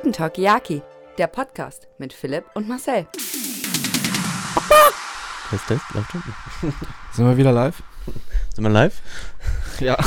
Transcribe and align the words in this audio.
Chicken 0.00 0.12
Talk 0.14 0.38
Yaki, 0.38 0.80
der 1.18 1.26
Podcast 1.26 1.86
mit 1.98 2.14
Philipp 2.14 2.46
und 2.54 2.66
Marcel. 2.66 3.06
Test, 5.50 5.66
Test, 5.68 5.82
läuft 5.92 6.10
schon. 6.10 6.22
Sind 7.12 7.26
wir 7.26 7.36
wieder 7.36 7.52
live? 7.52 7.82
Sind 8.54 8.64
wir 8.64 8.70
live? 8.70 8.98
Ja. 9.80 9.98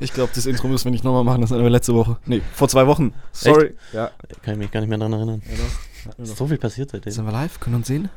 ich 0.00 0.12
glaube, 0.12 0.32
das 0.34 0.44
Intro 0.46 0.68
müssen 0.68 0.84
wir 0.84 0.92
nicht 0.92 1.04
nochmal 1.04 1.24
machen, 1.24 1.42
das 1.42 1.50
hatten 1.50 1.62
wir 1.62 1.70
letzte 1.70 1.94
Woche. 1.94 2.18
Nee, 2.26 2.40
vor 2.54 2.68
zwei 2.68 2.86
Wochen. 2.86 3.12
Sorry. 3.32 3.74
Ja. 3.92 4.10
Kann 4.42 4.54
ich 4.54 4.58
mich 4.58 4.70
gar 4.70 4.80
nicht 4.80 4.88
mehr 4.88 4.98
dran 4.98 5.12
erinnern. 5.12 5.42
ja 5.46 6.24
so 6.24 6.46
viel 6.46 6.58
passiert 6.58 6.90
seitdem. 6.90 7.12
Sind 7.12 7.26
wir 7.26 7.32
live? 7.32 7.60
Können 7.60 7.74
wir 7.74 7.78
uns 7.78 7.86
sehen? 7.86 8.10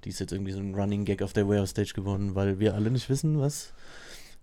die 0.04 0.08
ist 0.08 0.20
jetzt 0.20 0.32
irgendwie 0.32 0.52
so 0.52 0.60
ein 0.60 0.74
Running 0.74 1.04
Gag 1.04 1.22
auf 1.22 1.32
der 1.32 1.46
Wow 1.46 1.68
Stage 1.68 1.92
geworden, 1.94 2.34
weil 2.34 2.58
wir 2.58 2.74
alle 2.74 2.90
nicht 2.90 3.08
wissen, 3.08 3.40
was 3.40 3.72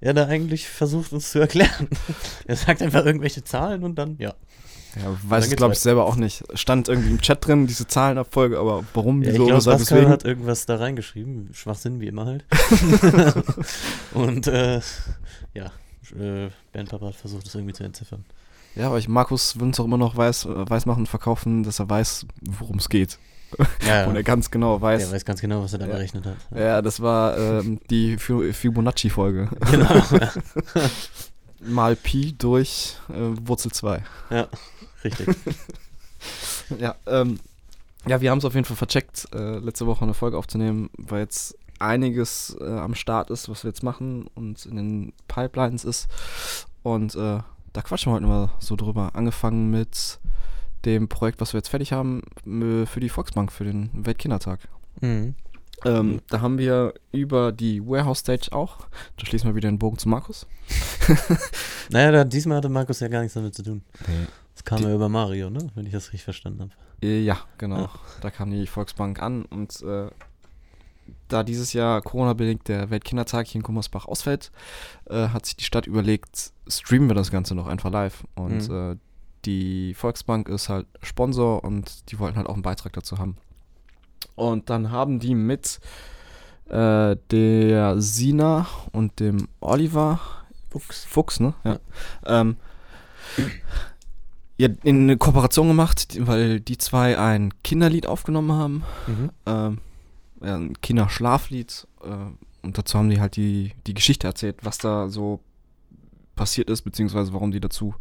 er 0.02 0.14
da 0.14 0.28
eigentlich 0.28 0.68
versucht 0.68 1.14
uns 1.14 1.32
zu 1.32 1.40
erklären. 1.40 1.88
er 2.46 2.56
sagt 2.56 2.82
einfach 2.82 3.06
irgendwelche 3.06 3.44
Zahlen 3.44 3.84
und 3.84 3.96
dann, 3.96 4.18
ja. 4.20 4.36
Ja, 4.96 5.18
weiß 5.24 5.48
ich 5.50 5.56
glaube 5.58 5.74
ich 5.74 5.80
selber 5.80 6.06
auch 6.06 6.16
nicht. 6.16 6.44
Stand 6.54 6.88
irgendwie 6.88 7.10
im 7.12 7.20
Chat 7.22 7.46
drin, 7.46 7.68
diese 7.68 7.86
Zahlenabfolge, 7.88 8.58
aber 8.60 8.84
warum, 8.94 9.22
Ja, 9.22 9.30
ich 9.30 9.34
wieso, 9.36 9.46
glaube, 9.46 9.58
weshalb, 9.60 9.78
Pascal 9.80 9.98
weswegen. 9.98 10.12
hat 10.14 10.24
irgendwas 10.26 10.66
da 10.66 10.76
reingeschrieben. 10.78 11.50
Schwachsinn, 11.54 12.00
wie 12.00 12.08
immer 12.08 12.26
halt. 12.26 12.46
und 14.14 14.48
äh, 14.48 14.80
ja, 15.54 15.66
äh, 16.18 16.50
Bandpapa 16.74 17.08
hat 17.08 17.16
versucht, 17.16 17.46
das 17.46 17.56
irgendwie 17.56 17.74
zu 17.74 17.84
entziffern. 17.84 18.24
Ja, 18.76 18.88
aber 18.88 18.98
ich, 18.98 19.08
Markus 19.08 19.56
will 19.58 19.64
uns 19.68 19.80
auch 19.80 19.86
immer 19.86 19.98
noch 19.98 20.16
weiß, 20.18 20.46
äh, 20.46 20.70
weiß 20.70 20.86
machen, 20.86 21.06
verkaufen, 21.06 21.64
dass 21.64 21.80
er 21.80 21.90
weiß, 21.90 22.26
worum 22.42 22.78
es 22.78 22.90
geht. 22.90 23.18
Ja, 23.88 24.06
Und 24.08 24.16
er 24.16 24.24
ganz 24.24 24.52
genau 24.52 24.82
weiß. 24.82 25.04
er 25.04 25.12
weiß 25.12 25.24
ganz 25.26 25.40
genau, 25.42 25.64
was 25.64 25.74
er 25.74 25.80
da 25.80 25.86
Ja. 25.88 25.94
berechnet 25.94 26.26
hat. 26.26 26.36
ja, 26.56 26.82
das 26.82 27.00
war 27.02 27.38
ähm, 27.38 27.80
die 27.90 28.18
Fi- 28.18 28.52
Fibonacci-Folge. 28.54 29.50
Genau. 29.72 30.04
Mal 31.62 31.96
Pi 31.96 32.36
durch 32.38 32.96
äh, 33.10 33.14
Wurzel 33.48 33.72
2. 33.72 34.04
ja, 34.30 34.48
richtig. 35.06 35.28
Ja, 36.80 36.96
ähm, 37.06 37.40
ja, 38.08 38.22
wir 38.22 38.32
haben 38.32 38.40
es 38.40 38.46
auf 38.46 38.56
jeden 38.56 38.66
Fall 38.66 38.78
vercheckt, 38.78 39.28
äh, 39.34 39.58
letzte 39.60 39.86
Woche 39.86 40.04
eine 40.04 40.14
Folge 40.14 40.38
aufzunehmen, 40.38 40.90
weil 40.98 41.22
jetzt 41.22 41.58
einiges 41.80 42.56
äh, 42.60 42.64
am 42.64 42.96
Start 42.96 43.30
ist, 43.30 43.50
was 43.50 43.64
wir 43.64 43.70
jetzt 43.70 43.84
machen 43.84 44.28
und 44.36 44.66
in 44.66 44.76
den 44.76 45.14
Pipelines 45.28 45.86
ist. 45.86 46.08
Und 46.84 47.16
äh, 47.16 47.40
da 47.74 47.82
quatschen 47.82 48.12
wir 48.12 48.16
heute 48.16 48.26
mal 48.26 48.50
so 48.60 48.76
drüber. 48.76 49.12
Angefangen 49.14 49.70
mit 49.70 50.20
dem 50.86 51.10
Projekt, 51.10 51.42
was 51.42 51.54
wir 51.54 51.60
jetzt 51.60 51.70
fertig 51.70 51.92
haben 51.92 52.22
äh, 52.46 52.86
für 52.86 53.00
die 53.00 53.10
Volksbank, 53.10 53.52
für 53.52 53.64
den 53.64 53.90
Weltkindertag. 53.94 54.60
Mhm. 55.02 55.36
Ähm, 55.84 56.22
da 56.30 56.42
haben 56.42 56.58
wir 56.58 56.94
über 57.12 57.52
die 57.52 57.86
Warehouse 57.86 58.20
Stage 58.20 58.48
auch, 58.52 58.88
da 59.18 59.26
schließen 59.26 59.50
wir 59.50 59.56
wieder 59.56 59.70
den 59.70 59.80
Bogen 59.80 59.98
zu 59.98 60.10
Markus. 60.10 60.48
Naja, 61.90 62.12
da, 62.12 62.24
diesmal 62.24 62.58
hatte 62.58 62.70
Markus 62.70 63.00
ja 63.00 63.08
gar 63.08 63.22
nichts 63.22 63.36
damit 63.36 63.54
zu 63.54 63.62
tun. 63.62 63.84
Nee. 64.08 64.26
Kam 64.66 64.80
Die- 64.80 64.84
ja 64.86 64.94
über 64.96 65.08
Mario, 65.10 65.50
ne? 65.50 65.68
Wenn 65.76 65.86
ich 65.86 65.94
das 65.94 66.08
richtig 66.08 66.24
verstanden 66.24 66.62
habe. 66.62 66.72
Äh, 67.02 67.22
Ja, 67.24 67.38
genau. 67.58 67.82
Ja. 67.82 67.90
Da 68.22 68.32
kam 68.32 68.52
die 68.52 68.68
Volksbank 68.68 69.22
an 69.22 69.46
und 69.46 69.82
äh, 69.84 70.10
da 71.28 71.44
dieses 71.44 71.74
Jahr 71.74 72.02
Corona-bedingt 72.02 72.68
der 72.68 72.90
Weltkindertag 72.90 73.48
hier 73.48 73.60
in 73.60 73.64
Gummersbach 73.64 74.06
ausfällt, 74.06 74.52
äh, 75.10 75.30
hat 75.30 75.46
sich 75.46 75.56
die 75.56 75.64
Stadt 75.64 75.86
überlegt, 75.88 76.52
streamen 76.68 77.08
wir 77.10 77.16
das 77.16 77.32
Ganze 77.32 77.54
noch 77.56 77.68
einfach 77.68 77.92
live. 77.92 78.24
Und 78.36 78.68
Mhm. 78.70 78.94
äh, 78.94 78.96
die 79.46 79.94
Volksbank 79.94 80.50
ist 80.50 80.70
halt 80.70 80.88
Sponsor 81.04 81.64
und 81.64 82.12
die 82.12 82.18
wollten 82.20 82.38
halt 82.38 82.48
auch 82.48 82.54
einen 82.56 82.64
Beitrag 82.64 82.94
dazu 82.94 83.20
haben. 83.20 83.38
Und 84.36 84.70
dann 84.72 84.90
haben 84.92 85.20
die 85.20 85.36
mit 85.36 85.80
äh, 86.68 87.16
der 87.30 88.02
Sina 88.02 88.66
und 88.92 89.20
dem 89.20 89.48
Oliver 89.62 90.20
Fuchs, 90.72 91.06
Fuchs 91.06 91.40
ne? 91.40 91.54
Ja. 91.64 91.78
Ähm, 92.26 92.58
ja, 94.58 94.70
in 94.84 95.04
eine 95.04 95.18
Kooperation 95.18 95.68
gemacht, 95.68 96.18
weil 96.20 96.60
die 96.60 96.78
zwei 96.78 97.18
ein 97.18 97.54
Kinderlied 97.64 98.08
aufgenommen 98.08 98.52
haben. 98.54 98.84
Mhm. 99.08 99.30
Ähm, 99.46 99.78
ja, 100.42 100.56
ein 100.56 100.82
Kinderschlaflied. 100.82 101.88
Äh, 102.04 102.66
und 102.66 102.78
dazu 102.78 102.98
haben 102.98 103.10
die 103.10 103.20
halt 103.20 103.36
die, 103.36 103.74
die 103.86 103.94
Geschichte 103.94 104.28
erzählt, 104.28 104.58
was 104.64 104.78
da 104.78 105.10
so 105.10 105.40
passiert 106.36 106.70
ist, 106.70 106.82
beziehungsweise 106.82 107.34
warum 107.34 107.52
die 107.52 107.60
dazu 107.60 107.96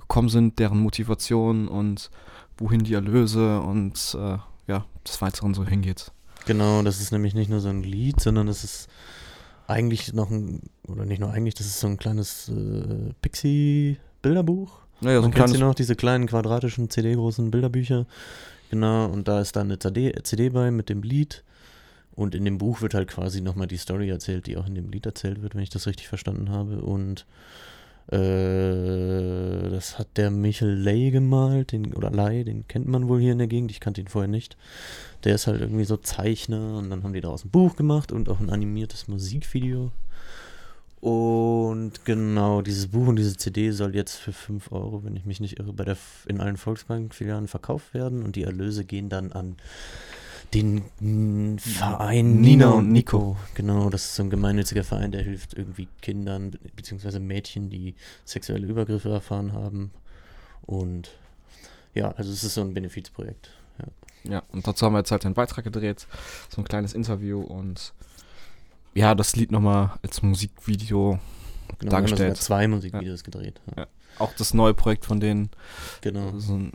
gekommen 0.00 0.28
sind, 0.28 0.58
deren 0.58 0.78
Motivation 0.78 1.68
und 1.68 2.10
wohin 2.56 2.84
die 2.84 2.94
Erlöse 2.94 3.60
und 3.60 4.16
äh, 4.18 4.38
ja, 4.66 4.84
des 5.06 5.20
Weiteren 5.20 5.54
so 5.54 5.64
hingeht. 5.64 6.12
Genau, 6.46 6.82
das 6.82 7.00
ist 7.00 7.10
nämlich 7.10 7.34
nicht 7.34 7.50
nur 7.50 7.60
so 7.60 7.68
ein 7.68 7.82
Lied, 7.82 8.20
sondern 8.20 8.46
das 8.46 8.64
ist 8.64 8.88
eigentlich 9.66 10.12
noch 10.12 10.30
ein, 10.30 10.60
oder 10.86 11.06
nicht 11.06 11.20
nur 11.20 11.30
eigentlich, 11.30 11.54
das 11.54 11.66
ist 11.66 11.80
so 11.80 11.86
ein 11.86 11.96
kleines 11.96 12.50
äh, 12.50 13.14
Pixie-Bilderbuch. 13.22 14.83
Naja, 15.00 15.16
so 15.16 15.22
Man 15.22 15.32
ein 15.32 15.34
kennt 15.34 15.50
sie 15.50 15.58
noch, 15.58 15.74
diese 15.74 15.96
kleinen 15.96 16.26
quadratischen 16.26 16.90
CD-großen 16.90 17.50
Bilderbücher. 17.50 18.06
Genau, 18.70 19.06
und 19.06 19.28
da 19.28 19.40
ist 19.40 19.56
dann 19.56 19.68
eine 19.68 19.78
CD, 19.78 20.14
CD 20.22 20.48
bei 20.48 20.70
mit 20.70 20.88
dem 20.88 21.02
Lied. 21.02 21.44
Und 22.14 22.34
in 22.34 22.44
dem 22.44 22.58
Buch 22.58 22.80
wird 22.80 22.94
halt 22.94 23.08
quasi 23.08 23.40
nochmal 23.40 23.66
die 23.66 23.76
Story 23.76 24.08
erzählt, 24.08 24.46
die 24.46 24.56
auch 24.56 24.66
in 24.66 24.74
dem 24.74 24.90
Lied 24.90 25.04
erzählt 25.04 25.42
wird, 25.42 25.54
wenn 25.54 25.62
ich 25.62 25.70
das 25.70 25.86
richtig 25.86 26.08
verstanden 26.08 26.50
habe. 26.50 26.80
Und 26.80 27.26
äh, 28.08 29.70
das 29.70 29.98
hat 29.98 30.08
der 30.16 30.30
Michel 30.30 30.74
Ley 30.74 31.10
gemalt, 31.10 31.72
den, 31.72 31.94
oder 31.94 32.10
Ley, 32.10 32.44
den 32.44 32.68
kennt 32.68 32.86
man 32.86 33.08
wohl 33.08 33.20
hier 33.20 33.32
in 33.32 33.38
der 33.38 33.46
Gegend, 33.46 33.70
ich 33.70 33.80
kannte 33.80 34.00
ihn 34.00 34.08
vorher 34.08 34.28
nicht. 34.28 34.56
Der 35.24 35.34
ist 35.34 35.46
halt 35.46 35.60
irgendwie 35.60 35.84
so 35.84 35.96
Zeichner 35.96 36.76
und 36.78 36.90
dann 36.90 37.02
haben 37.02 37.14
die 37.14 37.22
daraus 37.22 37.44
ein 37.44 37.50
Buch 37.50 37.76
gemacht 37.76 38.12
und 38.12 38.28
auch 38.28 38.40
ein 38.40 38.50
animiertes 38.50 39.08
Musikvideo. 39.08 39.90
Und 41.04 42.06
genau, 42.06 42.62
dieses 42.62 42.86
Buch 42.86 43.08
und 43.08 43.16
diese 43.16 43.36
CD 43.36 43.72
soll 43.72 43.94
jetzt 43.94 44.16
für 44.16 44.32
5 44.32 44.72
Euro, 44.72 45.04
wenn 45.04 45.14
ich 45.16 45.26
mich 45.26 45.38
nicht 45.38 45.58
irre, 45.58 45.74
bei 45.74 45.84
der, 45.84 45.98
in 46.26 46.40
allen 46.40 46.56
Volksbank-Filialen 46.56 47.46
verkauft 47.46 47.92
werden 47.92 48.22
und 48.22 48.36
die 48.36 48.44
Erlöse 48.44 48.86
gehen 48.86 49.10
dann 49.10 49.30
an 49.32 49.56
den 50.54 50.82
Verein 51.58 52.40
Nina 52.40 52.48
Nina 52.48 52.70
und 52.70 52.78
und 52.86 52.92
Nico. 52.92 53.36
Genau, 53.52 53.90
das 53.90 54.04
ist 54.06 54.14
so 54.14 54.22
ein 54.22 54.30
gemeinnütziger 54.30 54.82
Verein, 54.82 55.12
der 55.12 55.20
hilft 55.20 55.52
irgendwie 55.52 55.88
Kindern 56.00 56.56
beziehungsweise 56.74 57.20
Mädchen, 57.20 57.68
die 57.68 57.94
sexuelle 58.24 58.66
Übergriffe 58.66 59.10
erfahren 59.10 59.52
haben. 59.52 59.90
Und 60.62 61.10
ja, 61.92 62.12
also 62.12 62.32
es 62.32 62.44
ist 62.44 62.54
so 62.54 62.62
ein 62.62 62.72
Benefizprojekt. 62.72 63.50
Ja, 64.26 64.42
und 64.52 64.66
dazu 64.66 64.86
haben 64.86 64.94
wir 64.94 65.00
jetzt 65.00 65.10
halt 65.10 65.26
einen 65.26 65.34
Beitrag 65.34 65.64
gedreht, 65.64 66.06
so 66.48 66.62
ein 66.62 66.64
kleines 66.64 66.94
Interview 66.94 67.42
und 67.42 67.92
ja, 68.94 69.14
das 69.14 69.36
Lied 69.36 69.52
nochmal 69.52 69.98
als 70.02 70.22
Musikvideo. 70.22 71.18
Genau, 71.78 71.80
wir 71.80 71.86
haben 71.86 71.90
Dargestellt. 71.90 72.36
zwei 72.36 72.68
Musikvideos 72.68 73.24
gedreht. 73.24 73.60
Ja. 73.76 73.82
Ja. 73.82 73.88
Auch 74.18 74.32
das 74.34 74.54
neue 74.54 74.74
Projekt 74.74 75.04
von 75.04 75.20
denen. 75.20 75.50
Genau. 76.00 76.38
So 76.38 76.54
ein, 76.54 76.72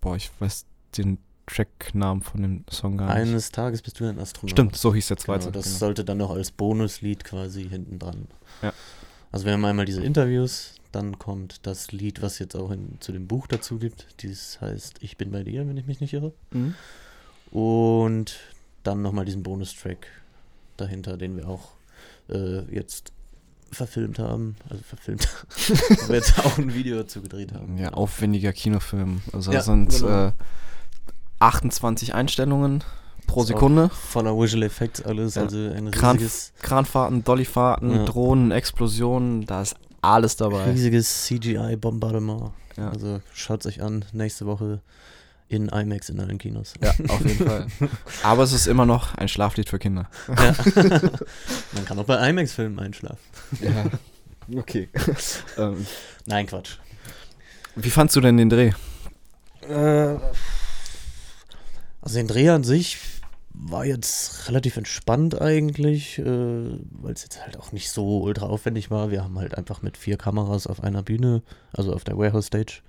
boah, 0.00 0.16
ich 0.16 0.30
weiß 0.38 0.66
den 0.96 1.18
Tracknamen 1.46 2.22
von 2.22 2.42
dem 2.42 2.64
Song 2.70 2.96
gar 2.96 3.06
nicht. 3.06 3.16
Eines 3.16 3.50
Tages 3.50 3.82
bist 3.82 4.00
du 4.00 4.04
ein 4.04 4.18
Astronaut. 4.18 4.50
Stimmt, 4.50 4.76
so 4.76 4.94
hieß 4.94 5.08
der 5.08 5.16
zweite. 5.16 5.46
Genau, 5.46 5.52
das 5.52 5.64
genau. 5.64 5.78
sollte 5.78 6.04
dann 6.04 6.18
noch 6.18 6.30
als 6.30 6.50
Bonuslied 6.50 7.24
quasi 7.24 7.68
hinten 7.68 7.98
dran. 7.98 8.28
Ja. 8.62 8.72
Also 9.32 9.46
wir 9.46 9.52
haben 9.52 9.64
einmal 9.64 9.84
diese 9.84 10.02
Interviews, 10.02 10.74
dann 10.92 11.18
kommt 11.18 11.66
das 11.66 11.90
Lied, 11.90 12.22
was 12.22 12.38
jetzt 12.38 12.54
auch 12.54 12.70
in, 12.70 12.98
zu 13.00 13.10
dem 13.10 13.26
Buch 13.26 13.48
dazu 13.48 13.78
gibt. 13.78 14.06
Dieses 14.20 14.60
heißt 14.60 14.98
Ich 15.00 15.16
bin 15.16 15.32
bei 15.32 15.42
dir, 15.42 15.66
wenn 15.66 15.76
ich 15.76 15.86
mich 15.86 16.00
nicht 16.00 16.14
irre. 16.14 16.32
Mhm. 16.52 16.74
Und 17.50 18.38
dann 18.84 19.02
nochmal 19.02 19.24
diesen 19.24 19.42
Bonustrack 19.42 20.06
dahinter, 20.76 21.16
den 21.16 21.36
wir 21.36 21.48
auch 21.48 21.70
äh, 22.28 22.60
jetzt 22.74 23.12
verfilmt 23.72 24.18
haben. 24.18 24.56
Also 24.70 24.82
verfilmt. 24.82 25.28
wo 26.02 26.08
wir 26.08 26.16
jetzt 26.16 26.38
auch 26.44 26.58
ein 26.58 26.72
Video 26.74 26.96
dazu 26.96 27.20
gedreht 27.22 27.52
haben. 27.52 27.76
Ja, 27.78 27.90
aufwendiger 27.92 28.52
Kinofilm. 28.52 29.20
Also 29.32 29.50
Ja, 29.50 29.58
das 29.58 29.66
sind 29.66 29.88
genau. 29.90 30.28
äh, 30.28 30.32
28 31.40 32.14
Einstellungen 32.14 32.84
pro 33.26 33.40
auch 33.40 33.46
Sekunde. 33.46 33.88
Voller 33.90 34.36
Visual 34.38 34.62
Effects 34.62 35.02
alles, 35.02 35.34
Ja. 35.34 35.42
also 35.42 35.56
ein 35.58 35.90
Kran- 35.90 36.16
riesiges, 36.16 36.52
Kranfahrten, 36.62 37.24
Dollyfahrten, 37.24 37.90
Ja. 37.90 38.04
Drohnen, 38.04 38.50
Explosionen, 38.50 39.44
da 39.46 39.62
ist 39.62 39.76
alles 40.02 40.36
dabei. 40.36 40.64
riesiges 40.70 41.24
CGI-Bombardement. 41.24 42.52
Ja. 42.76 42.90
Also 42.90 43.20
schaut 43.32 43.64
euch 43.66 43.82
an, 43.82 44.04
nächste 44.12 44.46
Woche 44.46 44.80
in 45.48 45.68
IMAX 45.68 46.08
in 46.08 46.20
allen 46.20 46.38
Kinos. 46.38 46.74
Ja, 46.82 46.90
auf 47.08 47.24
jeden 47.24 47.46
Fall. 47.46 47.66
Aber 48.22 48.42
es 48.42 48.52
ist 48.52 48.66
immer 48.66 48.86
noch 48.86 49.14
ein 49.14 49.28
Schlaflied 49.28 49.68
für 49.68 49.78
Kinder. 49.78 50.08
Ja. 50.28 50.54
Man 51.72 51.84
kann 51.84 51.98
auch 51.98 52.04
bei 52.04 52.28
IMAX-Filmen 52.30 52.78
einschlafen. 52.78 53.20
Ja. 53.60 53.86
Okay. 54.58 54.88
ähm, 55.58 55.86
Nein, 56.26 56.46
Quatsch. 56.46 56.78
wie 57.76 57.90
fandst 57.90 58.16
du 58.16 58.20
denn 58.20 58.36
den 58.36 58.50
Dreh? 58.50 58.72
Äh, 59.68 60.16
also 62.00 62.16
den 62.16 62.26
Dreh 62.28 62.48
an 62.50 62.64
sich 62.64 62.98
war 63.54 63.86
jetzt 63.86 64.48
relativ 64.48 64.76
entspannt 64.76 65.40
eigentlich, 65.40 66.18
äh, 66.18 66.24
weil 66.24 67.12
es 67.14 67.22
jetzt 67.22 67.42
halt 67.42 67.56
auch 67.56 67.72
nicht 67.72 67.90
so 67.90 68.22
ultra 68.22 68.46
aufwendig 68.46 68.90
war. 68.90 69.10
Wir 69.10 69.22
haben 69.22 69.38
halt 69.38 69.56
einfach 69.56 69.80
mit 69.80 69.96
vier 69.96 70.18
Kameras 70.18 70.66
auf 70.66 70.82
einer 70.82 71.02
Bühne, 71.02 71.42
also 71.72 71.94
auf 71.94 72.02
der 72.04 72.18
Warehouse 72.18 72.46
Stage, 72.46 72.82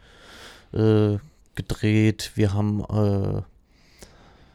äh, 0.73 1.19
gedreht. 1.55 2.31
Wir 2.35 2.53
haben, 2.53 2.81
äh, 2.81 3.41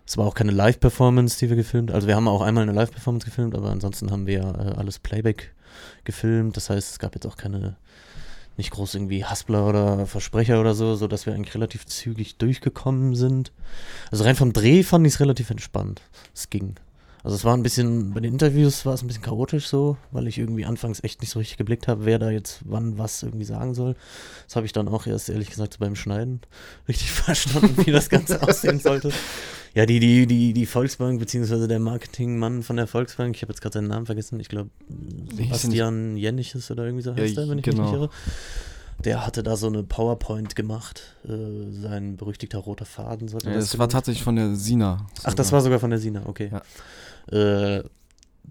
es 0.07 0.17
war 0.17 0.27
auch 0.27 0.35
keine 0.35 0.53
Live-Performance, 0.53 1.39
die 1.39 1.49
wir 1.49 1.57
gefilmt. 1.57 1.91
Also 1.91 2.07
wir 2.09 2.17
haben 2.17 2.29
auch 2.29 2.43
einmal 2.43 2.63
eine 2.63 2.73
Live-Performance 2.73 3.25
gefilmt, 3.25 3.55
aber 3.55 3.71
ansonsten 3.71 4.11
haben 4.11 4.27
wir 4.27 4.41
äh, 4.41 4.79
alles 4.79 4.99
Playback 4.99 5.55
gefilmt. 6.05 6.57
Das 6.57 6.71
heißt, 6.71 6.91
es 6.91 6.99
gab 6.99 7.15
jetzt 7.15 7.27
auch 7.27 7.37
keine 7.37 7.77
nicht 8.57 8.73
groß 8.73 8.95
irgendwie 8.95 9.25
Haspler 9.25 9.67
oder 9.67 10.07
Versprecher 10.07 10.61
oder 10.61 10.75
so, 10.75 10.95
sodass 10.95 11.25
wir 11.25 11.35
eigentlich 11.35 11.55
relativ 11.55 11.87
zügig 11.87 12.37
durchgekommen 12.37 13.15
sind. 13.15 13.53
Also 14.11 14.25
rein 14.25 14.37
vom 14.37 14.53
Dreh 14.53 14.83
fand 14.83 15.07
ich 15.07 15.15
es 15.15 15.21
relativ 15.21 15.51
entspannt. 15.51 16.03
Es 16.35 16.51
ging. 16.51 16.75
Also 17.23 17.37
es 17.37 17.45
war 17.45 17.55
ein 17.55 17.63
bisschen, 17.63 18.15
bei 18.15 18.21
den 18.21 18.33
Interviews 18.33 18.87
war 18.87 18.95
es 18.95 19.03
ein 19.03 19.07
bisschen 19.07 19.23
chaotisch 19.23 19.67
so, 19.67 19.97
weil 20.11 20.27
ich 20.27 20.39
irgendwie 20.39 20.65
anfangs 20.65 21.05
echt 21.05 21.21
nicht 21.21 21.31
so 21.31 21.39
richtig 21.39 21.59
geblickt 21.59 21.87
habe, 21.87 22.07
wer 22.07 22.19
da 22.19 22.31
jetzt 22.31 22.61
wann 22.65 22.97
was 22.99 23.23
irgendwie 23.23 23.45
sagen 23.45 23.75
soll. 23.75 23.95
Das 24.47 24.57
habe 24.57 24.67
ich 24.67 24.73
dann 24.73 24.89
auch 24.89 25.07
erst 25.07 25.29
ehrlich 25.29 25.51
gesagt 25.51 25.75
so 25.75 25.79
beim 25.81 25.97
Schneiden 25.97 26.41
richtig 26.89 27.11
verstanden, 27.11 27.87
wie 27.87 27.91
das 27.91 28.09
Ganze 28.09 28.43
aussehen 28.49 28.81
sollte. 28.81 29.13
Ja, 29.75 29.87
die, 29.87 30.01
die, 30.01 30.27
die, 30.27 30.53
die 30.53 30.67
Volksbank, 30.67 31.21
beziehungsweise 31.21 31.69
der 31.69 31.79
Marketingmann 31.79 32.63
von 32.63 32.77
der 32.77 32.87
Volksbank, 32.87 33.37
ich 33.37 33.43
habe 33.43 33.53
jetzt 33.53 33.61
gerade 33.61 33.75
seinen 33.75 33.89
Namen 33.89 34.07
vergessen, 34.07 34.41
ich 34.41 34.49
glaube 34.49 34.71
Sebastian 35.37 36.17
Jenniches 36.17 36.71
oder 36.71 36.85
irgendwie 36.85 37.05
so 37.05 37.15
heißt 37.15 37.37
Ja, 37.37 37.43
er, 37.43 37.49
wenn 37.49 37.59
ich 37.59 37.65
genau. 37.65 37.83
mich 37.83 37.91
nicht 37.93 38.01
irre. 38.01 38.11
Der 39.05 39.27
hatte 39.27 39.43
da 39.43 39.57
so 39.57 39.67
eine 39.67 39.83
PowerPoint 39.83 40.57
gemacht, 40.57 41.17
äh, 41.25 41.71
sein 41.71 42.17
berüchtigter 42.17 42.59
roter 42.59 42.85
Faden 42.85 43.29
Ja, 43.29 43.39
das 43.39 43.71
das 43.71 43.79
war 43.79 43.89
tatsächlich 43.89 44.23
von 44.23 44.37
der 44.37 44.55
Sina. 44.57 45.07
Ach, 45.25 45.35
das 45.35 45.53
war 45.53 45.61
sogar 45.61 45.79
von 45.79 45.91
der 45.91 45.99
Sina, 45.99 46.23
okay. 46.27 46.51
Ja. 47.31 47.77
Äh, 47.77 47.85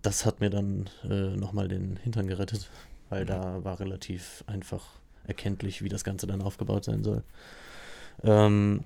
das 0.02 0.26
hat 0.26 0.40
mir 0.40 0.50
dann 0.50 0.90
äh, 1.04 1.36
nochmal 1.36 1.68
den 1.68 1.98
Hintern 1.98 2.28
gerettet, 2.28 2.70
weil 3.10 3.26
da 3.26 3.64
war 3.64 3.80
relativ 3.80 4.44
einfach 4.48 4.86
erkenntlich, 5.26 5.84
wie 5.84 5.90
das 5.90 6.04
Ganze 6.04 6.26
dann 6.26 6.42
aufgebaut 6.42 6.86
sein 6.86 7.04
soll. 7.04 7.24
Ähm, 8.24 8.84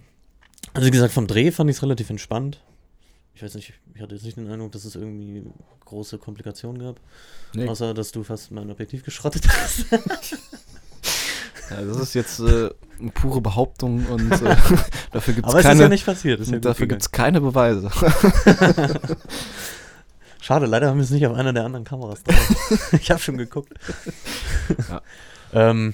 also 0.74 0.88
wie 0.88 0.92
gesagt, 0.92 1.14
vom 1.14 1.28
Dreh 1.28 1.52
fand 1.52 1.70
ich 1.70 1.78
es 1.78 1.84
relativ 1.84 2.10
entspannt. 2.10 2.62
Ich 3.36 3.42
weiß 3.42 3.56
nicht, 3.56 3.74
ich 3.96 4.02
hatte 4.02 4.16
jetzt 4.16 4.26
nicht 4.26 4.38
den 4.38 4.50
Eindruck, 4.50 4.72
dass 4.74 4.86
es 4.86 4.96
irgendwie 4.96 5.44
große 5.86 6.18
Komplikationen 6.20 6.82
gab. 6.82 7.00
Nee, 7.54 7.68
Außer, 7.68 7.94
dass 7.94 8.12
du 8.12 8.24
fast 8.24 8.52
mein 8.52 8.70
Objektiv 8.70 9.04
geschrottet 9.04 9.48
hast. 9.62 9.86
Ja, 11.70 11.82
das 11.86 11.98
ist 11.98 12.14
jetzt 12.14 12.40
äh, 12.40 12.70
eine 13.00 13.12
pure 13.14 13.42
Behauptung 13.42 14.06
und 14.08 14.32
äh, 14.32 14.56
dafür 15.12 15.34
gibt 15.34 15.48
Aber 15.48 15.60
es 15.60 15.66
es 15.66 15.72
ist 15.72 15.72
ja 15.72 15.76
keine, 15.76 15.90
nicht 15.90 16.06
passiert. 16.06 16.40
Ja 16.40 16.60
dafür 16.60 16.86
gegangen. 16.86 16.90
gibt's 16.90 17.12
keine 17.12 17.42
Beweise. 17.42 17.90
Schade, 20.42 20.66
leider 20.66 20.90
haben 20.90 20.98
wir 20.98 21.04
es 21.04 21.10
nicht 21.12 21.26
auf 21.26 21.36
einer 21.38 21.54
der 21.54 21.64
anderen 21.66 21.86
Kameras 21.86 22.22
drauf. 22.24 22.94
ich 23.00 23.10
habe 23.12 23.22
schon 23.22 23.38
geguckt. 23.38 23.74
Ja. 24.90 25.02
ähm, 25.54 25.94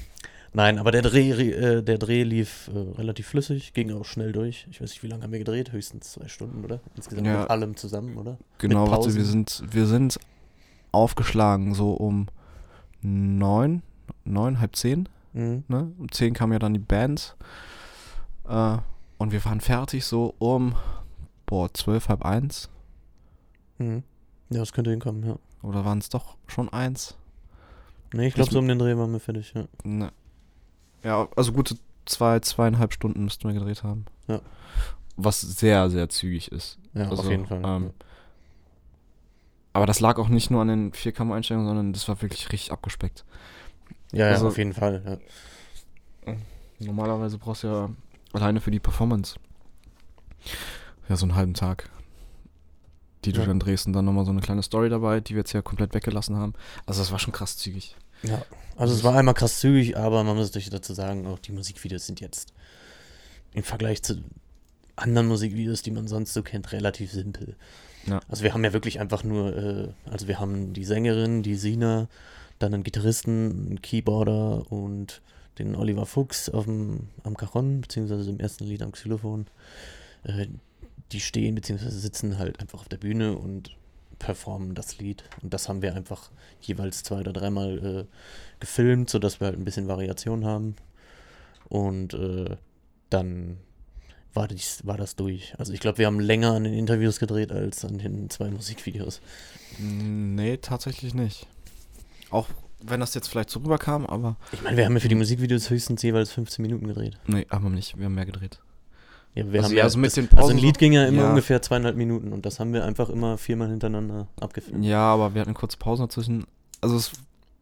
nein, 0.53 0.79
aber 0.79 0.91
der 0.91 1.03
Dreh, 1.03 1.29
äh, 1.51 1.83
der 1.83 1.99
Dreh 1.99 2.23
lief 2.23 2.69
äh, 2.73 2.97
relativ 2.97 3.27
flüssig, 3.27 3.73
ging 3.73 3.91
auch 3.93 4.05
schnell 4.05 4.31
durch. 4.31 4.65
Ich 4.71 4.81
weiß 4.81 4.89
nicht, 4.89 5.03
wie 5.03 5.07
lange 5.07 5.21
haben 5.23 5.31
wir 5.31 5.37
gedreht? 5.39 5.71
Höchstens 5.71 6.13
zwei 6.13 6.27
Stunden, 6.27 6.65
oder? 6.65 6.79
Insgesamt 6.95 7.27
Ja. 7.27 7.41
mit 7.41 7.49
allem 7.51 7.75
zusammen, 7.75 8.17
oder? 8.17 8.37
Genau, 8.57 8.89
warte, 8.89 9.13
wir 9.13 9.23
sind, 9.25 9.63
wir 9.69 9.85
sind 9.85 10.19
aufgeschlagen 10.91 11.75
so 11.75 11.91
um 11.93 12.27
neun, 13.03 13.83
neun, 14.25 14.59
halb 14.59 14.75
zehn. 14.75 15.07
Mhm. 15.33 15.63
Ne? 15.67 15.91
Um 15.97 16.11
zehn 16.11 16.33
kam 16.33 16.51
ja 16.53 16.59
dann 16.59 16.73
die 16.73 16.79
Band. 16.79 17.35
Äh, 18.47 18.77
und 19.17 19.31
wir 19.31 19.43
waren 19.45 19.61
fertig 19.61 20.05
so 20.05 20.33
um, 20.39 20.75
boah, 21.45 21.73
zwölf, 21.73 22.09
halb 22.09 22.23
eins. 22.25 22.69
Mhm. 23.77 24.03
Ja, 24.49 24.59
das 24.59 24.73
könnte 24.73 24.89
hinkommen, 24.91 25.23
ja. 25.23 25.37
Oder 25.61 25.85
waren 25.85 25.99
es 25.99 26.09
doch 26.09 26.37
schon 26.47 26.69
eins? 26.69 27.15
Nee, 28.13 28.27
ich 28.27 28.33
glaube, 28.33 28.51
so 28.51 28.59
um 28.59 28.67
den 28.67 28.79
Dreh 28.79 28.97
waren 28.97 29.11
wir 29.11 29.19
fertig, 29.19 29.53
ja. 29.53 29.65
Ne. 29.83 30.11
Ja, 31.03 31.27
also 31.35 31.53
gute 31.53 31.75
zwei, 32.05 32.39
zweieinhalb 32.39 32.93
Stunden 32.93 33.23
müssten 33.23 33.47
wir 33.47 33.53
gedreht 33.53 33.83
haben. 33.83 34.05
Ja. 34.27 34.41
Was 35.15 35.41
sehr, 35.41 35.89
sehr 35.89 36.09
zügig 36.09 36.51
ist. 36.51 36.79
Ja, 36.93 37.05
auf 37.05 37.19
Also, 37.19 37.29
jeden 37.29 37.45
Fall. 37.45 37.61
ähm, 37.63 37.91
Aber 39.73 39.85
das 39.85 39.99
lag 39.99 40.17
auch 40.17 40.29
nicht 40.29 40.49
nur 40.49 40.61
an 40.61 40.69
den 40.69 40.91
4K-Einstellungen, 40.93 41.67
sondern 41.67 41.93
das 41.93 42.07
war 42.07 42.21
wirklich 42.21 42.51
richtig 42.51 42.71
abgespeckt. 42.71 43.25
Ja, 44.13 44.25
ja, 44.27 44.31
also- 44.33 44.47
auf 44.47 44.57
jeden 44.57 44.73
Fall, 44.73 45.01
ja. 46.25 46.35
Normalerweise 46.79 47.37
brauchst 47.37 47.63
du 47.63 47.67
ja 47.67 47.89
alleine 48.33 48.61
für 48.61 48.71
die 48.71 48.79
Performance 48.79 49.35
ja 51.09 51.15
so 51.17 51.25
einen 51.25 51.35
halben 51.35 51.53
Tag, 51.53 51.89
die 53.25 53.33
du 53.33 53.41
Ja. 53.41 53.47
dann 53.47 53.59
drehst 53.59 53.85
und 53.87 53.93
dann 53.93 54.05
nochmal 54.05 54.25
so 54.25 54.31
eine 54.31 54.39
kleine 54.41 54.63
Story 54.63 54.89
dabei, 54.89 55.19
die 55.19 55.33
wir 55.33 55.39
jetzt 55.39 55.51
ja 55.53 55.61
komplett 55.61 55.93
weggelassen 55.93 56.35
haben. 56.37 56.53
Also 56.85 57.01
das 57.01 57.11
war 57.11 57.19
schon 57.19 57.33
krass 57.33 57.57
zügig. 57.57 57.95
Ja, 58.23 58.41
also 58.77 58.93
es 58.93 59.03
war 59.03 59.15
einmal 59.17 59.33
krass 59.33 59.59
zügig, 59.59 59.97
aber 59.97 60.23
man 60.23 60.35
muss 60.37 60.47
natürlich 60.47 60.69
dazu 60.69 60.93
sagen, 60.93 61.25
auch 61.27 61.39
die 61.39 61.51
Musikvideos 61.51 62.05
sind 62.05 62.19
jetzt 62.21 62.53
im 63.53 63.63
Vergleich 63.63 64.03
zu 64.03 64.23
anderen 64.95 65.27
Musikvideos, 65.27 65.81
die 65.81 65.91
man 65.91 66.07
sonst 66.07 66.33
so 66.33 66.43
kennt, 66.43 66.71
relativ 66.71 67.11
simpel. 67.11 67.55
Ja. 68.05 68.19
Also 68.29 68.43
wir 68.43 68.53
haben 68.53 68.63
ja 68.63 68.71
wirklich 68.73 68.99
einfach 68.99 69.23
nur, 69.23 69.55
äh, 69.55 69.87
also 70.09 70.27
wir 70.27 70.39
haben 70.39 70.73
die 70.73 70.85
Sängerin, 70.85 71.43
die 71.43 71.55
Sina, 71.55 72.07
dann 72.59 72.73
einen 72.73 72.83
Gitarristen, 72.83 73.67
einen 73.67 73.81
Keyboarder 73.81 74.71
und 74.71 75.21
den 75.57 75.75
Oliver 75.75 76.05
Fuchs 76.05 76.49
auf 76.49 76.65
dem, 76.65 77.09
am 77.23 77.35
Cajon, 77.35 77.81
beziehungsweise 77.81 78.29
im 78.29 78.39
ersten 78.39 78.65
Lied 78.65 78.81
am 78.81 78.91
Xylophon. 78.91 79.47
Äh, 80.23 80.47
die 81.11 81.19
stehen 81.19 81.55
beziehungsweise 81.55 81.99
sitzen 81.99 82.37
halt 82.37 82.59
einfach 82.59 82.81
auf 82.81 82.89
der 82.89 82.97
Bühne 82.97 83.37
und 83.37 83.75
performen 84.19 84.75
das 84.75 84.99
Lied. 84.99 85.23
Und 85.41 85.53
das 85.53 85.69
haben 85.69 85.81
wir 85.81 85.95
einfach 85.95 86.29
jeweils 86.61 87.03
zwei 87.03 87.21
oder 87.21 87.33
dreimal 87.33 87.77
äh, 87.77 88.05
gefilmt, 88.59 89.09
sodass 89.09 89.39
wir 89.39 89.47
halt 89.47 89.57
ein 89.57 89.65
bisschen 89.65 89.87
Variation 89.87 90.45
haben. 90.45 90.75
Und 91.67 92.13
äh, 92.13 92.57
dann 93.09 93.57
war, 94.33 94.47
dies, 94.47 94.85
war 94.85 94.97
das 94.97 95.15
durch. 95.15 95.53
Also 95.57 95.73
ich 95.73 95.79
glaube, 95.79 95.97
wir 95.97 96.05
haben 96.05 96.19
länger 96.19 96.53
an 96.53 96.65
den 96.65 96.73
Interviews 96.73 97.19
gedreht 97.19 97.51
als 97.51 97.83
an 97.85 97.97
den 97.97 98.29
zwei 98.29 98.49
Musikvideos. 98.49 99.21
Nee, 99.79 100.57
tatsächlich 100.57 101.13
nicht. 101.13 101.47
Auch 102.31 102.47
wenn 102.81 102.99
das 103.01 103.13
jetzt 103.13 103.27
vielleicht 103.27 103.49
so 103.49 103.59
rüberkam, 103.59 104.05
aber 104.05 104.37
Ich 104.51 104.61
meine, 104.61 104.77
wir 104.77 104.85
haben 104.85 104.93
ja 104.93 104.99
für 104.99 105.09
die 105.09 105.15
Musikvideos 105.15 105.69
höchstens 105.69 106.01
jeweils 106.01 106.31
15 106.31 106.61
Minuten 106.61 106.87
gedreht. 106.87 107.17
nee, 107.27 107.45
haben 107.49 107.65
wir 107.65 107.69
nicht. 107.71 107.97
Wir 107.97 108.05
haben 108.05 108.15
mehr 108.15 108.25
gedreht. 108.25 108.59
Ja, 109.35 109.45
wir 109.51 109.59
Also 109.59 109.69
haben 109.71 109.77
ja, 109.77 109.83
also 109.83 109.99
mit 109.99 110.07
das, 110.07 110.13
den 110.15 110.29
also 110.37 110.49
ein 110.51 110.57
Lied 110.57 110.77
ging 110.79 110.93
ja 110.93 111.05
immer 111.05 111.23
Ja. 111.23 111.29
ungefähr 111.29 111.61
zweieinhalb 111.61 111.95
Minuten 111.97 112.31
und 112.33 112.45
das 112.45 112.59
haben 112.59 112.73
wir 112.73 112.85
einfach 112.85 113.09
immer 113.09 113.37
viermal 113.37 113.69
hintereinander 113.69 114.27
abgefilmt. 114.39 114.83
Ja, 114.83 115.01
aber 115.01 115.33
wir 115.33 115.41
hatten 115.41 115.53
kurze 115.53 115.77
Pausen 115.77 116.03
dazwischen. 116.07 116.45
Also 116.81 116.95
es 116.95 117.11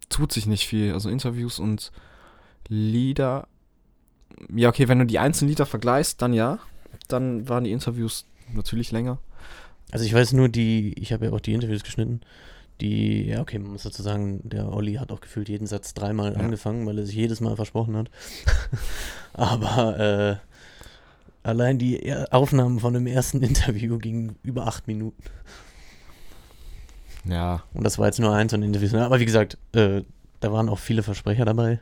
tut 0.10 0.32
sich 0.32 0.46
nicht 0.46 0.68
viel. 0.68 0.94
Also 0.94 1.10
Interviews 1.10 1.60
und 1.60 1.92
Lieder. 2.68 3.48
Ja, 4.54 4.70
okay, 4.70 4.88
wenn 4.88 5.00
du 5.00 5.06
die 5.06 5.20
einzelnen 5.20 5.50
Lieder 5.50 5.66
vergleichst, 5.66 6.22
dann 6.22 6.34
ja. 6.34 6.60
Dann 7.08 7.48
waren 7.50 7.64
die 7.64 7.72
Interviews 7.72 8.26
natürlich 8.54 8.92
länger. 8.92 9.18
Also 9.92 10.06
ich 10.06 10.14
weiß 10.14 10.34
nur, 10.34 10.50
die, 10.50 10.94
ich 11.00 11.12
habe 11.14 11.26
ja 11.26 11.32
auch 11.32 11.40
die 11.40 11.54
Interviews 11.54 11.84
geschnitten. 11.84 12.22
Die, 12.82 13.28
ja, 13.28 13.42
okay, 13.42 13.58
man 13.60 13.72
muss 13.72 13.84
dazu 13.84 14.04
sagen, 14.04 14.42
der 14.44 14.72
Olli 14.72 14.96
hat 14.96 15.12
auch 15.12 15.20
gefühlt 15.22 15.50
jeden 15.50 15.66
Satz 15.66 15.94
dreimal 15.96 16.34
Ja. 16.34 16.40
angefangen, 16.40 16.86
weil 16.86 17.00
er 17.00 17.06
sich 17.06 17.16
jedes 17.16 17.42
Mal 17.42 17.56
versprochen 17.56 17.96
hat. 17.98 18.12
Aber 19.34 20.00
äh, 20.00 21.48
allein 21.48 21.80
die 21.80 22.00
er- 22.04 22.32
Aufnahmen 22.34 22.80
von 22.80 22.94
dem 22.94 23.08
ersten 23.08 23.42
Interview 23.44 23.98
gingen 23.98 24.36
über 24.44 24.68
acht 24.68 24.88
Minuten. 24.88 25.24
Ja. 27.26 27.64
Und 27.74 27.84
das 27.84 27.98
war 27.98 28.06
jetzt 28.06 28.20
nur 28.20 28.34
eins 28.34 28.52
von 28.54 28.62
den 28.62 28.70
Interviews. 28.74 28.94
Aber 28.94 29.20
wie 29.20 29.26
gesagt, 29.26 29.58
äh, 29.74 30.04
da 30.40 30.52
waren 30.54 30.70
auch 30.70 30.80
viele 30.80 31.04
Versprecher 31.04 31.46
dabei. 31.46 31.80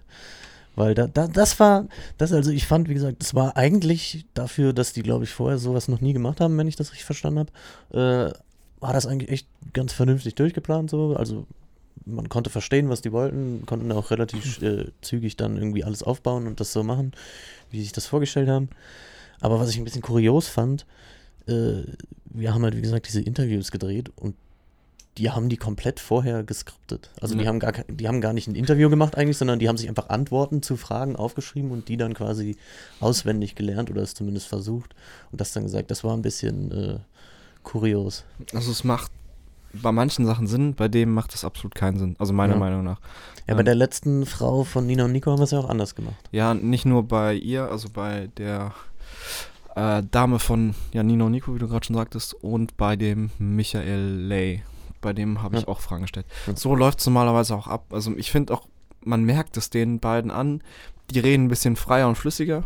Weil 0.78 0.94
da, 0.94 1.08
da, 1.08 1.28
das 1.28 1.60
war, 1.60 1.88
das 2.18 2.34
also 2.34 2.52
ich 2.52 2.68
fand, 2.68 2.90
wie 2.90 2.94
gesagt, 2.96 3.22
das 3.22 3.34
war 3.34 3.56
eigentlich 3.56 4.26
dafür, 4.34 4.74
dass 4.74 4.92
die, 4.92 5.04
glaube 5.04 5.24
ich, 5.24 5.30
vorher 5.32 5.58
sowas 5.58 5.88
noch 5.88 6.02
nie 6.02 6.12
gemacht 6.14 6.42
haben, 6.42 6.58
wenn 6.58 6.68
ich 6.68 6.76
das 6.76 6.92
richtig 6.92 7.06
verstanden 7.06 7.48
habe, 7.92 8.32
äh, 8.34 8.40
war 8.80 8.94
das 8.94 9.06
eigentlich 9.06 9.30
echt 9.30 9.48
ganz 9.74 9.94
vernünftig 9.94 10.36
durchgeplant 10.36 10.90
so. 10.90 11.16
Also 11.16 11.48
man 12.06 12.30
konnte 12.30 12.50
verstehen, 12.50 12.90
was 12.90 13.02
die 13.02 13.12
wollten, 13.12 13.66
konnten 13.66 13.92
auch 13.92 14.12
relativ 14.12 14.62
äh, 14.62 14.92
zügig 15.02 15.38
dann 15.38 15.58
irgendwie 15.58 15.84
alles 15.84 16.04
aufbauen 16.04 16.46
und 16.46 16.60
das 16.60 16.72
so 16.74 16.84
machen, 16.84 17.14
wie 17.72 17.78
sie 17.78 17.84
sich 17.84 17.94
das 17.94 18.06
vorgestellt 18.06 18.50
haben. 18.50 18.70
Aber 19.42 19.60
was 19.60 19.70
ich 19.70 19.78
ein 19.78 19.84
bisschen 19.86 20.02
kurios 20.02 20.48
fand, 20.48 20.86
äh, 21.48 21.82
wir 22.26 22.54
haben 22.54 22.64
halt, 22.64 22.76
wie 22.76 22.82
gesagt, 22.82 23.08
diese 23.08 23.22
Interviews 23.22 23.72
gedreht 23.72 24.12
und 24.16 24.36
die 25.18 25.32
haben 25.32 25.48
die 25.48 25.56
komplett 25.58 26.02
vorher 26.02 26.44
geskriptet. 26.44 27.10
Also 27.22 27.36
die 27.36 27.44
Ja. 27.44 27.48
haben 27.48 27.60
gar 27.60 27.72
die 27.72 28.08
haben 28.08 28.20
gar 28.20 28.34
nicht 28.34 28.48
ein 28.50 28.56
Interview 28.56 28.90
gemacht 28.90 29.16
eigentlich, 29.18 29.38
sondern 29.38 29.60
die 29.60 29.70
haben 29.70 29.78
sich 29.78 29.88
einfach 29.88 30.10
Antworten 30.10 30.62
zu 30.62 30.76
Fragen 30.76 31.16
aufgeschrieben 31.16 31.72
und 31.72 31.88
die 31.88 31.96
dann 31.96 32.14
quasi 32.14 32.58
auswendig 33.00 33.56
gelernt 33.56 33.90
oder 33.90 34.02
es 34.02 34.14
zumindest 34.14 34.48
versucht 34.48 34.94
und 35.32 35.40
das 35.40 35.54
dann 35.54 35.64
gesagt. 35.64 35.90
Das 35.90 36.04
war 36.04 36.14
ein 36.16 36.22
bisschen 36.22 36.72
äh, 36.72 37.00
kurios. 37.66 38.24
Also 38.54 38.72
es 38.72 38.86
macht 38.86 39.12
bei 39.74 39.92
manchen 39.92 40.26
Sachen 40.26 40.48
Sinn, 40.48 40.74
bei 40.74 40.88
dem 40.88 41.14
macht 41.14 41.36
es 41.36 41.44
absolut 41.44 41.76
keinen 41.76 42.00
Sinn. 42.00 42.16
Also 42.18 42.32
meiner 42.32 42.54
Ja. 42.54 42.60
Meinung 42.60 42.86
nach. 42.86 43.02
Ja, 43.48 43.56
bei 43.56 43.60
Ähm. 43.60 43.66
der 43.66 43.76
letzten 43.76 44.26
Frau 44.26 44.64
von 44.64 44.86
Nina 44.88 45.04
und 45.04 45.12
Nico 45.12 45.30
haben 45.32 45.40
wir 45.40 45.44
es 45.44 45.52
ja 45.52 45.60
auch 45.60 45.70
anders 45.70 45.96
gemacht. 45.96 46.16
Ja, 46.32 46.54
nicht 46.54 46.86
nur 46.86 47.04
bei 47.04 47.34
ihr, 47.34 47.70
also 47.70 47.90
bei 47.90 48.30
der 48.38 48.74
äh, 49.76 50.02
Dame 50.10 50.40
von 50.40 50.74
ja, 50.94 51.04
Nino 51.04 51.26
und 51.26 51.34
Nico, 51.34 51.54
wie 51.54 51.60
du 51.60 51.68
gerade 51.68 51.86
schon 51.86 51.98
sagtest, 51.98 52.34
und 52.36 52.78
bei 52.78 52.96
dem 52.96 53.32
Michael 53.38 54.26
Lay. 54.28 54.64
Bei 55.02 55.12
dem 55.12 55.42
habe 55.44 55.58
ich 55.58 55.64
Ja. 55.64 55.68
auch 55.68 55.82
Fragen 55.82 56.04
gestellt. 56.04 56.26
Ja. 56.48 56.56
So 56.56 56.74
läuft 56.76 57.00
es 57.00 57.06
normalerweise 57.06 57.54
auch 57.56 57.68
ab. 57.68 57.88
Also 57.92 58.16
ich 58.16 58.32
finde 58.32 58.54
auch, 58.54 58.68
man 59.04 59.24
merkt 59.26 59.58
es 59.58 59.70
den 59.70 60.00
beiden 60.00 60.32
an, 60.32 60.64
die 61.12 61.20
reden 61.20 61.46
ein 61.46 61.50
bisschen 61.50 61.76
freier 61.76 62.08
und 62.08 62.16
flüssiger. 62.16 62.64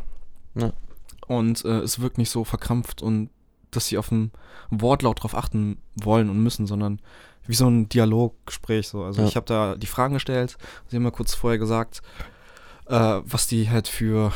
Und 1.27 1.63
äh, 1.65 1.79
es 1.79 1.99
wirkt 1.99 2.17
nicht 2.17 2.29
so 2.29 2.43
verkrampft 2.43 3.01
und 3.01 3.29
dass 3.71 3.87
sie 3.87 3.97
auf 3.97 4.09
den 4.09 4.31
Wortlaut 4.69 5.23
drauf 5.23 5.35
achten 5.35 5.77
wollen 5.95 6.29
und 6.29 6.41
müssen, 6.41 6.65
sondern 6.67 6.99
wie 7.45 7.55
so 7.55 7.67
ein 7.67 7.89
Dialoggespräch. 7.89 8.87
So. 8.87 9.03
Also 9.03 9.21
Ja. 9.21 9.27
ich 9.27 9.35
habe 9.35 9.45
da 9.45 9.75
die 9.75 9.87
Fragen 9.87 10.13
gestellt, 10.13 10.57
sie 10.87 10.95
haben 10.95 11.03
mir 11.03 11.11
kurz 11.11 11.33
vorher 11.33 11.57
gesagt, 11.59 12.01
äh, 12.87 13.21
was 13.23 13.47
die 13.47 13.69
halt 13.69 13.87
für 13.87 14.31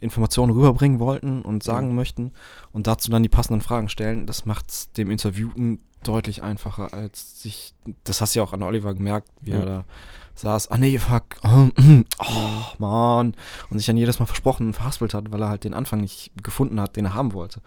Informationen 0.00 0.52
rüberbringen 0.52 0.98
wollten 0.98 1.42
und 1.42 1.62
sagen 1.62 1.94
möchten 1.94 2.32
und 2.72 2.86
dazu 2.86 3.10
dann 3.10 3.22
die 3.22 3.28
passenden 3.28 3.62
Fragen 3.62 3.88
stellen. 3.88 4.26
Das 4.26 4.44
macht 4.44 4.96
dem 4.98 5.10
Interviewten 5.10 5.80
deutlich 6.02 6.42
einfacher 6.42 6.92
als 6.92 7.42
sich, 7.42 7.74
das 8.04 8.20
hast 8.20 8.34
du 8.34 8.40
ja 8.40 8.44
auch 8.44 8.52
an 8.52 8.62
Oliver 8.62 8.94
gemerkt, 8.94 9.28
wie 9.40 9.52
Ja. 9.52 9.58
er 9.60 9.66
da 9.66 9.84
saß, 10.36 10.70
ah 10.70 10.78
nee, 10.78 10.98
fuck, 10.98 11.24
oh, 11.42 11.70
Mann, 12.78 13.34
und 13.70 13.78
sich 13.78 13.86
dann 13.86 13.96
jedes 13.96 14.18
Mal 14.18 14.26
versprochen 14.26 14.68
und 14.68 14.74
verhaspelt 14.74 15.14
hat, 15.14 15.32
weil 15.32 15.42
er 15.42 15.48
halt 15.48 15.64
den 15.64 15.74
Anfang 15.74 16.00
nicht 16.00 16.30
gefunden 16.42 16.80
hat, 16.80 16.96
den 16.96 17.06
er 17.06 17.14
haben 17.14 17.32
wollte. 17.32 17.60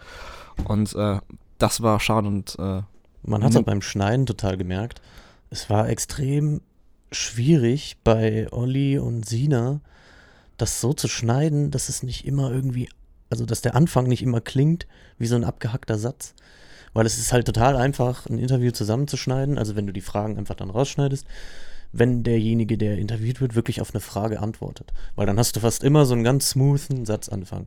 Und 0.64 0.94
äh, 0.94 1.18
das 1.58 1.82
war 1.82 2.00
schade 2.00 2.28
und 2.28 2.56
äh, 2.58 2.82
Man 3.22 3.42
hat 3.42 3.50
es 3.50 3.56
auch 3.56 3.62
beim 3.62 3.82
Schneiden 3.82 4.24
total 4.26 4.56
gemerkt. 4.56 5.02
Es 5.50 5.68
war 5.68 5.88
extrem 5.88 6.60
schwierig 7.12 7.96
bei 8.04 8.46
Olli 8.52 8.98
und 8.98 9.28
Sina, 9.28 9.80
das 10.56 10.80
so 10.80 10.92
zu 10.92 11.08
schneiden, 11.08 11.70
dass 11.70 11.88
es 11.88 12.02
nicht 12.02 12.24
immer 12.24 12.50
irgendwie, 12.50 12.88
also 13.30 13.44
dass 13.46 13.62
der 13.62 13.74
Anfang 13.74 14.06
nicht 14.06 14.22
immer 14.22 14.40
klingt 14.40 14.86
wie 15.18 15.26
so 15.26 15.34
ein 15.34 15.44
abgehackter 15.44 15.98
Satz. 15.98 16.34
Weil 16.92 17.06
es 17.06 17.18
ist 17.18 17.32
halt 17.32 17.46
total 17.46 17.76
einfach, 17.76 18.26
ein 18.26 18.38
Interview 18.38 18.70
zusammenzuschneiden, 18.72 19.58
also 19.58 19.76
wenn 19.76 19.86
du 19.86 19.92
die 19.92 20.00
Fragen 20.00 20.38
einfach 20.38 20.56
dann 20.56 20.70
rausschneidest, 20.70 21.24
wenn 21.92 22.22
derjenige, 22.22 22.78
der 22.78 22.98
interviewt 22.98 23.40
wird, 23.40 23.54
wirklich 23.54 23.80
auf 23.80 23.92
eine 23.92 24.00
Frage 24.00 24.40
antwortet. 24.40 24.92
Weil 25.16 25.26
dann 25.26 25.38
hast 25.38 25.56
du 25.56 25.60
fast 25.60 25.82
immer 25.82 26.06
so 26.06 26.14
einen 26.14 26.24
ganz 26.24 26.50
smoothen 26.50 27.04
Satzanfang. 27.04 27.66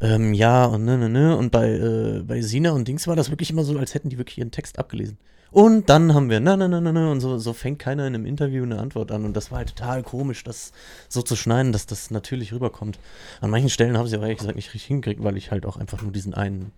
Ähm, 0.00 0.34
ja 0.34 0.66
und 0.66 0.84
ne, 0.84 0.98
ne, 0.98 1.08
ne. 1.08 1.36
Und 1.36 1.50
bei, 1.50 1.70
äh, 1.70 2.22
bei 2.22 2.42
Sina 2.42 2.72
und 2.72 2.86
Dings 2.86 3.06
war 3.06 3.16
das 3.16 3.30
wirklich 3.30 3.50
immer 3.50 3.64
so, 3.64 3.78
als 3.78 3.94
hätten 3.94 4.10
die 4.10 4.18
wirklich 4.18 4.38
ihren 4.38 4.50
Text 4.50 4.78
abgelesen. 4.78 5.18
Und 5.52 5.88
dann 5.88 6.12
haben 6.12 6.28
wir, 6.28 6.40
na, 6.40 6.56
na, 6.56 6.68
na, 6.68 6.80
na, 6.80 6.92
na, 6.92 7.10
und 7.10 7.20
so, 7.20 7.38
so 7.38 7.52
fängt 7.52 7.78
keiner 7.78 8.06
in 8.06 8.14
einem 8.14 8.26
Interview 8.26 8.64
eine 8.64 8.78
Antwort 8.78 9.10
an. 9.12 9.24
Und 9.24 9.36
das 9.36 9.50
war 9.50 9.58
halt 9.58 9.74
total 9.74 10.02
komisch, 10.02 10.44
das 10.44 10.72
so 11.08 11.22
zu 11.22 11.36
schneiden, 11.36 11.72
dass 11.72 11.86
das 11.86 12.10
natürlich 12.10 12.52
rüberkommt. 12.52 12.98
An 13.40 13.50
manchen 13.50 13.70
Stellen 13.70 13.96
habe 13.96 14.06
ich 14.06 14.12
es 14.12 14.18
auch 14.18 14.22
ehrlich 14.22 14.38
gesagt 14.38 14.56
nicht 14.56 14.74
richtig 14.74 14.88
hingekriegt, 14.88 15.22
weil 15.22 15.36
ich 15.36 15.50
halt 15.50 15.64
auch 15.64 15.76
einfach 15.76 16.02
nur 16.02 16.12
diesen 16.12 16.34
einen, 16.34 16.72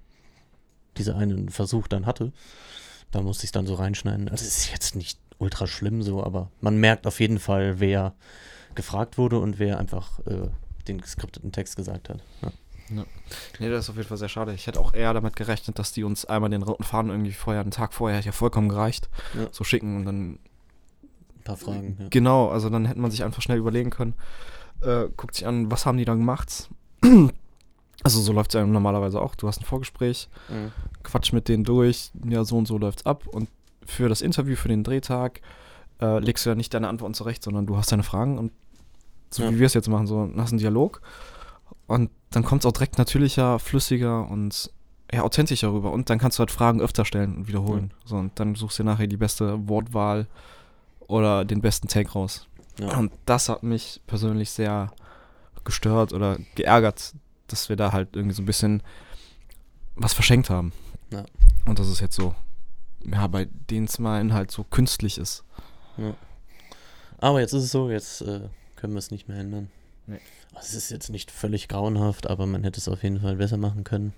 diese 0.97 1.17
einen 1.17 1.49
Versuch 1.49 1.89
dann 1.89 2.07
hatte. 2.07 2.31
Da 3.11 3.23
musste 3.23 3.45
ich 3.45 3.49
es 3.49 3.53
dann 3.53 3.67
so 3.67 3.75
reinschneiden. 3.75 4.29
Also 4.29 4.45
es 4.45 4.59
ist 4.59 4.71
jetzt 4.71 4.95
nicht 4.95 5.19
ultra 5.39 5.67
schlimm 5.67 6.03
so, 6.03 6.23
aber 6.23 6.51
man 6.61 6.79
merkt 6.79 7.07
auf 7.07 7.21
jeden 7.21 7.39
Fall, 7.39 7.81
wer 7.81 8.15
gefragt 8.75 9.19
wurde 9.19 9.39
und 9.39 9.59
wer 9.59 9.79
einfach 9.79 10.19
äh, 10.27 10.49
den 10.87 11.01
geskripteten 11.01 11.53
Text 11.53 11.77
gesagt 11.77 12.09
hat. 12.09 12.21
Ja. 12.43 13.05
Nee, 13.59 13.69
das 13.69 13.85
ist 13.85 13.91
auf 13.91 13.97
jeden 13.97 14.09
Fall 14.09 14.17
sehr 14.17 14.31
schade. 14.31 14.55
Ich 14.55 14.67
hätte 14.67 14.81
auch 14.81 14.95
eher 14.95 15.13
damit 15.13 15.37
gerechnet, 15.37 15.79
dass 15.79 15.93
die 15.93 16.05
uns 16.05 16.25
einmal 16.25 16.49
den 16.49 16.63
roten 16.63 16.85
Faden 16.85 17.11
irgendwie 17.11 17.33
vorher, 17.33 17.61
einen 17.61 17.71
Tag 17.71 17.93
vorher, 17.93 18.17
hätte 18.19 18.27
ja 18.27 18.33
vollkommen 18.33 18.69
gereicht, 18.71 19.11
Ja. 19.35 19.49
so 19.53 19.63
schicken 19.63 19.97
und 19.97 20.05
dann, 20.07 20.31
Ein 21.37 21.45
paar 21.45 21.57
Fragen. 21.59 21.97
Ja. 22.01 22.07
genau, 22.09 22.49
also 22.49 22.71
dann 22.71 22.87
hätte 22.87 22.99
man 23.01 23.11
sich 23.11 23.25
einfach 23.25 23.43
schnell 23.43 23.59
überlegen 23.59 23.91
können, 23.91 24.15
äh, 24.81 25.05
guckt 25.17 25.35
sich 25.35 25.47
an, 25.47 25.71
was 25.71 25.85
haben 25.85 25.99
die 25.99 26.05
dann 26.07 26.19
gemacht. 26.19 26.69
Also 28.05 28.21
so 28.21 28.33
läuft 28.33 28.51
es 28.55 28.61
ja 28.61 28.65
normalerweise 28.65 29.21
auch. 29.21 29.35
Du 29.35 29.49
hast 29.49 29.61
ein 29.61 29.65
Vorgespräch, 29.65 30.29
Mhm. 30.49 30.71
quatsch 31.03 31.33
mit 31.33 31.49
denen 31.49 31.65
durch, 31.65 32.13
ja, 32.29 32.45
so 32.45 32.57
und 32.57 32.69
so 32.69 32.79
läuft's 32.79 33.05
ab. 33.05 33.27
Und 33.27 33.49
für 33.89 34.09
das 34.09 34.21
Interview, 34.21 34.55
für 34.55 34.69
den 34.69 34.85
Drehtag, 34.85 35.41
äh, 36.01 36.19
legst 36.21 36.45
du 36.47 36.51
ja 36.51 36.55
nicht 36.55 36.73
deine 36.75 36.89
Antworten 36.89 37.15
zurecht, 37.15 37.43
sondern 37.43 37.67
du 37.67 37.77
hast 37.77 37.91
deine 37.91 38.03
Fragen 38.03 38.39
und 38.39 38.53
so 39.31 39.43
Ja. 39.43 39.51
wie 39.51 39.59
wir 39.59 39.67
es 39.67 39.75
jetzt 39.75 39.89
machen, 39.89 40.07
so 40.07 40.31
hast 40.37 40.51
einen 40.53 40.59
Dialog. 40.59 41.01
Und 41.87 42.11
dann 42.31 42.45
kommt 42.45 42.63
es 42.63 42.67
auch 42.67 42.73
direkt 42.73 42.99
natürlicher, 42.99 43.59
flüssiger 43.59 44.29
und 44.29 44.71
ja, 45.13 45.23
authentischer 45.23 45.73
rüber. 45.73 45.91
Und 45.91 46.11
dann 46.11 46.19
kannst 46.19 46.39
du 46.39 46.41
halt 46.41 46.51
Fragen 46.51 46.81
öfter 46.83 47.05
stellen 47.07 47.35
und 47.37 47.49
wiederholen. 47.49 47.93
So, 48.05 48.17
und 48.17 48.39
dann 48.39 48.55
suchst 48.55 48.79
du 48.79 48.83
dir 48.83 48.91
nachher 48.91 49.07
die 49.07 49.17
beste 49.17 49.67
Wortwahl 49.69 50.27
oder 51.01 51.45
den 51.47 51.63
besten 51.63 51.89
Take 51.89 52.11
raus. 52.13 52.47
Ja. 52.79 52.97
Und 52.99 53.13
das 53.25 53.49
hat 53.49 53.63
mich 53.63 54.03
persönlich 54.07 54.51
sehr 54.51 54.93
gestört 55.65 56.13
oder 56.13 56.37
geärgert, 56.55 57.15
dass 57.47 57.69
wir 57.71 57.77
da 57.77 57.93
halt 57.93 58.15
irgendwie 58.15 58.35
so 58.35 58.43
ein 58.43 58.47
bisschen 58.47 58.83
was 59.97 60.13
verschenkt 60.13 60.51
haben. 60.51 60.73
Ja. 61.11 61.25
Und 61.65 61.79
dass 61.79 61.89
es 61.89 62.01
jetzt 62.01 62.15
so, 62.15 62.35
ja, 63.05 63.27
bei 63.27 63.47
den 63.71 63.89
Smalen 63.89 64.33
halt 64.33 64.51
so 64.51 64.65
künstlich 64.65 65.19
ist. 65.19 65.45
Aber 67.19 67.41
jetzt 67.41 67.53
ist 67.53 67.65
es 67.65 67.71
so, 67.73 67.91
jetzt 67.91 68.23
äh, 68.23 68.49
können 68.77 68.93
wir 68.95 68.99
es 68.99 69.11
nicht 69.11 69.29
mehr 69.29 69.39
ändern. 69.39 69.71
Nee. 70.07 70.21
Also 70.55 70.69
es 70.69 70.75
ist 70.75 70.91
jetzt 70.91 71.11
nicht 71.11 71.31
völlig 71.31 71.69
grauenhaft, 71.69 72.29
aber 72.29 72.47
man 72.47 72.63
hätte 72.65 72.79
es 72.81 72.89
auf 72.89 73.03
jeden 73.03 73.21
Fall 73.21 73.37
besser 73.37 73.57
machen 73.57 73.85
können. 73.85 74.13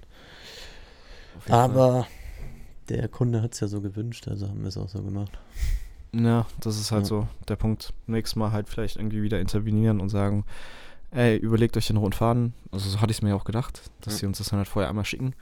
Jeden 1.34 1.48
Fall. 1.48 1.58
Aber 1.60 2.06
der 2.88 3.08
Kunde 3.08 3.40
hat 3.42 3.54
es 3.54 3.60
ja 3.60 3.68
so 3.68 3.80
gewünscht, 3.80 4.28
also 4.28 4.48
haben 4.48 4.60
wir 4.60 4.68
es 4.68 4.76
auch 4.76 4.88
so 4.88 5.02
gemacht. 5.02 5.32
Ja, 6.12 6.46
das 6.60 6.78
ist 6.78 6.90
halt 6.92 7.02
Ja. 7.02 7.08
so 7.08 7.28
der 7.48 7.56
Punkt. 7.56 7.92
Nächstes 8.06 8.36
Mal 8.36 8.52
halt 8.52 8.68
vielleicht 8.68 8.96
irgendwie 8.96 9.22
wieder 9.22 9.40
intervenieren 9.40 10.00
und 10.00 10.08
sagen, 10.10 10.44
ey, 11.12 11.36
überlegt 11.36 11.76
euch 11.76 11.86
den 11.86 11.96
roten 11.96 12.12
Faden. 12.12 12.52
Also 12.72 12.90
so 12.90 13.00
hatte 13.00 13.10
ich 13.12 13.18
es 13.18 13.22
mir 13.22 13.30
ja 13.30 13.34
auch 13.36 13.44
gedacht, 13.44 13.90
dass 14.00 14.14
Ja. 14.14 14.18
sie 14.20 14.26
uns 14.26 14.38
das 14.38 14.48
dann 14.48 14.58
halt 14.58 14.68
vorher 14.68 14.88
einmal 14.88 15.04
schicken. 15.04 15.34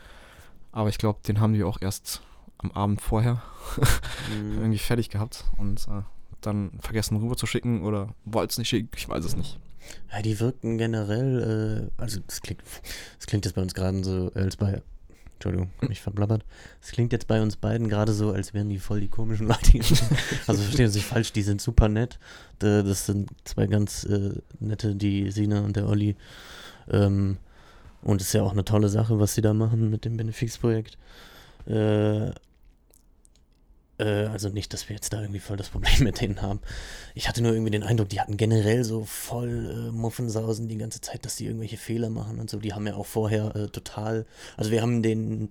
Aber 0.73 0.88
ich 0.90 0.99
glaube, 0.99 1.21
den 1.26 1.40
haben 1.40 1.54
die 1.54 1.64
auch 1.64 1.78
erst 1.80 2.23
am 2.58 2.70
Abend 2.72 3.00
vorher 3.00 3.42
Mhm. 4.30 4.58
irgendwie 4.58 4.78
fertig 4.78 5.10
gehabt 5.10 5.44
und 5.58 5.86
äh, 5.88 6.02
dann 6.40 6.72
vergessen 6.80 7.16
rüber 7.16 7.36
zu 7.36 7.46
schicken 7.46 7.82
oder 7.82 8.14
wollten 8.24 8.50
es 8.50 8.58
nicht 8.58 8.68
schicken, 8.68 8.90
ich 8.96 9.08
weiß 9.08 9.24
es 9.24 9.36
nicht. 9.36 9.58
Ja, 10.12 10.22
die 10.22 10.38
wirken 10.40 10.78
generell, 10.78 11.90
äh, 11.98 12.00
also 12.00 12.20
das 12.26 12.40
klingt, 12.42 12.62
das 13.18 13.26
klingt 13.26 13.44
jetzt 13.44 13.54
bei 13.54 13.62
uns 13.62 13.74
gerade 13.74 14.02
so, 14.04 14.30
als 14.34 14.56
bei, 14.56 14.82
Entschuldigung, 15.34 15.70
mich 15.88 16.00
verblabbert. 16.00 16.44
Es 16.82 16.90
klingt 16.90 17.12
jetzt 17.12 17.26
bei 17.26 17.40
uns 17.40 17.56
beiden 17.56 17.88
gerade 17.88 18.12
so, 18.12 18.32
als 18.32 18.54
wären 18.54 18.68
die 18.68 18.78
voll 18.78 19.00
die 19.00 19.08
komischen 19.08 19.46
Leute. 19.46 19.78
also 20.46 20.62
verstehen 20.62 20.88
Sie 20.88 20.98
sich 20.98 21.06
falsch, 21.06 21.32
die 21.32 21.42
sind 21.42 21.60
super 21.60 21.88
nett. 21.88 22.18
Das 22.58 23.06
sind 23.06 23.30
zwei 23.44 23.66
ganz 23.66 24.04
äh, 24.04 24.32
nette, 24.58 24.94
die 24.94 25.30
Sina 25.30 25.60
und 25.60 25.76
der 25.76 25.86
Olli. 25.86 26.16
Ähm, 26.90 27.38
und 28.02 28.20
es 28.20 28.28
ist 28.28 28.32
ja 28.34 28.42
auch 28.42 28.52
eine 28.52 28.64
tolle 28.64 28.88
Sache, 28.88 29.18
was 29.18 29.34
sie 29.34 29.42
da 29.42 29.54
machen 29.54 29.90
mit 29.90 30.04
dem 30.04 30.16
Benefix-Projekt. 30.16 30.98
Äh, 31.66 32.28
äh, 32.28 32.32
also 34.04 34.48
nicht, 34.48 34.72
dass 34.72 34.88
wir 34.88 34.96
jetzt 34.96 35.12
da 35.12 35.20
irgendwie 35.20 35.40
voll 35.40 35.56
das 35.56 35.70
Problem 35.70 35.92
mit 36.04 36.20
denen 36.20 36.42
haben. 36.42 36.60
Ich 37.14 37.28
hatte 37.28 37.42
nur 37.42 37.52
irgendwie 37.52 37.70
den 37.70 37.82
Eindruck, 37.82 38.08
die 38.08 38.20
hatten 38.20 38.36
generell 38.36 38.84
so 38.84 39.04
voll 39.04 39.88
äh, 39.88 39.92
Muffensausen 39.92 40.68
die 40.68 40.78
ganze 40.78 41.00
Zeit, 41.00 41.24
dass 41.24 41.36
die 41.36 41.46
irgendwelche 41.46 41.76
Fehler 41.76 42.10
machen 42.10 42.38
und 42.38 42.48
so. 42.50 42.58
Die 42.58 42.74
haben 42.74 42.86
ja 42.86 42.94
auch 42.94 43.06
vorher 43.06 43.54
äh, 43.56 43.68
total, 43.68 44.26
also 44.56 44.70
wir 44.70 44.82
haben 44.82 45.02
den, 45.02 45.50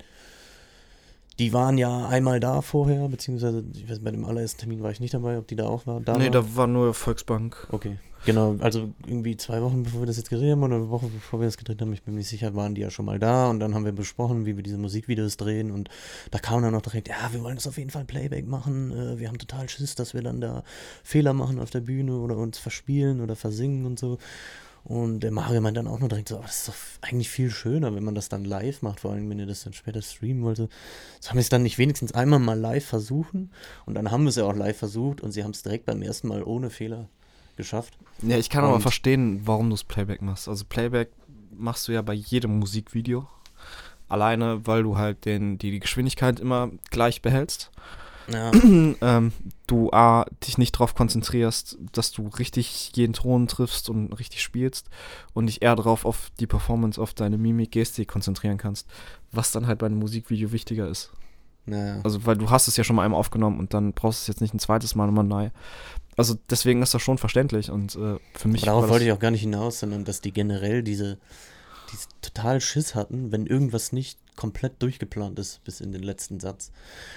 die 1.39 1.53
waren 1.53 1.77
ja 1.77 2.08
einmal 2.08 2.39
da 2.39 2.62
vorher, 2.62 3.08
beziehungsweise 3.10 3.63
ich 3.74 3.89
weiß, 3.89 4.00
bei 4.00 4.12
dem 4.12 4.25
allerersten 4.25 4.60
Termin 4.60 4.82
war 4.82 4.91
ich 4.91 5.00
nicht 5.00 5.13
dabei, 5.13 5.38
ob 5.38 5.48
die 5.48 5.56
da 5.56 5.67
auch 5.67 5.86
war. 5.86 6.00
Da 6.01 6.17
nee, 6.17 6.25
war. 6.25 6.32
da 6.32 6.56
war 6.56 6.67
nur 6.67 6.94
Volksbank. 6.94 7.67
Okay, 7.72 8.00
genau. 8.25 8.56
Also 8.60 8.89
irgendwie 9.06 9.38
zwei 9.38 9.62
Wochen 9.62 9.84
bevor 9.84 10.01
wir 10.01 10.08
das 10.08 10.17
jetzt 10.17 10.29
gedreht 10.29 10.51
haben 10.51 10.63
oder 10.63 10.77
eine 10.77 10.89
Woche 10.89 11.08
bevor 11.08 11.39
wir 11.39 11.46
das 11.46 11.58
gedreht 11.58 11.79
haben, 11.82 11.94
ich 11.94 12.01
bin 12.01 12.15
mir 12.15 12.20
nicht 12.20 12.29
sicher, 12.29 12.56
waren 12.56 12.74
die 12.74 12.82
ja 12.82 12.89
schon 12.89 13.06
mal 13.06 13.20
da 13.20 13.50
und 13.50 13.60
dann 13.60 13.75
haben 13.75 13.86
wir 13.86 13.91
besprochen, 13.91 14.46
wie 14.46 14.56
wir 14.56 14.63
diese 14.63 14.79
Musikvideos 14.79 15.38
drehen 15.38 15.70
und 15.70 15.89
da 16.32 16.39
kam 16.39 16.63
dann 16.63 16.74
noch 16.74 16.82
direkt, 16.82 17.08
ja, 17.08 17.32
wir 17.32 17.44
wollen 17.44 17.56
das 17.56 17.67
auf 17.67 17.77
jeden 17.77 17.91
Fall 17.91 18.06
Playback 18.06 18.48
machen. 18.48 18.91
Äh, 18.91 19.20
wir 19.20 19.27
haben 19.27 19.38
total 19.38 19.70
Schiss, 19.70 19.94
dass 19.94 20.15
wir 20.15 20.24
dann 20.24 20.41
da 20.41 20.63
Fehler 21.03 21.34
machen 21.34 21.60
auf 21.60 21.70
der 21.70 21.82
Bühne 21.82 22.17
oder 22.17 22.38
uns 22.38 22.58
verspielen 22.58 23.22
oder 23.22 23.36
versingen 23.36 23.86
und 23.86 24.00
so. 24.00 24.17
Und 24.88 25.20
der 25.20 25.32
Mario 25.32 25.60
meint 25.60 25.75
dann 25.75 25.86
auch 25.88 26.00
nur 26.00 26.08
direkt 26.08 26.29
so, 26.29 26.36
aber 26.38 26.46
das 26.46 26.60
ist 26.60 26.67
doch 26.70 26.75
eigentlich 27.01 27.29
viel 27.29 27.50
schöner, 27.51 27.94
wenn 27.94 28.06
man 28.06 28.15
das 28.15 28.29
dann 28.29 28.46
live 28.46 28.82
macht, 28.84 29.01
vor 29.01 29.12
allem 29.12 29.29
wenn 29.29 29.38
ihr 29.38 29.46
das 29.46 29.63
dann 29.65 29.74
später 29.74 30.01
streamen 30.01 30.44
wollt. 30.44 30.56
So 30.56 30.70
sollen 31.20 31.36
wir 31.36 31.41
es 31.41 31.50
dann 31.50 31.63
nicht 31.63 31.77
wenigstens 31.77 32.13
einmal 32.13 32.39
mal 32.39 32.58
live 32.58 32.86
versuchen? 32.86 33.51
Und 33.86 33.96
dann 33.96 34.12
haben 34.12 34.24
wir 34.24 34.29
es 34.29 34.38
ja 34.38 34.46
auch 34.46 34.56
live 34.56 34.77
versucht 34.77 35.20
und 35.20 35.32
sie 35.34 35.44
haben 35.44 35.51
es 35.51 35.62
direkt 35.62 35.86
beim 35.88 36.01
ersten 36.01 36.29
Mal 36.29 36.41
ohne 36.41 36.70
Fehler 36.70 37.10
geschafft. 37.58 37.98
Ja, 38.22 38.38
ich 38.38 38.50
kann 38.50 38.63
aber 38.63 38.75
Und- 38.75 38.82
verstehen, 38.82 39.41
warum 39.44 39.65
du 39.70 39.74
das 39.74 39.84
Playback 39.84 40.22
machst. 40.22 40.48
Also 40.48 40.63
Playback 40.63 41.10
machst 41.51 41.86
du 41.89 41.91
ja 41.91 42.01
bei 42.01 42.13
jedem 42.13 42.58
Musikvideo. 42.60 43.27
alleine, 44.10 44.65
weil 44.65 44.84
du 44.84 44.98
halt 44.98 45.25
den, 45.25 45.58
die, 45.58 45.70
die 45.72 45.79
Geschwindigkeit 45.82 46.39
immer 46.39 46.72
gleich 46.91 47.22
behältst. 47.22 47.72
Ja. 48.31 48.51
ähm, 49.01 49.31
du 49.67 49.91
A, 49.91 50.25
dich 50.43 50.57
nicht 50.57 50.75
darauf 50.75 50.96
konzentrierst, 50.96 51.77
dass 51.91 52.12
du 52.12 52.27
richtig 52.27 52.91
jeden 52.96 53.13
Ton 53.13 53.48
triffst 53.48 53.89
und 53.89 54.12
richtig 54.13 54.41
spielst 54.41 54.89
und 55.34 55.48
dich 55.48 55.62
eher 55.62 55.75
darauf 55.75 56.05
auf 56.05 56.31
die 56.39 56.48
Performance, 56.48 57.01
auf 57.01 57.13
deine 57.13 57.38
Mimik, 57.38 57.72
Gestik 57.72 58.07
konzentrieren 58.07 58.57
kannst, 58.57 58.88
was 59.31 59.51
dann 59.51 59.67
halt 59.67 59.79
bei 59.79 59.86
einem 59.86 60.00
Musikvideo 60.00 60.51
wichtiger 60.51 60.88
ist. 60.88 61.12
Naja. 61.65 62.00
Also, 62.03 62.25
weil 62.25 62.38
du 62.38 62.50
hast 62.50 62.67
es 62.67 62.77
ja 62.77 62.84
schon 62.84 62.96
mal 62.96 63.03
einmal 63.03 63.19
aufgenommen 63.19 63.60
und 63.60 63.74
dann 63.74 63.93
brauchst 63.93 64.22
du 64.22 64.24
es 64.24 64.27
jetzt 64.27 64.41
nicht 64.41 64.53
ein 64.53 64.60
zweites 64.60 64.96
Mal 64.96 65.05
nochmal 65.05 65.25
neu. 65.25 65.50
Also 66.15 66.36
deswegen 66.50 66.81
ist 66.81 66.93
das 66.93 67.01
schon 67.01 67.19
verständlich 67.19 67.69
und 67.69 67.96
äh, 67.96 68.17
für 68.34 68.48
mich. 68.48 68.63
Aber 68.63 68.72
darauf 68.72 68.89
wollte 68.89 69.05
ich 69.05 69.12
auch 69.12 69.19
gar 69.19 69.31
nicht 69.31 69.41
hinaus, 69.41 69.79
sondern 69.79 70.03
dass 70.03 70.22
die 70.22 70.31
generell 70.31 70.81
diese, 70.81 71.19
diese 71.91 72.07
total 72.22 72.60
Schiss 72.60 72.96
hatten, 72.96 73.31
wenn 73.31 73.46
irgendwas 73.46 73.91
nicht 73.91 74.17
komplett 74.36 74.81
durchgeplant 74.81 75.38
ist 75.38 75.63
bis 75.63 75.81
in 75.81 75.91
den 75.91 76.01
letzten 76.01 76.39
Satz. 76.39 76.72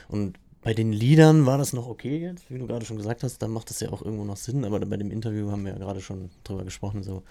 Und 0.09 0.39
bei 0.63 0.75
den 0.75 0.93
Liedern 0.93 1.47
war 1.47 1.57
das 1.57 1.73
noch 1.73 1.87
okay 1.87 2.19
jetzt, 2.19 2.51
wie 2.51 2.59
du 2.59 2.67
gerade 2.67 2.85
schon 2.85 2.99
gesagt 2.99 3.23
hast, 3.23 3.39
dann 3.39 3.51
macht 3.51 3.71
das 3.71 3.81
ja 3.81 3.91
auch 3.91 4.03
irgendwo 4.03 4.25
noch 4.25 4.37
Sinn, 4.37 4.65
aber 4.65 4.79
bei 4.81 4.97
dem 4.97 5.11
Interview 5.11 5.51
haben 5.51 5.65
wir 5.65 5.73
ja 5.73 5.79
gerade 5.79 6.01
schon 6.01 6.31
drüber 6.45 6.65
gesprochen, 6.65 7.03
so, 7.03 7.23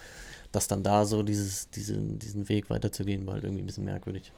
dass 0.52 0.68
dann 0.68 0.82
da 0.84 1.06
so 1.06 1.22
dieses, 1.22 1.70
diesen, 1.70 2.18
diesen 2.18 2.50
Weg 2.50 2.70
weiterzugehen, 2.70 3.28
war 3.28 3.36
halt 3.36 3.44
irgendwie 3.44 3.62
ein 3.62 3.68
bisschen 3.68 3.86
merkwürdig. 3.86 4.32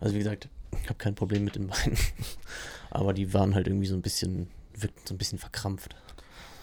Also 0.00 0.14
wie 0.14 0.18
gesagt, 0.18 0.48
ich 0.82 0.88
habe 0.88 0.98
kein 0.98 1.14
Problem 1.14 1.44
mit 1.44 1.54
den 1.54 1.68
beiden, 1.68 1.96
aber 2.90 3.12
die 3.12 3.32
waren 3.34 3.54
halt 3.54 3.68
irgendwie 3.68 3.86
so 3.86 3.94
ein 3.94 4.02
bisschen, 4.02 4.48
wirkten 4.74 5.06
so 5.06 5.14
ein 5.14 5.18
bisschen 5.18 5.38
verkrampft. 5.38 5.94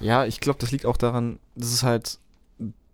Ja, 0.01 0.25
ich 0.25 0.41
glaube, 0.41 0.59
das 0.59 0.71
liegt 0.71 0.85
auch 0.85 0.97
daran, 0.97 1.39
das 1.55 1.71
ist 1.71 1.83
halt, 1.83 2.19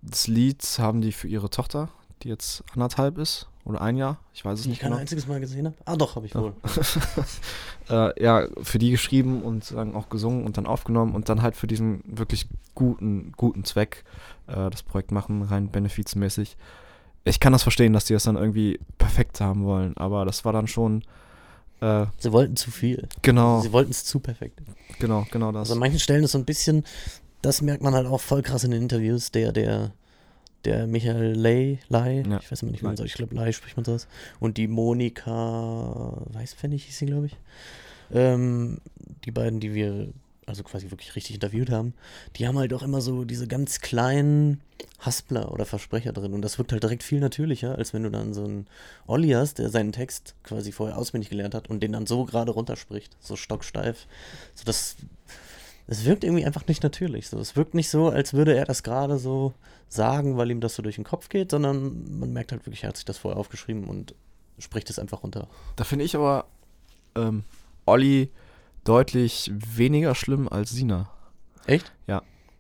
das 0.04 0.28
Lied 0.28 0.64
haben 0.78 1.02
die 1.02 1.12
für 1.12 1.28
ihre 1.28 1.50
Tochter, 1.50 1.90
die 2.24 2.30
jetzt 2.30 2.64
anderthalb 2.74 3.18
ist 3.18 3.48
oder 3.66 3.82
ein 3.82 3.98
Jahr, 3.98 4.20
ich 4.34 4.46
weiß 4.46 4.60
es 4.60 4.64
Die 4.64 4.68
ich 4.68 4.70
nicht 4.74 4.82
kein 4.82 4.92
genau. 4.92 5.02
einziges 5.02 5.28
Mal 5.28 5.40
gesehen 5.40 5.66
habe? 5.66 5.76
Ah 5.86 5.96
doch, 5.96 6.16
habe 6.16 6.26
ich 6.26 6.36
wohl. 6.36 6.54
äh, 7.90 8.24
ja, 8.24 8.48
für 8.62 8.78
die 8.78 8.92
geschrieben 8.92 9.42
und 9.42 9.64
sagen 9.64 9.96
auch 9.96 10.10
gesungen 10.10 10.46
und 10.46 10.58
dann 10.58 10.66
aufgenommen 10.66 11.16
und 11.16 11.30
dann 11.30 11.42
halt 11.42 11.56
für 11.56 11.68
diesen 11.68 12.02
wirklich 12.06 12.48
guten, 12.76 13.32
guten 13.38 13.64
Zweck 13.64 14.04
äh, 14.48 14.70
das 14.70 14.84
Projekt 14.84 15.12
machen, 15.12 15.42
rein 15.44 15.70
benefizmäßig. 15.70 16.58
Ich 17.24 17.40
kann 17.40 17.54
das 17.54 17.64
verstehen, 17.64 17.94
dass 17.94 18.06
die 18.06 18.14
das 18.14 18.24
dann 18.24 18.36
irgendwie 18.36 18.80
perfekt 19.00 19.42
haben 19.42 19.66
wollen, 19.66 19.98
aber 19.98 20.26
das 20.26 20.46
war 20.46 20.54
dann 20.54 20.68
schon 20.68 21.04
äh, 21.82 22.06
Sie 22.20 22.32
wollten 22.32 22.56
zu 22.56 22.72
viel. 22.72 23.08
genau, 23.22 23.62
Sie 23.62 23.72
wollten 23.72 23.92
es 23.92 24.06
zu 24.06 24.20
perfekt. 24.20 24.62
genau, 25.00 25.26
genau 25.32 25.52
das. 25.52 25.62
Also 25.62 25.74
an 25.74 25.80
manchen 25.80 26.00
Stellen 26.00 26.24
ist 26.24 26.32
so 26.32 26.38
ein 26.38 26.46
bisschen, 26.46 26.84
das 27.42 27.62
merkt 27.62 27.84
man 27.84 27.94
halt 27.94 28.08
auch 28.08 28.22
voll 28.22 28.42
krass 28.44 28.64
in 28.64 28.72
den 28.72 28.84
Interviews, 28.84 29.32
der, 29.32 29.52
der, 29.52 29.92
der 30.66 30.88
Michael 30.88 31.34
Ley, 31.34 31.80
Ley, 31.90 32.24
Ja. 32.28 32.40
ich 32.42 32.52
weiß 32.52 32.62
immer 32.64 32.72
nicht, 32.72 32.82
wie 32.82 32.88
man 32.88 32.98
sagt, 32.98 33.10
ich 33.10 33.16
glaube 33.16 33.36
Ley 33.36 33.54
spricht 33.54 33.78
man 33.78 33.86
so 33.86 33.94
aus, 33.94 34.08
und 34.40 34.58
die 34.58 34.68
Monika 34.68 36.22
Weißpfennig 36.34 36.86
hieß 36.86 36.98
sie, 36.98 37.06
glaube 37.06 37.28
ich. 37.28 37.38
Ähm, 38.14 38.80
die 39.26 39.32
beiden, 39.32 39.60
die 39.60 39.74
wir 39.74 40.10
also 40.48 40.62
quasi 40.62 40.92
wirklich 40.92 41.16
richtig 41.16 41.34
interviewt 41.36 41.72
haben, 41.72 41.96
die 42.36 42.48
haben 42.48 42.58
halt 42.60 42.72
auch 42.74 42.84
immer 42.84 43.02
so 43.02 43.26
diese 43.26 43.48
ganz 43.48 43.82
kleinen 43.82 44.62
Haspler 45.00 45.52
oder 45.52 45.66
Versprecher 45.66 46.14
drin 46.14 46.34
und 46.34 46.44
das 46.44 46.60
wirkt 46.60 46.72
halt 46.72 46.84
direkt 46.84 47.02
viel 47.02 47.20
natürlicher, 47.20 47.76
als 47.78 47.94
wenn 47.94 48.04
du 48.04 48.12
dann 48.12 48.34
so 48.36 48.44
einen 48.44 48.68
Olli 49.08 49.30
hast, 49.30 49.58
der 49.58 49.70
seinen 49.70 49.92
Text 49.92 50.36
quasi 50.44 50.72
vorher 50.72 50.98
auswendig 51.00 51.32
gelernt 51.32 51.56
hat 51.56 51.68
und 51.70 51.82
den 51.82 51.94
dann 51.94 52.06
so 52.06 52.26
gerade 52.26 52.52
runterspricht, 52.52 53.18
so 53.20 53.36
stocksteif. 53.36 54.06
So 54.54 54.66
das, 54.66 54.98
es 55.88 56.06
wirkt 56.06 56.24
irgendwie 56.24 56.46
einfach 56.46 56.68
nicht 56.68 56.84
natürlich. 56.84 57.30
So, 57.30 57.40
es 57.40 57.56
wirkt 57.56 57.74
nicht 57.74 57.90
so, 57.90 58.10
als 58.10 58.34
würde 58.34 58.56
er 58.56 58.66
das 58.66 58.84
gerade 58.84 59.18
so 59.18 59.54
sagen, 59.88 60.38
weil 60.38 60.52
ihm 60.52 60.62
das 60.62 60.76
so 60.76 60.84
durch 60.84 60.96
den 60.96 61.04
Kopf 61.04 61.30
geht, 61.30 61.52
sondern 61.52 62.20
man 62.20 62.34
merkt 62.34 62.52
halt 62.52 62.66
wirklich, 62.66 62.84
er 62.84 62.90
hat 62.90 62.98
sich 62.98 63.06
das 63.06 63.18
vorher 63.18 63.40
aufgeschrieben 63.40 63.86
und 63.86 64.16
spricht 64.58 64.90
es 64.90 65.00
einfach 65.00 65.24
runter. 65.24 65.48
Da 65.76 65.84
finde 65.84 66.06
ich 66.06 66.16
aber 66.16 66.46
ähm, 67.16 67.44
Olli 67.86 68.32
deutlich 68.84 69.52
weniger 69.54 70.16
schlimm 70.16 70.48
als 70.48 70.72
Sina. 70.72 71.10
Echt? 71.66 71.92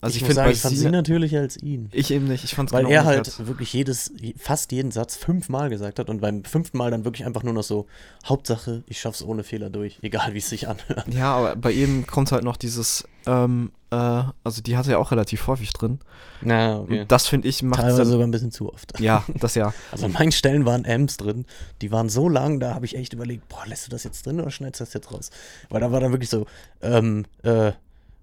Also 0.05 0.17
ich, 0.17 0.21
muss 0.21 0.35
finde 0.35 0.51
ich 0.51 0.61
fand 0.61 0.75
sie 0.75 0.81
Sina, 0.81 0.91
natürlicher 0.91 1.39
als 1.39 1.57
ihn. 1.57 1.89
ich 1.91 2.11
eben 2.11 2.27
nicht, 2.27 2.43
ich 2.43 2.53
fand 2.53 2.71
Weil 2.71 2.87
er 2.91 3.05
halt 3.05 3.47
wirklich 3.47 3.73
jedes, 3.73 4.13
fast 4.37 4.71
jeden 4.71 4.91
Satz 4.91 5.15
fünfmal 5.15 5.69
gesagt 5.69 5.97
hat 5.97 6.11
und 6.11 6.21
beim 6.21 6.43
fünften 6.43 6.77
Mal 6.77 6.91
dann 6.91 7.05
wirklich 7.05 7.25
einfach 7.25 7.41
nur 7.41 7.53
noch 7.53 7.63
so, 7.63 7.87
Hauptsache, 8.23 8.83
ich 8.85 8.99
schaff's 9.01 9.23
ohne 9.23 9.43
Fehler 9.43 9.71
durch, 9.71 9.97
egal 10.03 10.35
wie 10.35 10.37
es 10.37 10.47
sich 10.47 10.67
anhört. 10.67 11.07
Ja, 11.11 11.33
aber 11.35 11.55
bei 11.55 11.71
ihm 11.71 12.05
kommt 12.05 12.31
halt 12.31 12.43
noch 12.43 12.55
dieses, 12.55 13.03
ähm, 13.25 13.71
äh, 13.89 13.95
also 14.43 14.61
die 14.61 14.77
hat 14.77 14.85
er 14.85 14.91
ja 14.91 14.97
auch 14.99 15.09
relativ 15.09 15.47
häufig 15.47 15.73
drin. 15.73 15.99
Na, 16.41 16.75
Und 16.75 17.07
das 17.07 17.25
finde 17.25 17.47
ich 17.47 17.63
macht 17.63 17.79
Teilweise 17.81 17.97
dann, 18.03 18.07
sogar 18.07 18.27
ein 18.27 18.31
bisschen 18.31 18.51
zu 18.51 18.71
oft. 18.71 18.99
Ja, 18.99 19.25
das 19.39 19.55
ja. 19.55 19.73
Also 19.91 20.05
an 20.05 20.11
manchen 20.11 20.33
Stellen 20.33 20.65
waren 20.65 20.85
M's 20.85 21.17
drin, 21.17 21.45
die 21.81 21.91
waren 21.91 22.09
so 22.09 22.29
lang, 22.29 22.59
da 22.59 22.75
habe 22.75 22.85
ich 22.85 22.95
echt 22.95 23.13
überlegt, 23.13 23.47
boah, 23.49 23.65
lässt 23.65 23.87
du 23.87 23.89
das 23.89 24.03
jetzt 24.03 24.23
drin 24.27 24.39
oder 24.39 24.51
schneidest 24.51 24.81
du 24.81 24.85
das 24.85 24.93
jetzt 24.93 25.11
raus? 25.11 25.31
Weil 25.69 25.81
da 25.81 25.91
war 25.91 25.99
dann 25.99 26.11
wirklich 26.11 26.29
so, 26.29 26.45
ähm, 26.83 27.25
äh, 27.41 27.71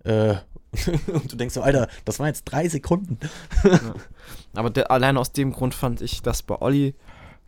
äh, 0.04 0.34
und 1.12 1.32
du 1.32 1.36
denkst 1.36 1.54
so, 1.54 1.62
Alter, 1.62 1.88
das 2.04 2.18
waren 2.18 2.28
jetzt 2.28 2.44
drei 2.44 2.68
Sekunden. 2.68 3.18
Aber 4.54 4.70
der, 4.70 4.90
allein 4.90 5.16
aus 5.16 5.32
dem 5.32 5.52
Grund 5.52 5.74
fand 5.74 6.00
ich 6.00 6.22
das 6.22 6.42
bei 6.42 6.60
Olli 6.60 6.94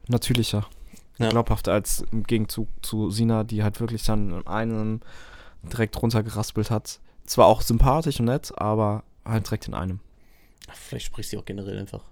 natürlicher. 0.08 0.66
Ja. 1.18 1.28
Glaubhafter 1.28 1.72
als 1.72 2.04
im 2.10 2.24
Gegenzug 2.24 2.68
zu 2.82 3.10
Sina, 3.10 3.44
die 3.44 3.62
halt 3.62 3.80
wirklich 3.80 4.02
dann 4.04 4.32
in 4.32 4.46
einem 4.46 5.00
direkt 5.62 6.00
runtergeraspelt 6.00 6.70
hat. 6.70 7.00
Zwar 7.24 7.46
auch 7.46 7.62
sympathisch 7.62 8.20
und 8.20 8.26
nett, 8.26 8.52
aber 8.56 9.04
halt 9.24 9.46
direkt 9.46 9.68
in 9.68 9.74
einem. 9.74 10.00
Vielleicht 10.72 11.06
spricht 11.06 11.30
sie 11.30 11.38
auch 11.38 11.44
generell 11.44 11.78
einfach 11.78 12.02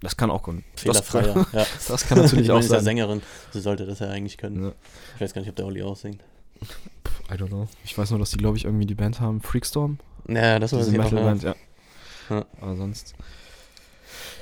Das 0.00 0.16
kann 0.16 0.30
auch 0.30 0.46
das, 0.46 0.62
fehlerfreier. 0.76 1.46
ja. 1.52 1.66
das 1.88 2.06
kann 2.06 2.18
natürlich 2.18 2.44
Ich 2.44 2.50
auch 2.50 2.56
meine, 2.56 2.66
ja 2.66 2.70
sein. 2.70 2.84
Sängerin, 2.84 3.22
sie 3.52 3.60
sollte 3.60 3.86
das 3.86 4.00
ja 4.00 4.08
eigentlich 4.08 4.36
können. 4.36 4.64
Ja. 4.64 4.72
Ich 5.14 5.20
weiß 5.20 5.34
gar 5.34 5.40
nicht, 5.40 5.50
ob 5.50 5.56
der 5.56 5.66
Olli 5.66 5.82
auch 5.82 5.96
singt. 5.96 6.22
I 7.32 7.36
don't 7.36 7.48
know. 7.48 7.66
Ich 7.84 7.96
weiß 7.96 8.10
nur, 8.10 8.18
dass 8.18 8.30
die, 8.30 8.36
glaube 8.36 8.58
ich, 8.58 8.64
irgendwie 8.64 8.86
die 8.86 8.94
Band 8.94 9.20
haben. 9.20 9.40
Freakstorm. 9.40 9.98
Ja, 10.28 10.58
das 10.58 10.72
war 10.72 10.80
Diese 10.80 10.90
auch, 10.90 10.94
ja. 10.94 11.02
Metal-Band, 11.04 11.42
ja. 11.42 11.54
Ja. 12.28 12.46
Aber 12.60 12.76
sonst. 12.76 13.14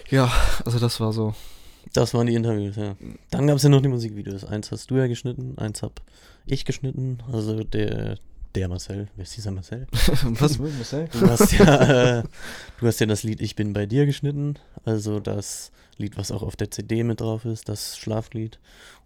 Ja, 0.08 0.30
also 0.64 0.78
das 0.78 0.98
war 0.98 1.12
so. 1.12 1.34
Das 1.92 2.14
waren 2.14 2.26
die 2.26 2.34
Interviews, 2.34 2.76
ja. 2.76 2.96
Dann 3.30 3.46
gab 3.46 3.56
es 3.56 3.62
ja 3.62 3.68
noch 3.68 3.80
die 3.80 3.88
Musikvideos. 3.88 4.44
Eins 4.44 4.70
hast 4.70 4.90
du 4.90 4.96
ja 4.96 5.06
geschnitten, 5.06 5.56
eins 5.58 5.82
hab 5.82 6.00
ich 6.46 6.64
geschnitten. 6.64 7.18
Also 7.32 7.62
der, 7.62 8.18
der 8.54 8.68
Marcel. 8.68 9.08
Wer 9.16 9.22
ist 9.22 9.36
dieser 9.36 9.50
Marcel? 9.50 9.86
Was 9.92 10.58
mit 10.58 10.74
Marcel? 10.74 11.08
Du 11.12 11.28
hast 11.28 11.52
ja, 11.52 12.18
äh, 12.18 12.22
du 12.80 12.86
hast 12.86 13.00
ja 13.00 13.06
das 13.06 13.22
Lied 13.22 13.40
Ich 13.40 13.54
bin 13.54 13.72
bei 13.72 13.86
dir 13.86 14.06
geschnitten. 14.06 14.56
Also 14.84 15.20
das 15.20 15.70
Lied, 15.96 16.16
was 16.16 16.32
auch 16.32 16.42
auf 16.42 16.56
der 16.56 16.70
CD 16.70 17.04
mit 17.04 17.20
drauf 17.20 17.44
ist, 17.44 17.68
das 17.68 17.98
Schlaflied. 17.98 18.58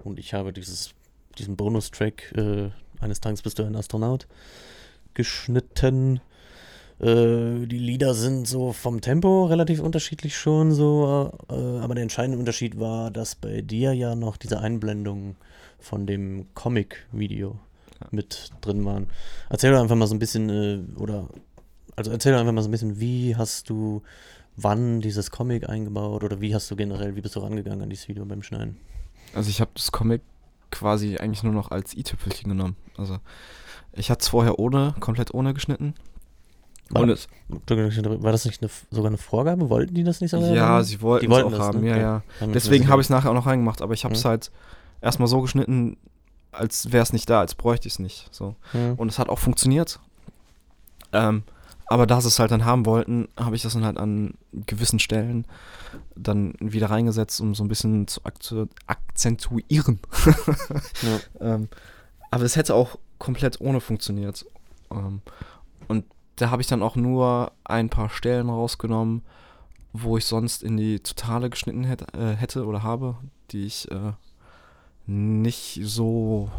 Und 0.03 0.19
ich 0.19 0.33
habe 0.33 0.53
dieses, 0.53 0.95
diesen 1.39 1.57
Bonustrack 1.57 2.33
äh, 2.37 2.71
Eines 3.01 3.21
Tages 3.21 3.43
bist 3.43 3.59
du 3.59 3.65
ein 3.65 3.77
Astronaut 3.77 4.27
geschnitten. 5.15 6.21
Äh, 7.01 7.67
die 7.67 7.79
Lieder 7.79 8.15
sind 8.15 8.47
so 8.47 8.73
vom 8.73 9.01
Tempo 9.01 9.47
relativ 9.47 9.81
unterschiedlich 9.81 10.37
schon 10.37 10.73
so, 10.73 11.33
äh, 11.51 11.55
aber 11.55 11.95
der 11.95 12.03
entscheidende 12.03 12.39
Unterschied 12.39 12.79
war, 12.79 13.11
dass 13.11 13.35
bei 13.35 13.61
dir 13.63 13.93
ja 13.93 14.15
noch 14.15 14.37
diese 14.37 14.61
Einblendungen 14.61 15.37
von 15.79 16.07
dem 16.07 16.47
Comic-Video 16.55 17.59
mit 18.11 18.51
drin 18.61 18.85
waren. 18.85 19.09
Erzähl 19.51 19.73
doch 19.73 19.81
einfach 19.81 19.97
mal 19.97 20.07
so 20.07 20.15
ein 20.15 20.19
bisschen, 20.19 20.49
äh, 20.49 21.01
oder, 21.01 21.29
also 21.97 22.11
erzähl 22.11 22.33
doch 22.33 22.41
einfach 22.41 22.53
mal 22.53 22.63
so 22.63 22.69
ein 22.69 22.73
bisschen, 22.73 23.01
wie 23.01 23.37
hast 23.37 23.71
du 23.71 24.03
wann 24.57 25.01
dieses 25.01 25.31
Comic 25.31 25.69
eingebaut 25.69 26.25
oder 26.25 26.41
wie 26.41 26.55
hast 26.55 26.71
du 26.71 26.77
generell, 26.77 27.17
wie 27.17 27.21
bist 27.21 27.37
du 27.37 27.41
rangegangen 27.41 27.83
an 27.83 27.91
dieses 27.91 28.09
Video 28.09 28.25
beim 28.25 28.43
Schneiden? 28.43 28.77
Also 29.35 29.51
ich 29.51 29.61
habe 29.61 29.73
das 29.75 29.91
Comic 29.93 30.23
quasi 30.71 31.17
eigentlich 31.17 31.43
nur 31.43 31.53
noch 31.53 31.71
als 31.71 31.97
i-Tüpfelchen 31.97 32.51
genommen. 32.51 32.77
Also 32.97 33.19
ich 33.93 34.11
hatte 34.11 34.23
es 34.23 34.29
vorher 34.29 34.59
ohne, 34.59 34.95
komplett 35.01 35.33
ohne 35.35 35.55
geschnitten. 35.55 35.95
War, 36.91 37.09
es, 37.09 37.29
war 37.49 38.33
das 38.33 38.45
nicht 38.45 38.63
eine, 38.63 38.71
sogar 38.91 39.09
eine 39.09 39.17
Vorgabe? 39.17 39.71
Wollten 39.71 39.95
die 39.95 40.05
das 40.05 40.21
nicht 40.21 40.31
so? 40.31 40.39
ja, 40.39 40.83
sie 40.83 41.01
wollten 41.01 41.23
Die 41.27 41.27
es 41.27 41.33
wollten 41.33 41.55
auch 41.55 41.59
das, 41.59 41.67
haben, 41.69 41.81
ne? 41.81 41.89
ja, 41.89 41.97
ja. 41.97 42.23
Dann 42.41 42.53
Deswegen 42.53 42.89
habe 42.89 43.01
ich 43.01 43.07
es 43.07 43.11
nachher 43.11 43.31
auch 43.31 43.35
noch 43.35 43.47
reingemacht, 43.47 43.81
aber 43.81 43.95
ich 43.95 44.05
habe 44.05 44.15
es 44.15 44.23
Mhm. 44.23 44.29
halt 44.29 44.51
erstmal 45.01 45.29
so 45.29 45.41
geschnitten, 45.41 45.97
als 46.53 46.93
wäre 46.93 47.03
es 47.03 47.13
nicht 47.13 47.29
da, 47.31 47.41
als 47.41 47.55
bräuchte 47.55 47.89
ich 47.89 47.95
es 47.95 47.99
nicht. 47.99 48.29
So. 48.33 48.55
Mhm. 48.75 48.95
Und 48.97 49.09
es 49.09 49.19
hat 49.19 49.29
auch 49.31 49.39
funktioniert. 49.39 49.99
Ähm, 51.13 51.43
aber 51.87 52.07
da 52.07 52.21
sie 52.21 52.29
es 52.29 52.39
halt 52.39 52.51
dann 52.51 52.65
haben 52.65 52.87
wollten, 52.87 53.29
habe 53.37 53.57
ich 53.57 53.63
das 53.63 53.73
dann 53.75 53.85
halt 53.85 53.99
an 53.99 54.35
gewissen 54.53 54.99
Stellen 54.99 55.47
dann 56.17 56.55
wieder 56.61 56.91
reingesetzt, 56.91 57.41
um 57.41 57.55
so 57.55 57.65
ein 57.65 57.69
bisschen 57.69 58.07
zu 58.09 58.21
akzentuieren. 58.87 60.01
Ja. 61.03 61.21
ähm, 61.55 61.69
aber 62.35 62.45
es 62.45 62.57
hätte 62.57 62.75
auch 62.75 62.99
komplett 63.19 63.61
ohne 63.61 63.81
funktioniert. 63.81 64.45
Ähm, 64.91 65.23
und 65.89 66.05
da 66.37 66.51
habe 66.51 66.63
ich 66.63 66.69
dann 66.69 66.83
auch 66.83 66.97
nur 66.97 67.53
ein 67.65 67.89
paar 67.91 68.11
Stellen 68.11 68.49
rausgenommen, 68.51 69.23
wo 69.93 70.17
ich 70.17 70.25
sonst 70.25 70.63
in 70.63 70.77
die 70.77 71.01
Totale 71.01 71.51
geschnitten 71.51 71.85
hätte, 71.85 72.07
äh, 72.19 72.35
hätte 72.35 72.67
oder 72.67 72.83
habe, 72.83 73.17
die 73.53 73.65
ich 73.67 73.91
äh, 73.91 74.13
nicht 75.07 75.81
so 75.83 76.51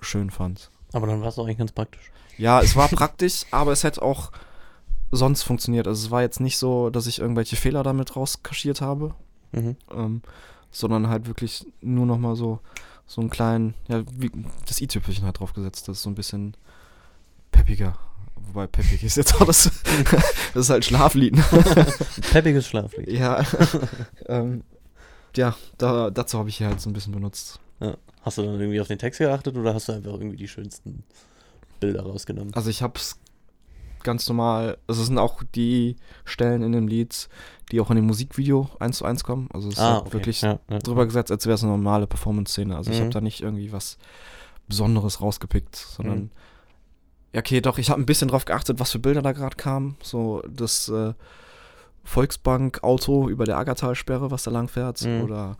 schön 0.00 0.30
fand. 0.30 0.70
Aber 0.92 1.06
dann 1.06 1.20
war 1.20 1.28
es 1.28 1.36
doch 1.36 1.44
eigentlich 1.44 1.58
ganz 1.58 1.72
praktisch. 1.72 2.10
Ja, 2.36 2.60
es 2.60 2.76
war 2.76 2.88
praktisch, 2.90 3.46
aber 3.50 3.72
es 3.72 3.84
hätte 3.84 4.02
auch 4.02 4.30
sonst 5.12 5.42
funktioniert. 5.42 5.86
Also 5.86 6.06
es 6.06 6.10
war 6.10 6.22
jetzt 6.22 6.40
nicht 6.40 6.58
so, 6.58 6.90
dass 6.90 7.06
ich 7.06 7.20
irgendwelche 7.20 7.56
Fehler 7.56 7.82
damit 7.82 8.16
rauskaschiert 8.16 8.80
habe, 8.80 9.14
Mhm. 9.52 9.76
ähm, 9.92 10.22
sondern 10.72 11.08
halt 11.08 11.28
wirklich 11.28 11.64
nur 11.80 12.06
nochmal 12.06 12.34
so, 12.34 12.58
so 13.06 13.20
einen 13.20 13.30
kleinen, 13.30 13.74
ja, 13.88 14.02
wie, 14.12 14.30
das 14.66 14.80
i-Tüpfelchen 14.80 15.24
halt 15.24 15.40
draufgesetzt. 15.40 15.88
Das 15.88 15.98
ist 15.98 16.02
so 16.02 16.10
ein 16.10 16.14
bisschen 16.14 16.56
peppiger. 17.50 17.98
Wobei 18.36 18.66
peppig 18.66 19.02
ist 19.04 19.16
jetzt 19.16 19.34
auch 19.40 19.46
das, 19.46 19.70
das 20.54 20.66
ist 20.66 20.70
halt 20.70 20.84
Schlaflied. 20.84 21.36
ne? 21.36 21.44
Peppiges 22.32 22.66
Schlaflied. 22.66 23.08
ja, 23.08 23.44
ähm, 24.26 24.64
ja, 25.36 25.56
da, 25.78 26.10
dazu 26.10 26.38
habe 26.38 26.48
ich 26.48 26.58
hier 26.58 26.68
halt 26.68 26.80
so 26.80 26.90
ein 26.90 26.92
bisschen 26.92 27.12
benutzt. 27.12 27.60
Ja. 27.80 27.96
Hast 28.22 28.38
du 28.38 28.42
dann 28.42 28.58
irgendwie 28.58 28.80
auf 28.80 28.88
den 28.88 28.98
Text 28.98 29.18
geachtet 29.18 29.56
oder 29.56 29.74
hast 29.74 29.88
du 29.88 29.92
einfach 29.92 30.12
irgendwie 30.12 30.36
die 30.36 30.48
schönsten 30.48 31.04
Bilder 31.80 32.02
rausgenommen? 32.02 32.54
Also 32.54 32.70
ich 32.70 32.82
hab's 32.82 33.18
ganz 34.04 34.28
normal, 34.28 34.78
also 34.86 35.00
es 35.00 35.08
sind 35.08 35.18
auch 35.18 35.42
die 35.54 35.96
Stellen 36.24 36.62
in 36.62 36.72
dem 36.72 36.86
Lied, 36.86 37.28
die 37.72 37.80
auch 37.80 37.90
in 37.90 37.96
dem 37.96 38.06
Musikvideo 38.06 38.68
eins 38.78 38.98
zu 38.98 39.04
eins 39.04 39.24
kommen. 39.24 39.48
Also 39.52 39.68
es 39.68 39.74
ist 39.74 39.80
Ah, 39.80 39.98
okay. 39.98 40.12
wirklich 40.12 40.42
ja, 40.42 40.58
ja. 40.70 40.78
drüber 40.78 41.04
gesetzt, 41.06 41.30
als 41.32 41.46
wäre 41.46 41.54
es 41.54 41.62
eine 41.62 41.72
normale 41.72 42.06
Performance-Szene. 42.06 42.76
Also 42.76 42.90
ich 42.92 42.98
Mhm. 42.98 43.02
habe 43.04 43.12
da 43.14 43.20
nicht 43.20 43.40
irgendwie 43.40 43.72
was 43.72 43.98
Besonderes 44.68 45.20
rausgepickt, 45.20 45.74
sondern 45.76 46.18
Mhm. 46.18 46.30
ja, 47.32 47.40
okay, 47.40 47.60
doch, 47.60 47.78
ich 47.78 47.90
habe 47.90 48.00
ein 48.00 48.06
bisschen 48.06 48.28
drauf 48.28 48.44
geachtet, 48.44 48.78
was 48.80 48.92
für 48.92 48.98
Bilder 49.00 49.22
da 49.22 49.32
gerade 49.32 49.56
kamen. 49.56 49.96
So 50.02 50.42
das 50.48 50.88
äh, 50.88 51.14
Volksbank-Auto 52.04 53.28
über 53.28 53.44
der 53.44 53.56
Aggertalsperre, 53.58 54.30
was 54.30 54.44
da 54.44 54.50
lang 54.50 54.68
fährt, 54.68 55.02
Mhm. 55.02 55.22
oder 55.22 55.56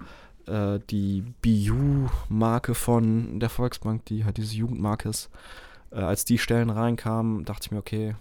äh, 0.46 0.78
die 0.90 1.22
BU-Marke 1.40 2.74
von 2.74 3.40
der 3.40 3.48
Volksbank, 3.48 4.04
die 4.04 4.26
halt 4.26 4.36
diese 4.36 4.54
Jugendmarke 4.54 5.08
ist. 5.08 5.30
Äh, 5.90 6.00
als 6.00 6.26
die 6.26 6.36
Stellen 6.36 6.68
reinkamen, 6.68 7.46
dachte 7.46 7.66
ich 7.66 7.70
mir, 7.70 7.78
okay, 7.78 8.14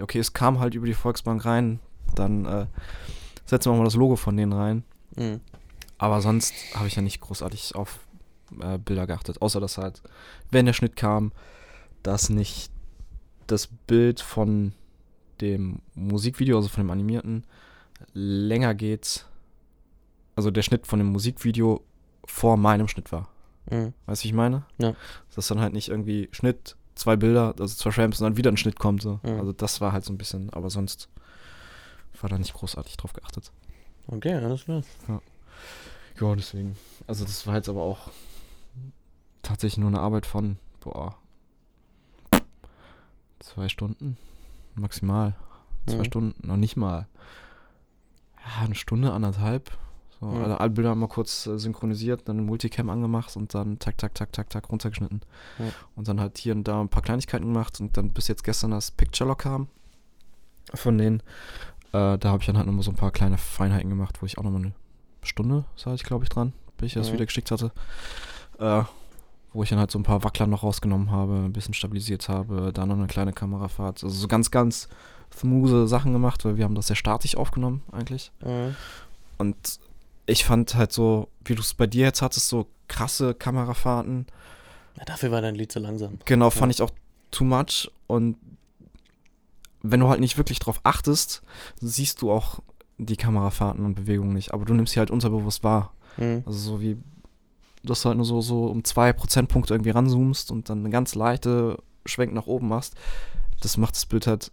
okay, 0.00 0.18
es 0.18 0.32
kam 0.32 0.58
halt 0.60 0.74
über 0.74 0.86
die 0.86 0.94
Volksbank 0.94 1.44
rein, 1.44 1.80
dann 2.14 2.44
äh, 2.44 2.66
setzen 3.46 3.72
wir 3.72 3.78
mal 3.78 3.84
das 3.84 3.94
Logo 3.94 4.16
von 4.16 4.36
denen 4.36 4.52
rein. 4.52 4.84
Mhm. 5.16 5.40
Aber 5.98 6.20
sonst 6.20 6.54
habe 6.74 6.86
ich 6.86 6.96
ja 6.96 7.02
nicht 7.02 7.20
großartig 7.20 7.74
auf 7.74 8.00
äh, 8.60 8.78
Bilder 8.78 9.06
geachtet. 9.06 9.42
Außer 9.42 9.60
dass 9.60 9.78
halt, 9.78 10.02
wenn 10.50 10.66
der 10.66 10.72
Schnitt 10.72 10.96
kam, 10.96 11.32
dass 12.02 12.30
nicht 12.30 12.72
das 13.46 13.66
Bild 13.66 14.20
von 14.20 14.72
dem 15.40 15.80
Musikvideo, 15.94 16.56
also 16.56 16.68
von 16.68 16.84
dem 16.84 16.90
animierten, 16.90 17.44
länger 18.12 18.74
geht. 18.74 19.26
Also 20.36 20.50
der 20.50 20.62
Schnitt 20.62 20.86
von 20.86 20.98
dem 20.98 21.08
Musikvideo 21.08 21.82
vor 22.24 22.56
meinem 22.56 22.88
Schnitt 22.88 23.12
war. 23.12 23.28
Mhm. 23.70 23.92
Weißt 24.06 24.22
du, 24.22 24.24
wie 24.24 24.28
ich 24.28 24.34
meine? 24.34 24.64
Ja. 24.78 24.94
Dass 25.34 25.48
dann 25.48 25.60
halt 25.60 25.72
nicht 25.72 25.88
irgendwie 25.88 26.28
Schnitt, 26.32 26.76
zwei 27.00 27.16
Bilder, 27.16 27.54
also 27.58 27.74
zwei 27.74 27.90
Frames 27.92 28.20
und 28.20 28.24
dann 28.24 28.36
wieder 28.36 28.50
ein 28.50 28.56
Schnitt 28.56 28.78
kommt. 28.78 29.02
So. 29.02 29.20
Mhm. 29.22 29.38
Also 29.40 29.52
das 29.52 29.80
war 29.80 29.92
halt 29.92 30.04
so 30.04 30.12
ein 30.12 30.18
bisschen, 30.18 30.50
aber 30.50 30.70
sonst 30.70 31.08
war 32.20 32.28
da 32.28 32.36
nicht 32.38 32.52
großartig 32.54 32.96
drauf 32.98 33.12
geachtet. 33.14 33.50
Okay, 34.06 34.34
alles 34.34 34.64
klar. 34.64 34.82
Ja, 36.20 36.34
deswegen. 36.34 36.76
Also 37.06 37.24
das 37.24 37.46
war 37.46 37.56
jetzt 37.56 37.68
aber 37.70 37.80
auch 37.82 38.10
tatsächlich 39.42 39.78
nur 39.78 39.88
eine 39.88 40.00
Arbeit 40.00 40.26
von, 40.26 40.58
boah, 40.80 41.16
zwei 43.38 43.68
Stunden 43.70 44.18
maximal. 44.74 45.34
Zwei 45.86 45.98
Mhm. 45.98 46.04
Stunden, 46.04 46.46
noch 46.46 46.56
nicht 46.58 46.76
mal. 46.76 47.06
Ja, 48.44 48.64
eine 48.66 48.74
Stunde, 48.74 49.12
anderthalb. 49.12 49.70
So, 50.20 50.26
Mhm. 50.26 50.42
alle, 50.42 50.60
alle 50.60 50.70
Bilder 50.70 50.94
mal 50.94 51.08
kurz 51.08 51.46
äh, 51.46 51.58
synchronisiert, 51.58 52.28
dann 52.28 52.44
Multicam 52.44 52.90
angemacht 52.90 53.34
und 53.36 53.54
dann 53.54 53.78
tak, 53.78 53.96
tak, 53.98 54.14
tak, 54.14 54.32
tak, 54.32 54.50
tak 54.50 54.70
runtergeschnitten. 54.70 55.22
Ja. 55.58 55.66
Und 55.96 56.08
dann 56.08 56.20
halt 56.20 56.36
hier 56.38 56.54
und 56.54 56.64
da 56.68 56.80
ein 56.80 56.88
paar 56.90 57.02
Kleinigkeiten 57.02 57.46
gemacht 57.46 57.80
und 57.80 57.96
dann 57.96 58.10
bis 58.10 58.28
jetzt 58.28 58.44
gestern 58.44 58.70
das 58.72 58.90
Picture 58.90 59.26
Lock 59.28 59.38
kam 59.40 59.68
von 60.74 60.98
denen. 60.98 61.20
Äh, 61.92 62.18
da 62.18 62.24
habe 62.30 62.38
ich 62.40 62.46
dann 62.46 62.56
halt 62.56 62.66
nochmal 62.66 62.82
so 62.84 62.90
ein 62.90 62.96
paar 62.96 63.10
kleine 63.10 63.38
Feinheiten 63.38 63.88
gemacht, 63.88 64.20
wo 64.22 64.26
ich 64.26 64.38
auch 64.38 64.42
nochmal 64.42 64.62
eine 64.62 64.72
Stunde, 65.22 65.64
sah 65.76 65.94
ich 65.94 66.02
glaube 66.04 66.24
ich 66.24 66.28
dran, 66.28 66.52
bis 66.76 66.88
ich 66.88 66.94
das 66.94 67.08
Mhm. 67.08 67.14
wieder 67.14 67.26
geschickt 67.26 67.50
hatte. 67.50 67.72
Äh, 68.58 68.82
wo 69.52 69.62
ich 69.64 69.70
dann 69.70 69.80
halt 69.80 69.90
so 69.90 69.98
ein 69.98 70.04
paar 70.04 70.22
Wackler 70.22 70.46
noch 70.46 70.62
rausgenommen 70.62 71.10
habe, 71.10 71.34
ein 71.34 71.52
bisschen 71.52 71.74
stabilisiert 71.74 72.28
habe, 72.28 72.72
da 72.72 72.86
noch 72.86 72.94
eine 72.94 73.08
kleine 73.08 73.32
Kamerafahrt. 73.32 74.04
Also 74.04 74.14
so 74.14 74.28
ganz, 74.28 74.52
ganz 74.52 74.88
smooth 75.34 75.88
Sachen 75.88 76.12
gemacht, 76.12 76.44
weil 76.44 76.56
wir 76.56 76.64
haben 76.64 76.76
das 76.76 76.86
sehr 76.86 76.94
statisch 76.96 77.36
aufgenommen 77.36 77.82
eigentlich. 77.90 78.30
Mhm. 78.44 78.76
Und 79.38 79.80
ich 80.26 80.44
fand 80.44 80.74
halt 80.74 80.92
so, 80.92 81.28
wie 81.44 81.54
du 81.54 81.60
es 81.60 81.74
bei 81.74 81.86
dir 81.86 82.04
jetzt 82.06 82.22
hattest, 82.22 82.48
so 82.48 82.66
krasse 82.88 83.34
Kamerafahrten. 83.34 84.26
Ja, 84.96 85.04
dafür 85.04 85.30
war 85.30 85.40
dein 85.40 85.54
Lied 85.54 85.72
so 85.72 85.80
langsam. 85.80 86.18
Genau, 86.24 86.50
fand 86.50 86.72
Ja. 86.72 86.84
ich 86.84 86.90
auch 86.90 86.94
too 87.30 87.44
much. 87.44 87.90
Und 88.06 88.36
wenn 89.82 90.00
du 90.00 90.08
halt 90.08 90.20
nicht 90.20 90.36
wirklich 90.36 90.58
drauf 90.58 90.80
achtest, 90.82 91.42
siehst 91.80 92.22
du 92.22 92.30
auch 92.30 92.60
die 92.98 93.16
Kamerafahrten 93.16 93.84
und 93.84 93.94
Bewegungen 93.94 94.34
nicht. 94.34 94.52
Aber 94.52 94.64
du 94.64 94.74
nimmst 94.74 94.92
sie 94.92 94.98
halt 95.00 95.10
unterbewusst 95.10 95.64
wahr. 95.64 95.92
Mhm. 96.16 96.42
Also 96.44 96.58
so 96.58 96.80
wie, 96.80 96.98
dass 97.82 98.02
du 98.02 98.08
halt 98.08 98.16
nur 98.16 98.26
so, 98.26 98.40
so 98.42 98.66
um 98.66 98.84
zwei 98.84 99.12
Prozentpunkte 99.12 99.72
irgendwie 99.74 99.90
ranzoomst 99.90 100.50
und 100.50 100.68
dann 100.68 100.80
eine 100.80 100.90
ganz 100.90 101.14
leichte 101.14 101.78
Schwenk 102.04 102.34
nach 102.34 102.46
oben 102.46 102.68
machst. 102.68 102.94
Das 103.62 103.76
macht 103.76 103.94
das 103.94 104.06
Bild 104.06 104.26
halt 104.26 104.52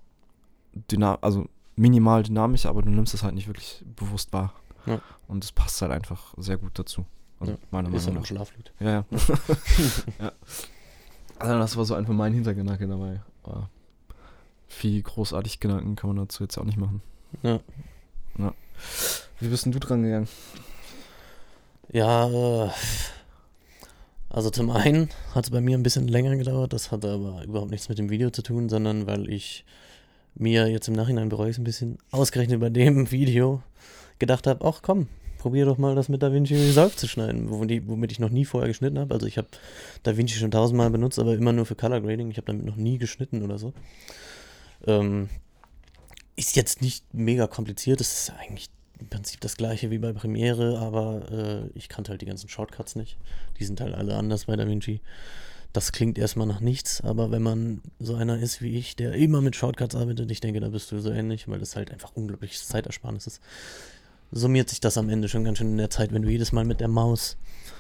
dynam 0.92 1.18
also 1.22 1.46
minimal 1.76 2.24
dynamisch, 2.24 2.66
aber 2.66 2.82
du 2.82 2.90
nimmst 2.90 3.14
es 3.14 3.24
halt 3.24 3.36
nicht 3.36 3.48
wirklich 3.48 3.84
bewusst 3.96 4.32
wahr. 4.34 4.54
Ja. 4.88 5.02
Und 5.28 5.44
es 5.44 5.52
passt 5.52 5.82
halt 5.82 5.92
einfach 5.92 6.34
sehr 6.38 6.58
gut 6.58 6.78
dazu. 6.80 7.06
Also 7.40 7.54
Ja, 7.54 7.58
meiner 7.72 7.94
Ist 7.94 8.06
Meinung 8.06 8.06
halt 8.06 8.16
nach. 8.16 8.22
ein 8.22 8.26
Schlaflied. 8.26 8.72
Ja, 8.80 8.90
ja. 8.90 9.06
ja. 10.20 10.32
Also 11.40 11.60
das 11.60 11.78
war 11.78 11.86
so 11.86 11.94
einfach 11.94 12.14
mein 12.14 12.34
Hintergedanke 12.34 12.88
dabei. 12.88 13.22
Aber 13.44 13.70
viel 14.68 15.02
großartig 15.02 15.60
Gedanken 15.60 15.96
kann 15.96 16.10
man 16.10 16.18
dazu 16.18 16.44
jetzt 16.44 16.58
auch 16.58 16.64
nicht 16.64 16.78
machen. 16.78 17.02
Ja. 17.44 17.60
ja. 18.38 18.54
Wie 19.40 19.48
bist 19.48 19.66
denn 19.66 19.72
du 19.72 19.80
dran 19.80 20.04
gegangen? 20.04 20.28
Ja, 21.92 22.72
also 24.30 24.50
zum 24.50 24.70
einen 24.72 25.10
hat 25.34 25.46
es 25.46 25.52
bei 25.52 25.62
mir 25.62 25.78
ein 25.78 25.84
bisschen 25.84 26.08
länger 26.08 26.36
gedauert, 26.36 26.74
das 26.74 26.92
hatte 26.92 27.12
aber 27.12 27.44
überhaupt 27.46 27.72
nichts 27.72 27.88
mit 27.88 27.98
dem 27.98 28.10
Video 28.10 28.30
zu 28.30 28.42
tun, 28.42 28.68
sondern 28.68 29.08
weil 29.08 29.30
ich 29.30 29.64
mir 30.36 30.68
jetzt 30.68 30.90
im 30.90 30.96
Nachhinein 30.96 31.30
bereue 31.30 31.50
ich 31.50 31.56
es 31.56 31.60
ein 31.60 31.64
bisschen, 31.64 31.98
ausgerechnet 32.12 32.60
bei 32.60 32.70
dem 32.70 33.10
Video 33.12 33.64
gedacht 34.20 34.48
habe, 34.48 34.66
ach 34.66 34.82
komm, 34.82 35.08
probier 35.38 35.66
doch 35.66 35.78
mal 35.78 35.96
das 35.96 36.10
mit 36.10 36.22
DaVinci 36.22 36.56
Resolve 36.56 36.96
zu 36.96 37.08
schneiden, 37.08 37.50
womit 37.50 38.12
ich, 38.12 38.20
noch 38.20 38.30
nie 38.30 38.46
vorher 38.46 38.68
geschnitten 38.68 39.00
habe. 39.00 39.14
Also 39.14 39.26
ich 39.28 39.38
habe 39.38 39.48
DaVinci 40.04 40.38
schon 40.38 40.52
tausendmal 40.52 40.90
benutzt, 40.90 41.20
aber 41.20 41.36
immer 41.36 41.54
nur 41.54 41.66
für 41.66 41.76
Color 41.76 42.02
Grading. 42.02 42.32
Ich 42.32 42.38
habe 42.38 42.48
damit 42.48 42.66
noch 42.66 42.76
nie 42.76 42.98
geschnitten 42.98 43.44
oder 43.44 43.58
so. 43.58 43.74
Ähm, 44.86 45.30
ist 46.36 46.56
jetzt 46.56 46.82
nicht 46.82 47.14
mega 47.14 47.48
kompliziert, 47.48 48.00
es 48.00 48.30
ist 48.30 48.34
eigentlich 48.38 48.70
im 49.00 49.10
Prinzip 49.10 49.42
das 49.42 49.58
gleiche 49.58 49.92
wie 49.92 50.00
bei 50.00 50.14
Premiere, 50.14 50.80
aber 50.80 51.32
äh, 51.32 51.70
ich 51.78 51.90
kannte 51.90 52.12
halt 52.12 52.22
die 52.22 52.26
ganzen 52.26 52.50
Shortcuts 52.50 52.96
nicht. 52.96 53.18
Die 53.60 53.66
sind 53.66 53.80
halt 53.82 53.94
alle 53.94 54.16
anders 54.16 54.46
bei 54.46 54.56
DaVinci. 54.56 55.02
Das 55.74 55.92
klingt 55.92 56.18
erstmal 56.18 56.48
nach 56.48 56.60
nichts, 56.60 57.02
aber 57.02 57.30
wenn 57.30 57.44
man 57.44 57.82
so 58.00 58.16
einer 58.16 58.40
ist 58.40 58.62
wie 58.62 58.78
ich, 58.78 58.96
der 58.96 59.14
immer 59.14 59.42
mit 59.42 59.56
Shortcuts 59.56 59.96
arbeitet, 59.96 60.32
ich 60.32 60.40
denke, 60.40 60.60
da 60.60 60.70
bist 60.70 60.92
du 60.92 61.00
so 61.00 61.12
ähnlich, 61.12 61.48
weil 61.48 61.60
das 61.60 61.76
halt 61.76 61.92
einfach 61.92 62.16
unglaubliches 62.16 62.68
Zeitersparnis 62.68 63.28
ist, 63.28 63.42
summiert 64.32 64.70
sich 64.70 64.80
das 64.80 64.98
am 64.98 65.10
Ende 65.10 65.30
schon 65.30 65.44
ganz 65.44 65.58
schön 65.58 65.72
in 65.72 65.78
der 65.78 65.90
Zeit, 65.90 66.14
wenn 66.14 66.22
du 66.22 66.30
jedes 66.30 66.52
Mal 66.52 66.66
mit 66.66 66.80
der 66.80 66.88
Maus 66.88 67.38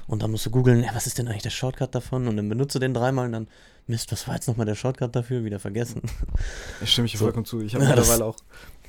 und 0.08 0.22
dann 0.24 0.32
musst 0.32 0.46
du 0.46 0.50
googeln, 0.52 0.84
ja, 0.84 0.90
was 0.94 1.08
ist 1.08 1.18
denn 1.18 1.28
eigentlich 1.28 1.44
der 1.44 1.50
Shortcut 1.50 1.94
davon? 1.94 2.28
Und 2.28 2.38
dann 2.38 2.48
benutzt 2.48 2.74
du 2.76 2.80
den 2.80 2.94
dreimal 2.94 3.26
und 3.26 3.32
dann, 3.34 3.48
Mist, 3.88 4.12
was 4.12 4.28
war 4.28 4.36
jetzt 4.36 4.48
nochmal 4.48 4.66
der 4.66 4.76
Shortcut 4.76 5.16
dafür? 5.16 5.44
Wieder 5.46 5.60
vergessen. 5.60 6.02
Ich 6.82 6.92
stimme 6.92 7.06
ich 7.08 7.14
So. 7.18 7.26
vollkommen 7.26 7.46
zu. 7.46 7.62
Ich 7.62 7.74
habe 7.76 7.84
Ja, 7.90 7.96
mittlerweile 7.96 8.26
auch 8.26 8.36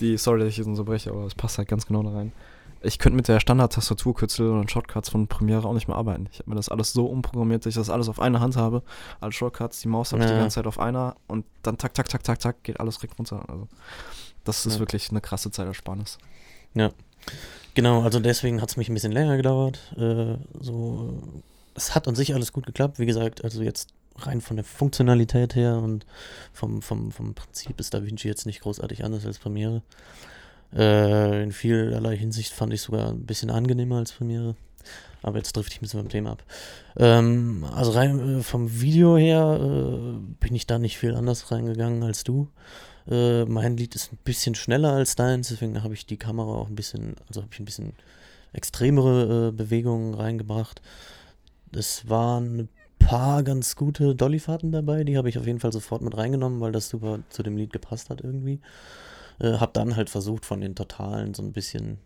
die, 0.01 0.17
sorry, 0.17 0.41
dass 0.41 0.49
ich 0.49 0.57
jetzt 0.59 0.67
unterbreche, 0.67 1.11
aber 1.11 1.25
es 1.27 1.35
passt 1.35 1.59
halt 1.59 1.69
ganz 1.69 1.87
genau 1.87 2.03
da 2.03 2.11
rein. 2.11 2.33
Ich 2.81 3.01
könnte 3.01 3.17
mit 3.17 3.27
der 3.27 3.41
Standard-Tastaturkürzel 3.41 4.49
und 4.51 4.71
Shortcuts 4.71 5.09
von 5.09 5.27
Premiere 5.27 5.67
auch 5.67 5.73
nicht 5.75 5.89
mehr 5.89 5.97
arbeiten. 5.97 6.29
Ich 6.31 6.39
habe 6.39 6.51
mir 6.51 6.57
das 6.57 6.69
alles 6.69 6.93
so 6.93 7.07
umprogrammiert, 7.07 7.65
dass 7.67 7.71
ich 7.71 7.75
das 7.77 7.91
alles 7.91 8.09
auf 8.09 8.21
einer 8.21 8.39
Hand 8.39 8.57
habe. 8.57 8.83
Alle 9.21 9.33
Shortcuts, 9.33 9.81
die 9.81 9.89
Maus 9.89 10.13
habe 10.13 10.23
ich 10.23 10.29
die 10.29 10.33
Ja. 10.35 10.39
ganze 10.39 10.57
Zeit 10.57 10.67
auf 10.69 10.79
einer 10.79 11.17
und 11.27 11.45
dann 11.63 11.77
tak, 11.77 11.95
tak, 11.95 12.09
tak, 12.09 12.23
tak, 12.23 12.39
tak, 12.39 12.63
geht 12.63 12.79
alles 12.79 12.99
direkt 12.99 13.19
runter. 13.19 13.45
Also, 13.49 13.67
das 14.45 14.65
ist 14.65 14.75
Ja. 14.75 14.79
wirklich 14.81 15.11
eine 15.11 15.21
krasse 15.21 15.51
Zeitersparnis. 15.51 16.19
Genau, 17.75 18.03
also 18.03 18.19
deswegen 18.19 18.61
hat 18.61 18.71
es 18.71 18.77
mich 18.77 18.89
ein 18.89 18.95
bisschen 18.95 19.13
länger 19.13 19.37
gedauert. 19.37 19.79
Äh, 19.97 20.37
so, 20.61 21.23
es 21.75 21.95
hat 21.95 22.09
an 22.09 22.15
sich 22.15 22.35
alles 22.35 22.53
gut 22.53 22.67
geklappt. 22.67 22.99
Wie 22.99 23.07
gesagt, 23.07 23.45
also 23.45 23.63
jetzt 23.63 23.91
rein 24.17 24.41
von 24.41 24.57
der 24.57 24.65
Funktionalität 24.65 25.55
her 25.55 25.77
und 25.77 26.05
vom, 26.53 26.83
vom, 26.83 27.13
vom 27.13 27.35
Prinzip 27.35 27.79
ist 27.79 27.95
DaVinci 27.95 28.27
jetzt 28.27 28.47
nicht 28.47 28.61
großartig 28.61 29.05
anders 29.05 29.25
als 29.27 29.39
Premiere. 29.39 29.83
Äh, 30.75 31.43
in 31.45 31.53
vielerlei 31.53 32.17
Hinsicht 32.17 32.53
fand 32.53 32.73
ich 32.73 32.83
sogar 32.83 33.11
ein 33.11 33.27
bisschen 33.27 33.51
angenehmer 33.51 33.99
als 33.99 34.13
Premiere. 34.13 34.57
Aber 35.23 35.39
jetzt 35.39 35.53
trifft 35.53 35.73
ich 35.73 35.79
ein 35.79 35.83
bisschen 35.83 36.01
beim 36.01 36.09
Thema 36.09 36.33
ab. 36.33 36.45
Ähm, 36.97 37.65
also 37.75 37.91
rein 37.93 38.41
äh, 38.41 38.43
vom 38.43 38.81
Video 38.81 39.17
her 39.17 39.59
äh, 39.61 40.19
bin 40.41 40.55
ich 40.55 40.67
da 40.67 40.79
nicht 40.79 40.99
viel 40.99 41.15
anders 41.15 41.51
reingegangen 41.51 42.03
als 42.03 42.25
du. 42.25 42.49
Äh, 43.09 43.45
mein 43.47 43.77
Lied 43.77 43.95
ist 43.95 44.13
ein 44.13 44.19
bisschen 44.25 44.55
schneller 44.55 44.93
als 44.93 45.17
deins, 45.17 45.49
deswegen 45.49 45.83
habe 45.83 45.95
ich 45.95 46.07
die 46.07 46.17
Kamera 46.17 46.53
auch 46.53 46.69
ein 46.69 46.75
bisschen, 46.75 47.17
also 47.29 47.43
habe 47.43 47.53
ich 47.53 47.61
ein 47.61 47.65
bisschen 47.65 47.95
extremere 48.53 49.49
äh, 49.49 49.53
Bewegungen 49.53 50.15
reingebracht. 50.15 50.83
Es 51.73 52.09
waren 52.09 52.61
ein 52.61 52.69
paar 52.99 53.43
ganz 53.43 53.77
gute 53.77 54.15
Dollyfahrten 54.15 54.73
dabei, 54.73 55.05
die 55.05 55.17
habe 55.17 55.29
ich 55.29 55.39
auf 55.39 55.47
jeden 55.47 55.61
Fall 55.61 55.73
sofort 55.73 56.03
mit 56.03 56.17
reingenommen, 56.17 56.61
weil 56.61 56.73
das 56.73 56.89
super 56.89 57.21
zu 57.31 57.43
dem 57.43 57.57
Lied 57.57 57.73
gepasst 57.73 58.11
hat 58.11 58.21
irgendwie. 58.23 58.61
Äh, 59.39 59.55
hab 59.55 59.73
dann 59.75 59.97
halt 59.97 60.11
versucht, 60.11 60.45
von 60.45 60.61
den 60.61 60.75
Totalen 60.75 61.35
so 61.35 61.43
ein 61.43 61.53
bisschen 61.53 61.99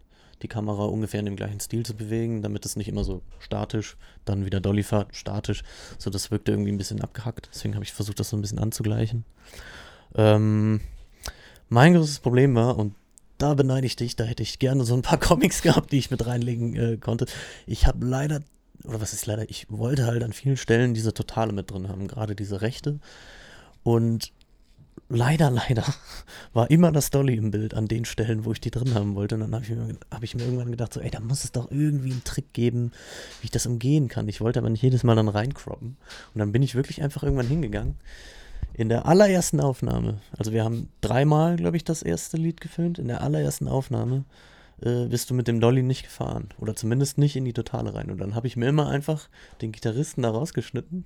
die 0.43 0.49
Kamera 0.49 0.85
ungefähr 0.85 1.21
in 1.21 1.27
dem 1.27 1.37
gleichen 1.37 1.61
Stil 1.61 1.85
zu 1.85 1.95
bewegen, 1.95 2.43
damit 2.43 2.67
es 2.67 2.77
nicht 2.77 2.89
immer 2.89 3.05
so 3.05 3.23
statisch, 3.39 3.97
dann 4.25 4.45
wieder 4.45 4.61
Dollyfahrt, 4.61 5.17
statisch, 5.17 5.63
so 5.99 6.11
das 6.11 6.31
wirkte 6.31 6.53
irgendwie 6.53 6.73
ein 6.73 6.79
bisschen 6.79 7.01
abgehackt. 7.01 7.49
Deswegen 7.53 7.75
habe 7.75 7.85
ich 7.85 7.93
versucht, 7.93 8.19
das 8.19 8.31
so 8.31 8.37
ein 8.37 8.43
bisschen 8.43 8.59
anzugleichen. 8.59 9.25
Ähm, 10.15 10.81
mein 11.69 11.95
größtes 11.95 12.21
Problem 12.21 12.55
war, 12.55 12.79
und 12.79 12.95
da 13.39 13.55
beneide 13.55 13.87
ich 13.87 13.97
dich, 13.97 14.15
da 14.15 14.25
hätte 14.25 14.43
ich 14.43 14.59
gerne 14.59 14.85
so 14.85 14.95
ein 14.95 15.03
paar 15.03 15.19
Comics 15.21 15.63
gehabt, 15.63 15.93
die 15.93 15.99
ich 15.99 16.11
mit 16.11 16.27
reinlegen 16.27 16.77
äh, 16.77 16.97
konnte. 16.97 17.27
Ich 17.67 17.87
habe 17.87 18.07
leider, 18.07 18.43
oder 18.85 19.01
was 19.01 19.13
ist 19.13 19.27
leider, 19.27 19.49
ich 19.51 19.67
wollte 19.71 20.07
halt 20.07 20.23
an 20.23 20.33
vielen 20.33 20.57
Stellen 20.57 20.95
diese 20.95 21.15
Totale 21.15 21.53
mit 21.53 21.71
drin 21.71 21.89
haben, 21.89 22.09
gerade 22.09 22.37
diese 22.37 22.61
Rechte. 22.61 23.01
Und 23.83 24.33
leider, 25.09 25.51
leider 25.69 25.85
war 26.53 26.71
immer 26.71 26.93
das 26.93 27.11
Dolly 27.11 27.35
im 27.37 27.51
Bild 27.51 27.75
an 27.75 27.89
den 27.89 28.05
Stellen, 28.05 28.45
wo 28.45 28.53
ich 28.53 28.61
die 28.61 28.71
drin 28.71 28.95
haben 28.95 29.15
wollte. 29.15 29.35
Und 29.37 29.43
dann 29.43 29.55
habe 29.55 29.65
ich, 29.65 29.71
mir, 29.71 29.97
hab 30.11 30.23
ich 30.23 30.35
mir 30.35 30.45
irgendwann 30.45 30.71
gedacht, 30.71 30.93
so, 30.93 31.01
ey, 31.01 31.11
da 31.11 31.21
muss 31.21 31.45
es 31.45 31.53
doch 31.53 31.71
irgendwie 31.71 32.13
einen 32.13 32.25
Trick 32.25 32.53
geben, 32.53 32.93
wie 33.41 33.47
ich 33.47 33.51
das 33.51 33.67
umgehen 33.67 34.09
kann. 34.09 34.29
Ich 34.29 34.41
wollte 34.41 34.59
aber 34.59 34.71
nicht 34.71 34.83
jedes 34.83 35.05
Mal 35.05 35.17
dann 35.17 35.29
reinkroppen. 35.29 35.97
Und 36.35 36.39
dann 36.39 36.53
bin 36.53 36.63
ich 36.63 36.75
wirklich 36.75 37.03
einfach 37.03 37.23
irgendwann 37.23 37.49
hingegangen. 37.49 37.97
In 38.75 38.89
der 38.89 39.07
allerersten 39.07 39.61
Aufnahme, 39.61 40.19
also 40.37 40.53
wir 40.53 40.65
haben 40.65 40.89
dreimal, 41.01 41.57
glaube 41.57 41.77
ich, 41.77 41.85
das 41.85 42.03
erste 42.03 42.37
Lied 42.37 42.61
gefilmt. 42.61 42.99
In 42.99 43.09
der 43.09 43.23
allerersten 43.23 43.69
Aufnahme 43.69 44.25
äh, 44.81 45.07
bist 45.07 45.31
du 45.31 45.35
mit 45.35 45.47
dem 45.47 45.61
Dolly 45.61 45.83
nicht 45.83 46.05
gefahren. 46.05 46.49
Oder 46.59 46.75
zumindest 46.75 47.19
nicht 47.19 47.37
in 47.37 47.45
die 47.45 47.53
Totale 47.53 47.95
rein. 47.95 48.11
Und 48.11 48.19
dann 48.19 48.35
habe 48.35 48.47
ich 48.47 48.57
mir 48.57 48.69
immer 48.69 48.89
einfach 48.89 49.29
den 49.61 49.73
Gitarristen 49.73 50.23
da 50.23 50.31
rausgeschnitten 50.31 51.05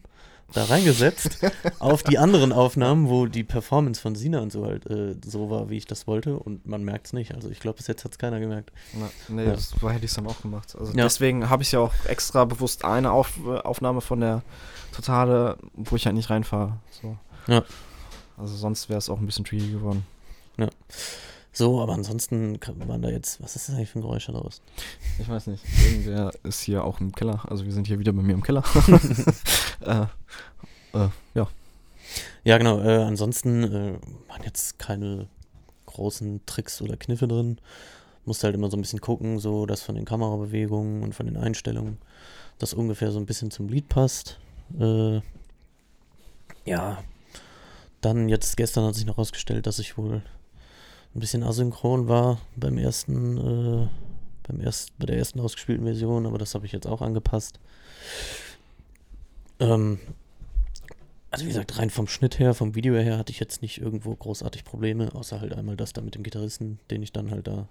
da 0.52 0.64
reingesetzt 0.64 1.38
auf 1.78 2.02
die 2.02 2.18
anderen 2.18 2.52
Aufnahmen, 2.52 3.08
wo 3.08 3.26
die 3.26 3.44
Performance 3.44 4.00
von 4.00 4.14
Sina 4.14 4.40
und 4.40 4.52
so 4.52 4.64
halt 4.64 4.86
äh, 4.86 5.16
so 5.24 5.50
war, 5.50 5.70
wie 5.70 5.76
ich 5.76 5.86
das 5.86 6.06
wollte 6.06 6.38
und 6.38 6.66
man 6.66 6.84
merkt 6.84 7.06
es 7.06 7.12
nicht. 7.12 7.34
Also 7.34 7.50
ich 7.50 7.60
glaube, 7.60 7.78
bis 7.78 7.86
jetzt 7.86 8.04
hat 8.04 8.12
es 8.12 8.18
keiner 8.18 8.40
gemerkt. 8.40 8.72
Na, 8.94 9.10
nee, 9.28 9.44
ja. 9.44 9.52
das 9.52 9.80
war, 9.82 9.92
hätte 9.92 10.04
ich 10.04 10.10
es 10.10 10.16
dann 10.16 10.26
auch 10.26 10.40
gemacht. 10.40 10.76
Also 10.78 10.92
ja. 10.92 11.04
deswegen 11.04 11.50
habe 11.50 11.62
ich 11.62 11.72
ja 11.72 11.80
auch 11.80 11.92
extra 12.06 12.44
bewusst 12.44 12.84
eine 12.84 13.10
auf, 13.10 13.44
Aufnahme 13.46 14.00
von 14.00 14.20
der 14.20 14.42
Totale, 14.92 15.58
wo 15.74 15.96
ich 15.96 16.06
halt 16.06 16.16
nicht 16.16 16.30
reinfahre. 16.30 16.78
So. 17.02 17.16
Ja. 17.48 17.64
Also 18.36 18.56
sonst 18.56 18.88
wäre 18.88 18.98
es 18.98 19.08
auch 19.08 19.18
ein 19.18 19.26
bisschen 19.26 19.44
tricky 19.44 19.70
geworden. 19.70 20.06
Ja. 20.58 20.68
So, 21.52 21.80
aber 21.80 21.94
ansonsten 21.94 22.58
waren 22.60 23.00
da 23.00 23.08
jetzt, 23.08 23.42
was 23.42 23.56
ist 23.56 23.68
das 23.68 23.76
eigentlich 23.76 23.88
für 23.88 24.00
ein 24.00 24.02
Geräusch 24.02 24.26
da 24.26 24.32
draußen? 24.32 24.62
Ich 25.18 25.26
weiß 25.26 25.46
nicht. 25.46 25.64
Irgendwer 25.86 26.30
ist 26.42 26.60
hier 26.60 26.84
auch 26.84 27.00
im 27.00 27.12
Keller. 27.12 27.40
Also 27.48 27.64
wir 27.64 27.72
sind 27.72 27.86
hier 27.86 27.98
wieder 27.98 28.12
bei 28.12 28.20
mir 28.20 28.34
im 28.34 28.42
Keller. 28.42 28.62
äh, 29.80 30.02
äh, 30.92 31.08
ja. 31.34 31.48
Ja, 32.44 32.58
genau. 32.58 32.80
Äh, 32.80 33.04
ansonsten 33.04 33.64
äh, 33.64 33.98
waren 34.28 34.42
jetzt 34.44 34.78
keine 34.78 35.28
großen 35.86 36.44
Tricks 36.44 36.82
oder 36.82 36.98
Kniffe 36.98 37.26
drin. 37.26 37.58
Musste 38.26 38.48
halt 38.48 38.54
immer 38.54 38.70
so 38.70 38.76
ein 38.76 38.82
bisschen 38.82 39.00
gucken, 39.00 39.38
so 39.38 39.64
dass 39.64 39.82
von 39.82 39.94
den 39.94 40.04
Kamerabewegungen 40.04 41.02
und 41.02 41.14
von 41.14 41.26
den 41.26 41.38
Einstellungen 41.38 41.98
das 42.58 42.74
ungefähr 42.74 43.12
so 43.12 43.18
ein 43.18 43.26
bisschen 43.26 43.50
zum 43.50 43.68
Lied 43.68 43.88
passt. 43.88 44.38
Äh, 44.78 45.20
ja. 46.64 46.98
Dann 48.06 48.28
jetzt 48.28 48.56
gestern 48.56 48.84
hat 48.84 48.94
sich 48.94 49.04
noch 49.04 49.16
herausgestellt, 49.16 49.66
dass 49.66 49.80
ich 49.80 49.98
wohl 49.98 50.22
ein 51.12 51.18
bisschen 51.18 51.42
asynchron 51.42 52.06
war 52.06 52.38
beim 52.54 52.78
ersten, 52.78 53.36
äh, 53.36 53.88
beim 54.46 54.60
erst, 54.60 54.96
bei 54.96 55.06
der 55.06 55.18
ersten 55.18 55.40
ausgespielten 55.40 55.84
Version, 55.84 56.24
aber 56.24 56.38
das 56.38 56.54
habe 56.54 56.66
ich 56.66 56.70
jetzt 56.70 56.86
auch 56.86 57.02
angepasst. 57.02 57.58
Ähm, 59.58 59.98
also 61.32 61.46
wie 61.46 61.48
gesagt, 61.48 61.80
rein 61.80 61.90
vom 61.90 62.06
Schnitt 62.06 62.38
her, 62.38 62.54
vom 62.54 62.76
Video 62.76 62.94
her 62.94 63.18
hatte 63.18 63.32
ich 63.32 63.40
jetzt 63.40 63.60
nicht 63.60 63.80
irgendwo 63.80 64.14
großartig 64.14 64.62
Probleme, 64.62 65.12
außer 65.12 65.40
halt 65.40 65.52
einmal 65.52 65.76
das 65.76 65.92
da 65.92 66.00
mit 66.00 66.14
dem 66.14 66.22
Gitarristen, 66.22 66.78
den 66.92 67.02
ich 67.02 67.12
dann 67.12 67.32
halt 67.32 67.48
da 67.48 67.66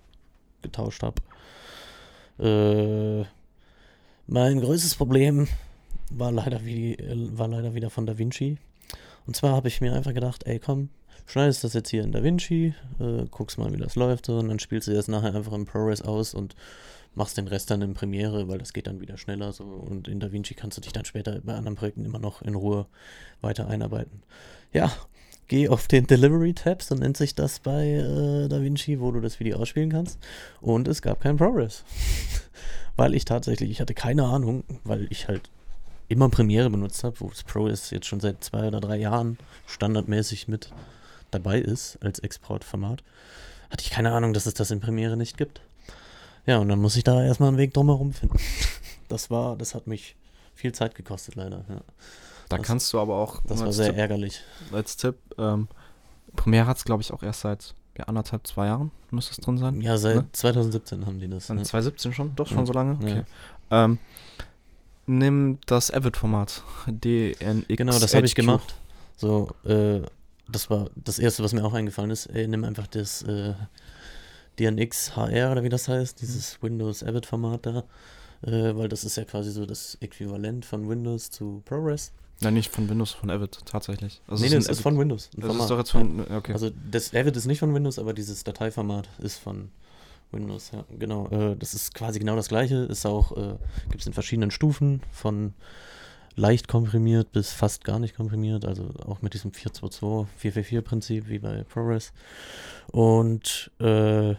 getauscht 0.61 1.01
habe. 1.01 1.21
Äh, 2.43 3.25
mein 4.27 4.59
größtes 4.59 4.95
Problem 4.95 5.47
war 6.09 6.33
leider, 6.33 6.65
wie, 6.65 6.97
war 7.31 7.47
leider 7.47 7.73
wieder 7.73 7.89
von 7.89 8.05
Da 8.05 8.17
Vinci. 8.17 8.57
Und 9.27 9.35
zwar 9.35 9.53
habe 9.53 9.67
ich 9.67 9.81
mir 9.81 9.93
einfach 9.93 10.13
gedacht, 10.13 10.43
ey 10.45 10.59
komm, 10.59 10.89
schneidest 11.25 11.63
das 11.63 11.73
jetzt 11.73 11.89
hier 11.89 12.03
in 12.03 12.11
DaVinci, 12.11 12.73
äh, 12.99 13.25
guckst 13.31 13.57
mal, 13.57 13.73
wie 13.73 13.77
das 13.77 13.95
läuft 13.95 14.29
und 14.29 14.49
dann 14.49 14.59
spielst 14.59 14.87
du 14.87 14.93
das 14.93 15.07
nachher 15.07 15.35
einfach 15.35 15.53
in 15.53 15.65
ProRes 15.65 16.01
aus 16.01 16.33
und 16.33 16.55
machst 17.15 17.37
den 17.37 17.47
Rest 17.47 17.71
dann 17.71 17.81
in 17.81 17.93
Premiere, 17.93 18.47
weil 18.47 18.57
das 18.57 18.73
geht 18.73 18.87
dann 18.87 18.99
wieder 18.99 19.17
schneller 19.17 19.53
so 19.53 19.63
und 19.63 20.07
in 20.07 20.19
DaVinci 20.19 20.53
kannst 20.53 20.77
du 20.77 20.81
dich 20.81 20.93
dann 20.93 21.05
später 21.05 21.39
bei 21.41 21.53
anderen 21.53 21.75
Projekten 21.75 22.05
immer 22.05 22.19
noch 22.19 22.41
in 22.41 22.55
Ruhe 22.55 22.85
weiter 23.41 23.67
einarbeiten. 23.67 24.21
Ja, 24.73 24.91
geh 25.47 25.69
auf 25.69 25.87
den 25.87 26.07
Delivery-Tab, 26.07 26.81
so 26.81 26.95
nennt 26.95 27.17
sich 27.17 27.33
das 27.33 27.59
bei 27.59 27.87
äh, 27.87 28.47
DaVinci, 28.49 28.99
wo 28.99 29.11
du 29.11 29.21
das 29.21 29.39
Video 29.39 29.57
ausspielen 29.57 29.91
kannst 29.91 30.19
und 30.61 30.87
es 30.87 31.01
gab 31.01 31.21
kein 31.21 31.37
ProRes. 31.37 31.83
weil 32.95 33.13
ich 33.13 33.25
tatsächlich, 33.25 33.71
ich 33.71 33.81
hatte 33.81 33.93
keine 33.93 34.23
Ahnung, 34.23 34.63
weil 34.83 35.07
ich 35.09 35.27
halt 35.27 35.49
immer 36.07 36.29
Premiere 36.29 36.69
benutzt 36.69 37.03
habe, 37.03 37.19
wo 37.19 37.29
das 37.29 37.43
ProRes 37.43 37.89
jetzt 37.89 38.07
schon 38.07 38.19
seit 38.19 38.43
zwei 38.43 38.67
oder 38.67 38.79
drei 38.79 38.97
Jahren 38.97 39.37
standardmäßig 39.67 40.47
mit 40.47 40.71
dabei 41.31 41.59
ist 41.59 41.97
als 42.03 42.19
Exportformat, 42.19 43.03
hatte 43.69 43.83
ich 43.83 43.89
keine 43.89 44.11
Ahnung, 44.11 44.33
dass 44.33 44.45
es 44.45 44.53
das 44.53 44.71
in 44.71 44.79
Premiere 44.79 45.17
nicht 45.17 45.37
gibt. 45.37 45.61
Ja, 46.45 46.59
und 46.59 46.69
dann 46.69 46.79
muss 46.79 46.95
ich 46.95 47.03
da 47.03 47.23
erstmal 47.23 47.49
einen 47.49 47.57
Weg 47.57 47.73
drumherum 47.73 48.13
finden. 48.13 48.37
Das 49.07 49.29
war, 49.29 49.55
das 49.55 49.75
hat 49.75 49.85
mich 49.85 50.15
viel 50.55 50.71
Zeit 50.71 50.95
gekostet, 50.95 51.35
leider. 51.35 51.63
Ja. 51.69 51.81
Da 52.49 52.57
das, 52.57 52.65
kannst 52.65 52.91
du 52.91 52.99
aber 52.99 53.17
auch. 53.17 53.39
Das 53.45 53.59
war 53.59 53.71
sehr 53.71 53.89
Tipp, 53.89 53.97
ärgerlich. 53.97 54.41
Als 54.71 54.97
Tipp, 54.97 55.15
ähm, 55.37 55.67
Premiere 56.35 56.65
hat 56.65 56.77
es, 56.77 56.85
glaube 56.85 57.03
ich, 57.03 57.13
auch 57.13 57.21
erst 57.21 57.41
seit 57.41 57.75
ja, 57.99 58.05
anderthalb, 58.05 58.47
zwei 58.47 58.65
Jahren 58.65 58.89
müsste 59.11 59.33
es 59.33 59.37
drin 59.37 59.59
sein. 59.59 59.79
Ja, 59.81 59.97
seit 59.97 60.15
ne? 60.15 60.25
2017 60.31 61.05
haben 61.05 61.19
die 61.19 61.27
das. 61.27 61.47
Ja. 61.49 61.55
2017 61.55 62.13
schon? 62.13 62.35
Doch, 62.35 62.47
schon 62.47 62.59
ja. 62.59 62.65
so 62.65 62.73
lange? 62.73 62.95
Okay. 62.95 63.23
Ähm, 63.69 63.99
nimm 65.05 65.59
das 65.65 65.91
Avid-Format. 65.91 66.63
DNX. 66.87 67.65
Genau, 67.67 67.99
das 67.99 68.13
habe 68.13 68.25
ich 68.25 68.35
gemacht. 68.35 68.75
So, 69.17 69.49
äh, 69.63 70.01
das 70.47 70.69
war 70.69 70.89
das 70.95 71.19
erste, 71.19 71.43
was 71.43 71.53
mir 71.53 71.63
auch 71.63 71.73
eingefallen 71.73 72.11
ist. 72.11 72.27
Ey, 72.27 72.47
nimm 72.47 72.63
einfach 72.63 72.87
das 72.87 73.23
äh, 73.23 73.53
DNX 74.59 75.15
HR 75.15 75.51
oder 75.51 75.63
wie 75.63 75.69
das 75.69 75.87
heißt, 75.87 76.21
dieses 76.21 76.57
mhm. 76.57 76.67
Windows 76.67 77.03
Avid 77.03 77.25
Format 77.25 77.65
da, 77.65 77.83
äh, 78.41 78.75
weil 78.75 78.87
das 78.89 79.03
ist 79.03 79.17
ja 79.17 79.25
quasi 79.25 79.51
so 79.51 79.65
das 79.65 79.97
Äquivalent 80.01 80.65
von 80.65 80.87
Windows 80.89 81.29
zu 81.29 81.61
ProRes. 81.65 82.11
Nein, 82.41 82.55
nicht 82.55 82.71
von 82.71 82.89
Windows, 82.89 83.11
von 83.11 83.29
Avid 83.29 83.59
tatsächlich. 83.65 84.21
Also 84.27 84.43
nee, 84.43 84.49
das 84.49 84.67
ist, 84.67 84.81
von 84.81 84.99
Windows. 84.99 85.29
das 85.33 85.45
Format. 85.45 85.61
ist 85.63 85.69
doch 85.69 85.77
jetzt 85.77 85.91
von, 85.91 86.19
okay. 86.31 86.51
Also 86.51 86.69
das 86.91 87.13
Avid 87.13 87.35
ist 87.37 87.45
nicht 87.45 87.59
von 87.59 87.73
Windows, 87.73 87.97
aber 87.97 88.13
dieses 88.13 88.43
Dateiformat 88.43 89.07
ist 89.19 89.37
von 89.37 89.69
Windows, 90.31 90.71
ja, 90.71 90.83
genau. 90.97 91.27
Äh, 91.29 91.55
das 91.55 91.73
ist 91.73 91.93
quasi 91.93 92.19
genau 92.19 92.35
das 92.35 92.49
gleiche. 92.49 92.75
Ist 92.75 93.05
auch, 93.05 93.35
äh, 93.35 93.55
gibt 93.89 94.01
es 94.01 94.07
in 94.07 94.13
verschiedenen 94.13 94.51
Stufen 94.51 95.01
von 95.11 95.53
leicht 96.35 96.67
komprimiert 96.67 97.31
bis 97.31 97.51
fast 97.51 97.83
gar 97.85 97.99
nicht 97.99 98.15
komprimiert, 98.15 98.65
also 98.65 98.89
auch 99.05 99.21
mit 99.21 99.33
diesem 99.33 99.53
422, 99.53 100.27
444 100.37 100.83
Prinzip 100.83 101.29
wie 101.29 101.39
bei 101.39 101.63
ProRes. 101.63 102.11
Und 102.91 103.71
äh, 103.79 104.35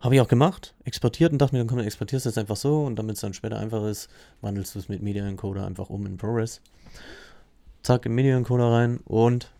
habe 0.00 0.14
ich 0.14 0.20
auch 0.20 0.28
gemacht, 0.28 0.74
exportiert 0.84 1.32
und 1.32 1.38
dachte 1.38 1.54
mir, 1.54 1.60
dann 1.60 1.68
komm, 1.68 1.80
exportierst 1.80 2.24
du 2.24 2.30
jetzt 2.30 2.38
einfach 2.38 2.56
so 2.56 2.84
und 2.84 2.96
damit 2.96 3.16
es 3.16 3.20
dann 3.20 3.34
später 3.34 3.58
einfach 3.58 3.84
ist, 3.84 4.08
wandelst 4.40 4.74
du 4.74 4.78
es 4.78 4.88
mit 4.88 5.02
Media 5.02 5.26
Encoder 5.26 5.66
einfach 5.66 5.90
um 5.90 6.06
in 6.06 6.16
ProRes. 6.16 6.60
Zack, 7.82 8.06
im 8.06 8.14
Media 8.14 8.36
Encoder 8.36 8.70
rein 8.70 9.00
und 9.04 9.50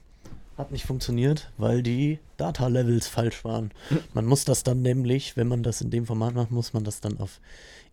hat 0.59 0.73
nicht 0.73 0.85
funktioniert, 0.85 1.51
weil 1.57 1.83
die 1.83 2.19
Data-Levels 2.37 3.07
falsch 3.07 3.45
waren. 3.45 3.71
Man 4.13 4.27
muss 4.27 4.45
das 4.45 4.65
dann 4.65 4.83
nämlich, 4.83 5.37
wenn 5.37 5.47
man 5.47 5.63
das 5.63 5.81
in 5.81 5.91
dem 5.91 6.05
Format 6.05 6.35
macht, 6.35 6.51
muss 6.51 6.73
man 6.73 6.85
das 6.85 7.01
dann 7.01 7.19
auf 7.19 7.41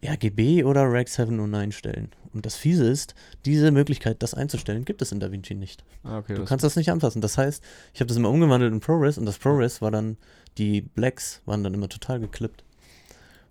RGB 0.03 0.63
oder 0.63 0.91
Rec 0.91 1.07
709 1.07 1.71
stellen. 1.71 2.11
Und 2.33 2.45
das 2.45 2.55
Fiese 2.55 2.85
ist, 2.85 3.15
diese 3.45 3.71
Möglichkeit, 3.71 4.21
das 4.21 4.33
einzustellen, 4.33 4.83
gibt 4.83 5.01
es 5.01 5.11
in 5.11 5.19
DaVinci 5.19 5.55
nicht. 5.55 5.83
Ah, 6.03 6.17
okay, 6.17 6.33
du 6.33 6.41
das 6.41 6.49
kannst 6.49 6.65
das 6.65 6.75
nicht 6.75 6.91
anfassen. 6.91 7.21
Das 7.21 7.37
heißt, 7.37 7.63
ich 7.93 8.01
habe 8.01 8.07
das 8.07 8.17
immer 8.17 8.29
umgewandelt 8.29 8.73
in 8.73 8.79
ProRes 8.79 9.17
und 9.17 9.25
das 9.25 9.37
ProRes 9.37 9.81
war 9.81 9.91
dann, 9.91 10.17
die 10.57 10.81
Blacks 10.81 11.41
waren 11.45 11.63
dann 11.63 11.73
immer 11.73 11.87
total 11.87 12.19
geklippt, 12.19 12.63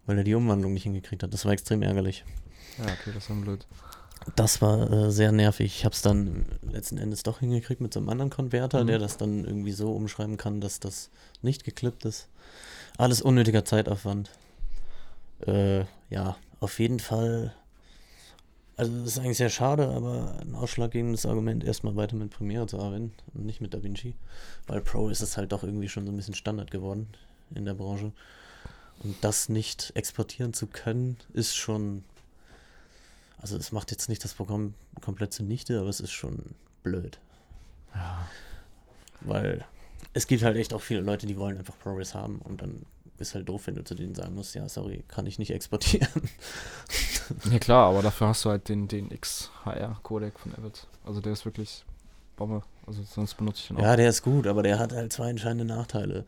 weil 0.07 0.18
er 0.18 0.24
die 0.24 0.35
Umwandlung 0.35 0.74
nicht 0.74 0.85
hingekriegt 0.85 1.22
hat. 1.22 1.33
Das 1.33 1.44
war 1.44 1.53
extrem 1.53 1.83
ärgerlich. 1.83 2.24
Ja, 2.79 2.85
okay, 2.85 3.12
das 3.14 3.31
war 3.31 3.37
blöd. 3.37 3.66
Das 4.37 4.62
war 4.62 4.90
äh, 4.90 5.10
sehr 5.10 5.32
nervig. 5.32 5.66
Ich 5.66 5.84
habe 5.84 5.94
es 5.94 6.02
dann 6.02 6.46
letzten 6.62 6.98
Endes 6.98 7.22
doch 7.22 7.40
hingekriegt 7.40 7.80
mit 7.80 7.92
so 7.92 8.00
einem 8.00 8.08
anderen 8.08 8.30
Konverter, 8.30 8.82
mhm. 8.82 8.88
der 8.88 8.98
das 8.98 9.16
dann 9.16 9.44
irgendwie 9.44 9.72
so 9.72 9.92
umschreiben 9.92 10.37
kann, 10.37 10.60
dass 10.60 10.80
das 10.80 11.10
nicht 11.42 11.64
geklippt 11.64 12.04
ist. 12.04 12.28
Alles 12.96 13.20
unnötiger 13.22 13.64
Zeitaufwand. 13.64 14.30
Äh, 15.46 15.84
ja, 16.10 16.37
auf 16.60 16.78
jeden 16.78 17.00
Fall 17.00 17.52
also 18.76 18.92
das 18.98 19.12
ist 19.12 19.18
eigentlich 19.18 19.38
sehr 19.38 19.50
schade, 19.50 19.88
aber 19.88 20.37
ein 20.40 20.54
ausschlaggebendes 20.54 21.26
Argument, 21.26 21.62
erstmal 21.62 21.94
weiter 21.94 22.16
mit 22.16 22.30
Premiere 22.30 22.66
zu 22.66 22.78
arbeiten 22.80 23.12
und 23.32 23.46
nicht 23.46 23.60
mit 23.60 23.72
DaVinci. 23.72 24.14
Weil 24.66 24.80
Pro 24.80 25.08
ist 25.08 25.20
es 25.20 25.37
halt 25.37 25.52
doch 25.52 25.62
irgendwie 25.62 25.88
schon 25.88 26.06
so 26.06 26.12
ein 26.12 26.16
bisschen 26.16 26.34
Standard 26.34 26.70
geworden 26.70 27.08
in 27.54 27.64
der 27.64 27.74
Branche. 27.74 28.12
Und 29.02 29.16
das 29.22 29.48
nicht 29.48 29.92
exportieren 29.94 30.52
zu 30.52 30.66
können, 30.66 31.16
ist 31.32 31.54
schon. 31.54 32.04
Also 33.44 33.59
es 33.59 33.72
macht 33.72 33.90
jetzt 33.90 34.09
nicht 34.09 34.24
das 34.24 34.33
Programm 34.33 34.72
komplett 35.02 35.35
zunichte, 35.35 35.78
aber 35.78 35.90
es 35.90 36.00
ist 36.00 36.12
schon 36.12 36.54
blöd. 36.83 37.18
Ja. 37.94 38.26
Weil 39.20 39.66
es 40.14 40.26
gibt 40.26 40.42
halt 40.42 40.57
echt 40.57 40.72
auch 40.72 40.80
viele 40.80 41.02
Leute, 41.02 41.26
die 41.26 41.37
wollen 41.37 41.59
einfach 41.59 41.78
ProRes 41.78 42.14
haben 42.14 42.38
und 42.38 42.62
dann 42.62 42.87
ist 43.18 43.35
halt 43.35 43.46
doof, 43.46 43.66
wenn 43.66 43.74
du 43.74 43.85
zu 43.85 43.94
denen 43.94 44.14
sagen 44.14 44.35
musst, 44.35 44.54
ja, 44.54 44.66
sorry, 44.66 45.04
kann 45.09 45.26
ich 45.26 45.38
nicht 45.38 45.50
exportieren. 45.50 46.09
Ja 47.50 47.59
klar, 47.59 47.88
aber 47.88 48.02
dafür 48.02 48.28
hast 48.28 48.44
du 48.44 48.50
halt 48.50 48.68
den, 48.68 48.87
den 48.87 49.09
XHR-Codec 49.09 50.38
von 50.38 50.52
Avid. 50.54 50.87
Also 51.07 51.22
der 51.22 51.33
ist 51.33 51.46
wirklich 51.46 51.83
Bombe. 52.37 52.62
Also 52.87 53.02
sonst 53.02 53.35
benutze 53.35 53.61
ich 53.61 53.68
den 53.68 53.78
auch. 53.78 53.83
Ja, 53.83 53.96
der 53.96 54.11
ist 54.11 54.20
gut, 54.22 54.46
aber 54.46 54.62
der 54.62 54.78
hat 54.78 54.92
halt 54.92 55.11
zwei 55.11 55.30
entscheidende 55.30 55.64
Nachteile. 55.64 56.26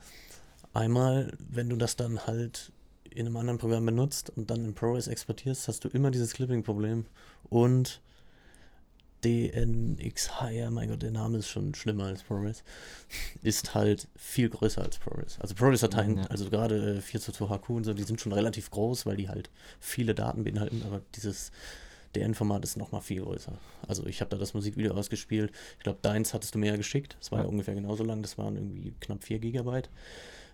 Einmal, 0.72 1.34
wenn 1.38 1.68
du 1.68 1.76
das 1.76 1.96
dann 1.96 2.26
halt 2.26 2.72
in 3.16 3.26
einem 3.26 3.36
anderen 3.36 3.58
Programm 3.58 3.86
benutzt 3.86 4.30
und 4.36 4.50
dann 4.50 4.64
in 4.64 4.74
ProRes 4.74 5.08
exportierst, 5.08 5.68
hast 5.68 5.84
du 5.84 5.88
immer 5.88 6.10
dieses 6.10 6.32
Clipping-Problem. 6.34 7.06
Und 7.48 8.00
DNXHR, 9.24 10.70
mein 10.70 10.88
Gott, 10.88 11.02
der 11.02 11.10
Name 11.10 11.38
ist 11.38 11.48
schon 11.48 11.74
schlimmer 11.74 12.04
als 12.04 12.22
ProRes, 12.22 12.62
ist 13.42 13.74
halt 13.74 14.08
viel 14.16 14.48
größer 14.48 14.82
als 14.82 14.98
ProRes. 14.98 15.38
Also 15.40 15.54
ProRes-Dateien, 15.54 16.18
Ja. 16.18 16.24
also 16.24 16.48
gerade 16.50 16.96
äh, 16.96 17.00
4 17.00 17.20
zu 17.20 17.32
2 17.32 17.46
HQ 17.58 17.70
und 17.70 17.84
so, 17.84 17.94
die 17.94 18.02
sind 18.04 18.20
schon 18.20 18.32
relativ 18.32 18.70
groß, 18.70 19.06
weil 19.06 19.16
die 19.16 19.28
halt 19.28 19.50
viele 19.80 20.14
Daten 20.14 20.44
beinhalten, 20.44 20.82
aber 20.86 21.00
dieses 21.14 21.50
DN-Format 22.14 22.62
ist 22.64 22.76
nochmal 22.76 23.00
viel 23.00 23.22
größer. 23.22 23.58
Also 23.88 24.06
ich 24.06 24.20
habe 24.20 24.30
da 24.30 24.36
das 24.36 24.54
Musikvideo 24.54 24.94
ausgespielt. 24.94 25.52
Ich 25.78 25.84
glaube, 25.84 25.98
deins 26.02 26.32
hattest 26.32 26.54
du 26.54 26.58
mir 26.58 26.70
ja 26.70 26.76
geschickt. 26.76 27.16
Das 27.18 27.30
war 27.32 27.40
ja. 27.40 27.44
Ja. 27.44 27.50
ungefähr 27.50 27.74
genauso 27.74 28.04
lang. 28.04 28.22
Das 28.22 28.38
waren 28.38 28.56
irgendwie 28.56 28.94
knapp 29.00 29.24
4 29.24 29.38
Gigabyte. 29.38 29.90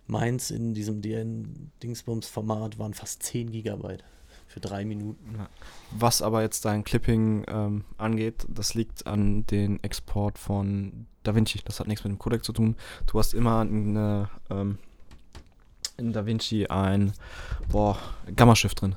Meins 0.07 0.51
in 0.51 0.73
diesem 0.73 1.01
DN-Dingsbums-Format 1.01 2.77
waren 2.79 2.93
fast 2.93 3.23
10 3.23 3.51
Gigabyte 3.51 4.03
für 4.47 4.59
drei 4.59 4.85
Minuten. 4.85 5.35
Ja. 5.37 5.49
Was 5.91 6.21
aber 6.21 6.41
jetzt 6.41 6.65
dein 6.65 6.83
Clipping 6.83 7.43
ähm, 7.47 7.85
angeht, 7.97 8.45
das 8.49 8.73
liegt 8.75 9.07
an 9.07 9.45
den 9.47 9.81
Export 9.83 10.37
von 10.37 11.07
DaVinci. 11.23 11.59
Das 11.65 11.79
hat 11.79 11.87
nichts 11.87 12.03
mit 12.03 12.11
dem 12.11 12.19
Codec 12.19 12.43
zu 12.43 12.53
tun. 12.53 12.75
Du 13.07 13.17
hast 13.17 13.33
immer 13.33 13.61
eine, 13.61 14.29
ähm, 14.49 14.77
in 15.97 16.13
DaVinci 16.13 16.67
ein 16.67 17.13
boah, 17.71 17.97
Gamma-Shift 18.35 18.81
drin. 18.81 18.95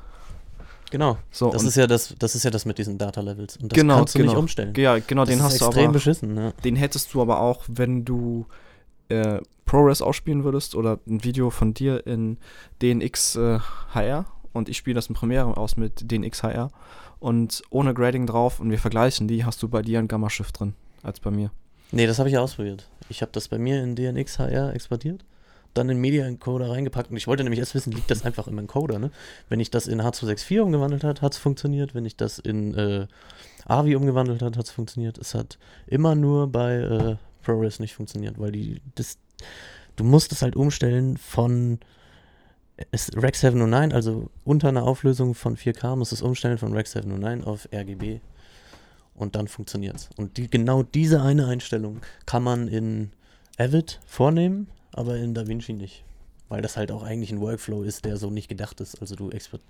Genau. 0.91 1.19
So, 1.31 1.51
das 1.51 1.65
ist 1.65 1.77
ja 1.77 1.87
das, 1.87 2.15
das 2.19 2.35
ist 2.35 2.45
ja 2.45 2.51
das 2.51 2.65
mit 2.65 2.79
diesen 2.79 2.99
Data 2.99 3.21
Levels. 3.21 3.57
Und 3.57 3.73
das 3.73 3.77
Genau, 3.77 3.97
kannst 3.97 4.15
du 4.15 4.19
nicht 4.19 4.29
genau. 4.29 4.39
umstellen. 4.41 4.75
Ja, 4.77 4.99
genau, 4.99 5.25
das 5.25 5.35
den 5.35 5.43
hast 5.43 5.61
du 5.61 5.65
aber. 5.67 5.89
beschissen, 5.89 6.35
ne? 6.35 6.53
Den 6.65 6.77
hättest 6.77 7.13
du 7.15 7.23
aber 7.23 7.41
auch, 7.41 7.65
wenn 7.69 8.05
du 8.05 8.47
äh, 9.09 9.41
ProRes 9.65 10.03
ausspielen 10.03 10.45
würdest 10.45 10.75
oder 10.75 10.99
ein 11.07 11.25
Video 11.25 11.51
von 11.51 11.75
dir 11.75 12.07
in 12.07 12.39
DNX 12.83 13.37
äh, 13.37 13.59
HR 13.93 14.27
und 14.53 14.69
ich 14.69 14.77
spiele 14.77 14.95
das 14.95 15.09
in 15.09 15.15
Premiere 15.15 15.57
aus 15.57 15.77
mit 15.77 16.11
DNX 16.11 16.43
HR 16.43 16.71
und 17.19 17.63
ohne 17.71 17.95
Grading 17.95 18.27
drauf 18.27 18.61
und 18.61 18.71
wir 18.71 18.79
vergleichen 18.79 19.29
die, 19.29 19.45
hast 19.45 19.63
du 19.63 19.69
bei 19.69 19.83
dir 19.83 19.99
ein 19.99 20.09
Gamma-Shift 20.09 20.61
drin 20.61 20.75
als 21.03 21.21
bei 21.21 21.31
mir. 21.31 21.51
Nee, 21.93 22.07
das 22.07 22.19
habe 22.19 22.29
ich 22.29 22.35
ja 22.35 22.41
ausprobiert. 22.41 22.89
Ich 23.09 23.23
habe 23.23 23.33
das 23.33 23.49
bei 23.49 23.59
mir 23.59 23.83
in 23.83 23.95
DNX 23.95 24.39
HR 24.39 24.75
exportiert, 24.75 25.25
dann 25.75 25.89
in 25.89 25.99
Media 25.99 26.27
Encoder 26.27 26.71
reingepackt 26.71 27.11
und 27.11 27.17
ich 27.17 27.27
wollte 27.27 27.43
nämlich 27.45 27.61
erst 27.61 27.75
wissen, 27.75 27.93
liegt 27.93 28.11
das 28.11 28.25
einfach 28.25 28.49
im 28.49 28.59
Encoder, 28.59 28.99
ne? 28.99 29.11
Wenn 29.49 29.61
ich 29.61 29.71
das 29.71 29.87
in 29.87 30.01
H264 30.01 30.61
umgewandelt 30.61 31.05
hat, 31.05 31.23
hat 31.23 31.33
es 31.33 31.39
funktioniert. 31.39 31.95
Wenn 31.95 32.05
ich 32.05 32.17
das 32.17 32.39
in 32.39 32.75
äh, 32.75 33.07
AVI 33.67 33.97
umgewandelt 33.97 34.43
hat, 34.43 34.57
hat 34.57 34.65
es 34.65 34.71
funktioniert. 34.71 35.19
Es 35.19 35.35
hat 35.35 35.59
immer 35.87 36.15
nur 36.15 36.49
bei 36.49 36.75
äh, 36.77 37.17
ProRes 37.47 37.79
nicht 37.79 37.95
funktioniert, 37.95 38.39
weil 38.39 38.53
die 38.53 38.83
das 38.97 39.19
du 39.97 40.05
musst 40.05 40.33
es 40.33 40.43
halt 40.43 40.57
umstellen 40.57 41.17
von 41.17 41.79
es, 42.91 43.11
Rec 43.17 43.37
709, 43.37 43.93
also 43.93 44.31
unter 44.45 44.69
einer 44.69 44.83
Auflösung 44.83 45.35
von 45.35 45.57
4K 45.57 45.97
musst 45.97 46.13
du 46.13 46.17
es 46.17 46.23
umstellen 46.23 46.59
von 46.59 46.75
Rec 46.75 46.87
709 46.87 47.45
auf 47.45 47.69
RGB 47.73 48.21
und 49.15 49.35
dann 49.35 49.49
funktioniert's. 49.49 50.11
Und 50.17 50.37
die, 50.37 50.51
genau 50.51 50.83
diese 50.83 51.23
eine 51.23 51.47
Einstellung 51.47 52.03
kann 52.27 52.43
man 52.43 52.69
in 52.69 53.13
Avid 53.57 54.01
vornehmen, 54.07 54.69
aber 54.93 55.17
in 55.17 55.33
DaVinci 55.33 55.73
nicht. 55.73 56.05
Weil 56.49 56.63
das 56.63 56.77
halt 56.77 56.93
auch 56.93 57.03
eigentlich 57.03 57.33
ein 57.33 57.41
Workflow 57.41 57.83
ist, 57.83 58.05
der 58.05 58.19
so 58.19 58.31
nicht 58.31 58.49
gedacht 58.49 58.81
ist. 58.81 59.01
Also 59.01 59.17
du 59.17 59.31
export, 59.31 59.63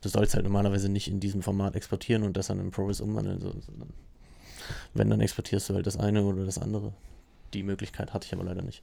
du 0.00 0.08
sollst 0.08 0.34
halt 0.34 0.44
normalerweise 0.44 0.88
nicht 0.88 1.06
in 1.08 1.20
diesem 1.20 1.42
Format 1.42 1.76
exportieren 1.76 2.22
und 2.22 2.36
das 2.36 2.46
dann 2.46 2.58
in 2.58 2.70
ProRes 2.70 3.00
umwandeln, 3.00 3.40
so, 3.40 3.52
wenn, 4.94 5.10
dann 5.10 5.20
exportierst 5.20 5.68
du 5.68 5.74
halt 5.74 5.86
das 5.86 5.98
eine 5.98 6.22
oder 6.22 6.46
das 6.46 6.58
andere. 6.58 6.94
Die 7.54 7.62
Möglichkeit 7.62 8.12
hatte 8.12 8.26
ich 8.26 8.32
aber 8.34 8.44
leider 8.44 8.62
nicht. 8.62 8.82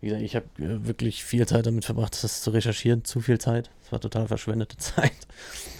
Wie 0.00 0.06
gesagt, 0.06 0.24
ich 0.24 0.36
habe 0.36 0.46
äh, 0.58 0.86
wirklich 0.86 1.24
viel 1.24 1.46
Zeit 1.46 1.66
damit 1.66 1.84
verbracht, 1.84 2.22
das 2.22 2.42
zu 2.42 2.50
recherchieren. 2.50 3.04
Zu 3.04 3.20
viel 3.20 3.38
Zeit. 3.38 3.70
Es 3.84 3.92
war 3.92 4.00
total 4.00 4.28
verschwendete 4.28 4.76
Zeit. 4.78 5.26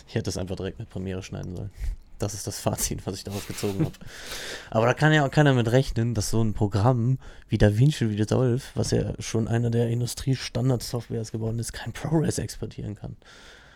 Ich 0.07 0.15
hätte 0.15 0.31
es 0.31 0.37
einfach 0.37 0.57
direkt 0.57 0.79
mit 0.79 0.91
Premiere 0.91 1.23
schneiden 1.23 1.57
sollen. 1.57 1.71
Das 2.19 2.35
ist 2.35 2.49
das 2.49 2.59
Fazit, 2.59 3.07
was 3.07 3.15
ich 3.15 3.23
daraus 3.23 3.47
gezogen 3.47 3.85
habe. 3.85 3.95
Aber 4.71 4.87
da 4.87 4.95
kann 4.95 5.13
ja 5.13 5.25
auch 5.25 5.31
keiner 5.31 5.55
mit 5.55 5.71
rechnen, 5.71 6.15
dass 6.15 6.31
so 6.31 6.43
ein 6.43 6.53
Programm 6.53 7.19
wie 7.49 7.59
DaVinci 7.59 8.07
Resolve, 8.07 8.63
was 8.75 8.91
ja 8.91 9.13
schon 9.21 9.47
einer 9.47 9.71
der 9.71 9.89
Industriestandard-Softwares 9.89 11.31
geworden 11.31 11.61
ist, 11.61 11.73
kein 11.73 11.93
ProRes 11.93 12.39
exportieren 12.39 12.97
kann. 12.97 13.17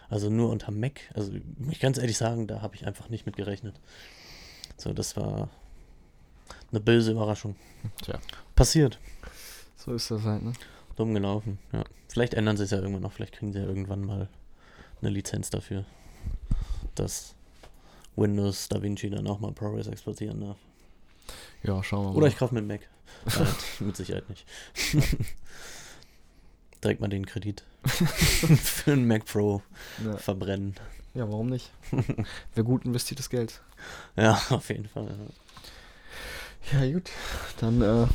Also 0.09 0.29
nur 0.29 0.51
unter 0.51 0.73
Mac. 0.73 1.01
Also 1.15 1.33
muss 1.59 1.73
ich 1.73 1.81
ganz 1.81 1.99
ehrlich 1.99 2.19
sagen, 2.19 2.49
da 2.49 2.62
habe 2.62 2.75
ich 2.75 2.85
einfach 2.85 3.09
nicht 3.09 3.27
mit 3.27 3.37
gerechnet. 3.37 3.81
So, 4.77 4.93
das 4.93 5.17
war 5.17 5.49
eine 6.73 6.81
böse 6.81 7.13
Überraschung. 7.13 7.55
Tja. 8.03 8.19
Passiert. 8.57 8.99
So 9.77 9.95
ist 9.95 10.11
das 10.11 10.23
halt, 10.23 10.43
ne? 10.43 10.53
Dumm 10.97 11.15
gelaufen, 11.15 11.59
ja. 11.73 11.85
Vielleicht 12.09 12.35
ändern 12.35 12.57
sie 12.57 12.65
es 12.65 12.71
ja 12.71 12.79
irgendwann 12.79 13.03
noch. 13.03 13.13
Vielleicht 13.13 13.35
kriegen 13.35 13.53
sie 13.53 13.59
ja 13.61 13.65
irgendwann 13.65 14.05
mal 14.05 14.29
eine 15.01 15.11
Lizenz 15.11 15.51
dafür, 15.51 15.85
dass 16.95 17.35
Windows 18.17 18.69
DaVinci 18.69 19.11
dann 19.11 19.27
auch 19.27 19.41
mal 19.41 19.53
ProRes 19.53 19.87
exportieren 19.87 20.41
darf. 20.41 20.59
Ja, 21.63 21.83
schauen 21.83 22.05
wir 22.05 22.11
mal. 22.11 22.17
Oder 22.17 22.27
ich 22.27 22.37
kaufe 22.37 22.57
einen 22.57 22.67
Mac. 22.67 22.89
Nein, 23.25 23.47
mit 23.81 23.97
Sicherheit 23.97 24.29
nicht. 24.29 24.47
Direkt 26.85 27.01
mal 27.01 27.09
den 27.09 27.27
Kredit 27.27 27.65
für 27.87 28.93
einen 28.93 29.07
Mac 29.07 29.25
Pro 29.25 29.63
ja. 30.05 30.17
verbrennen. 30.17 30.75
ja, 31.15 31.29
warum 31.29 31.47
nicht? 31.47 31.71
Wäre 32.55 32.65
gut 32.65 32.85
investiertes 32.85 33.31
Geld. 33.31 33.63
Ja, 34.17 34.41
auf 34.51 34.69
jeden 34.69 34.89
Fall. 34.89 35.07
Ja. 35.07 35.35
Ja, 36.70 36.92
gut. 36.92 37.11
Dann, 37.61 37.83
äh, 37.83 38.07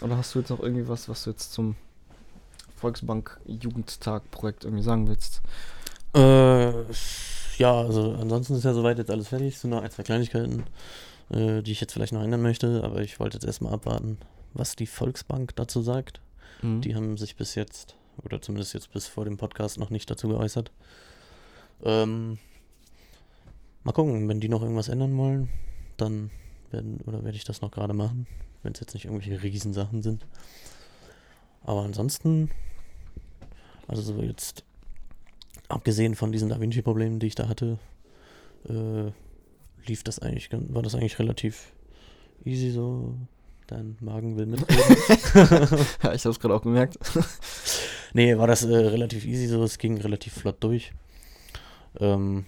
oder 0.00 0.16
hast 0.16 0.34
du 0.34 0.38
jetzt 0.38 0.50
noch 0.50 0.60
irgendwie 0.60 0.86
was, 0.88 1.08
was 1.08 1.24
du 1.24 1.30
jetzt 1.30 1.52
zum 1.52 1.74
Volksbank-Jugendtag-Projekt 2.76 4.64
irgendwie 4.64 4.84
sagen 4.84 5.08
willst? 5.08 5.42
Äh, 6.14 6.72
ja, 7.58 7.74
also 7.80 8.12
ansonsten 8.12 8.54
ist 8.54 8.64
ja 8.64 8.72
soweit 8.72 8.98
jetzt 8.98 9.10
alles 9.10 9.28
fertig. 9.28 9.54
Es 9.54 9.60
sind 9.62 9.70
noch 9.70 9.82
ein, 9.82 9.90
zwei 9.90 10.04
Kleinigkeiten, 10.04 10.64
äh, 11.30 11.62
die 11.62 11.72
ich 11.72 11.80
jetzt 11.80 11.92
vielleicht 11.92 12.12
noch 12.12 12.22
ändern 12.22 12.42
möchte, 12.42 12.82
aber 12.84 13.00
ich 13.00 13.18
wollte 13.18 13.36
jetzt 13.36 13.44
erstmal 13.44 13.74
abwarten, 13.74 14.18
was 14.54 14.76
die 14.76 14.86
Volksbank 14.86 15.56
dazu 15.56 15.82
sagt. 15.82 16.20
Mhm. 16.62 16.80
Die 16.80 16.94
haben 16.94 17.16
sich 17.16 17.36
bis 17.36 17.54
jetzt, 17.56 17.96
oder 18.24 18.40
zumindest 18.40 18.74
jetzt 18.74 18.92
bis 18.92 19.08
vor 19.08 19.24
dem 19.24 19.36
Podcast, 19.36 19.78
noch 19.78 19.90
nicht 19.90 20.08
dazu 20.10 20.28
geäußert. 20.28 20.70
Ähm, 21.82 22.38
mal 23.82 23.92
gucken, 23.92 24.28
wenn 24.28 24.40
die 24.40 24.48
noch 24.48 24.62
irgendwas 24.62 24.88
ändern 24.88 25.16
wollen, 25.18 25.48
dann 25.96 26.30
werden, 26.72 27.00
oder 27.06 27.24
werde 27.24 27.36
ich 27.36 27.44
das 27.44 27.60
noch 27.60 27.70
gerade 27.70 27.94
machen, 27.94 28.26
wenn 28.62 28.72
es 28.72 28.80
jetzt 28.80 28.94
nicht 28.94 29.04
irgendwelche 29.04 29.42
Riesensachen 29.42 30.02
sind. 30.02 30.26
Aber 31.62 31.82
ansonsten, 31.82 32.50
also 33.86 34.02
so 34.02 34.22
jetzt, 34.22 34.64
abgesehen 35.68 36.14
von 36.14 36.32
diesen 36.32 36.48
Da 36.48 36.60
Vinci-Problemen, 36.60 37.18
die 37.18 37.26
ich 37.28 37.34
da 37.34 37.48
hatte, 37.48 37.78
äh, 38.68 39.10
lief 39.86 40.02
das 40.02 40.18
eigentlich, 40.18 40.50
war 40.52 40.82
das 40.82 40.94
eigentlich 40.94 41.18
relativ 41.18 41.72
easy 42.44 42.70
so. 42.70 43.14
Dein 43.66 43.98
Magen 44.00 44.38
will 44.38 44.46
mitreden. 44.46 44.96
ja, 46.02 46.14
ich 46.14 46.24
hab's 46.24 46.40
gerade 46.40 46.54
auch 46.54 46.62
gemerkt. 46.62 46.98
Nee, 48.14 48.38
war 48.38 48.46
das 48.46 48.64
äh, 48.64 48.74
relativ 48.74 49.26
easy 49.26 49.46
so, 49.46 49.62
es 49.62 49.76
ging 49.76 49.98
relativ 49.98 50.32
flott 50.32 50.56
durch. 50.64 50.92
Ähm, 52.00 52.46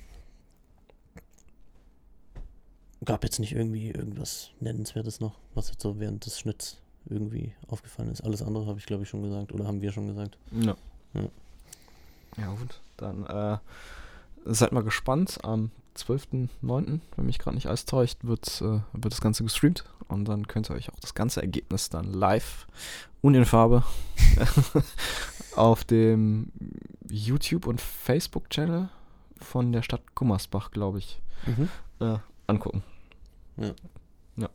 gab 3.05 3.25
jetzt 3.25 3.39
nicht 3.39 3.53
irgendwie 3.53 3.91
irgendwas 3.91 4.51
Nennenswertes 4.61 5.21
noch, 5.21 5.39
was 5.55 5.69
jetzt 5.71 5.83
so 5.83 5.99
während 5.99 6.27
des 6.27 6.39
Schnitts 6.39 6.79
irgendwie 7.07 7.55
aufgefallen 7.69 8.11
ist. 8.11 8.23
Alles 8.23 8.43
andere 8.43 8.67
habe 8.67 8.79
ich 8.79 8.87
glaube 8.87 9.05
ich 9.05 9.09
schon 9.09 9.23
gesagt 9.23 9.53
oder 9.53 9.67
haben 9.67 9.81
wir 9.81 9.93
schon 9.93 10.07
gesagt. 10.07 10.37
Ja. 10.53 10.77
Ja. 11.15 11.29
Ja, 12.37 12.55
gut. 12.55 12.81
Dann 12.97 13.27
äh, 13.27 13.59
seid 14.45 14.73
mal 14.73 14.85
gespannt. 14.85 15.39
Am 15.43 15.71
12.09., 15.97 17.01
wenn 17.17 17.27
mich 17.27 17.39
gerade 17.39 17.57
nicht 17.57 17.67
alles 17.67 17.85
täuscht, 17.85 18.19
wird, 18.23 18.61
äh, 18.61 18.81
wird 18.93 19.13
das 19.13 19.21
Ganze 19.21 19.43
gestreamt. 19.43 19.85
Und 20.09 20.27
dann 20.27 20.47
könnt 20.47 20.71
ihr 20.71 20.75
euch 20.75 20.91
auch 20.91 21.01
das 21.01 21.15
ganze 21.15 21.41
Ergebnis 21.41 21.89
dann 21.89 22.13
live 22.13 22.67
und 23.21 23.35
in 23.35 23.45
Farbe 23.45 23.85
auf 25.57 25.85
dem 25.85 26.51
YouTube- 27.09 27.67
und 27.67 27.81
Facebook-Channel 27.81 28.89
von 29.41 29.73
der 29.73 29.83
Stadt 29.83 30.15
Gummersbach, 30.15 30.71
glaube 30.71 30.99
ich, 30.99 31.21
äh, 32.01 32.19
angucken. 32.51 32.83
Ja. 33.57 33.73
Ja. 34.37 34.49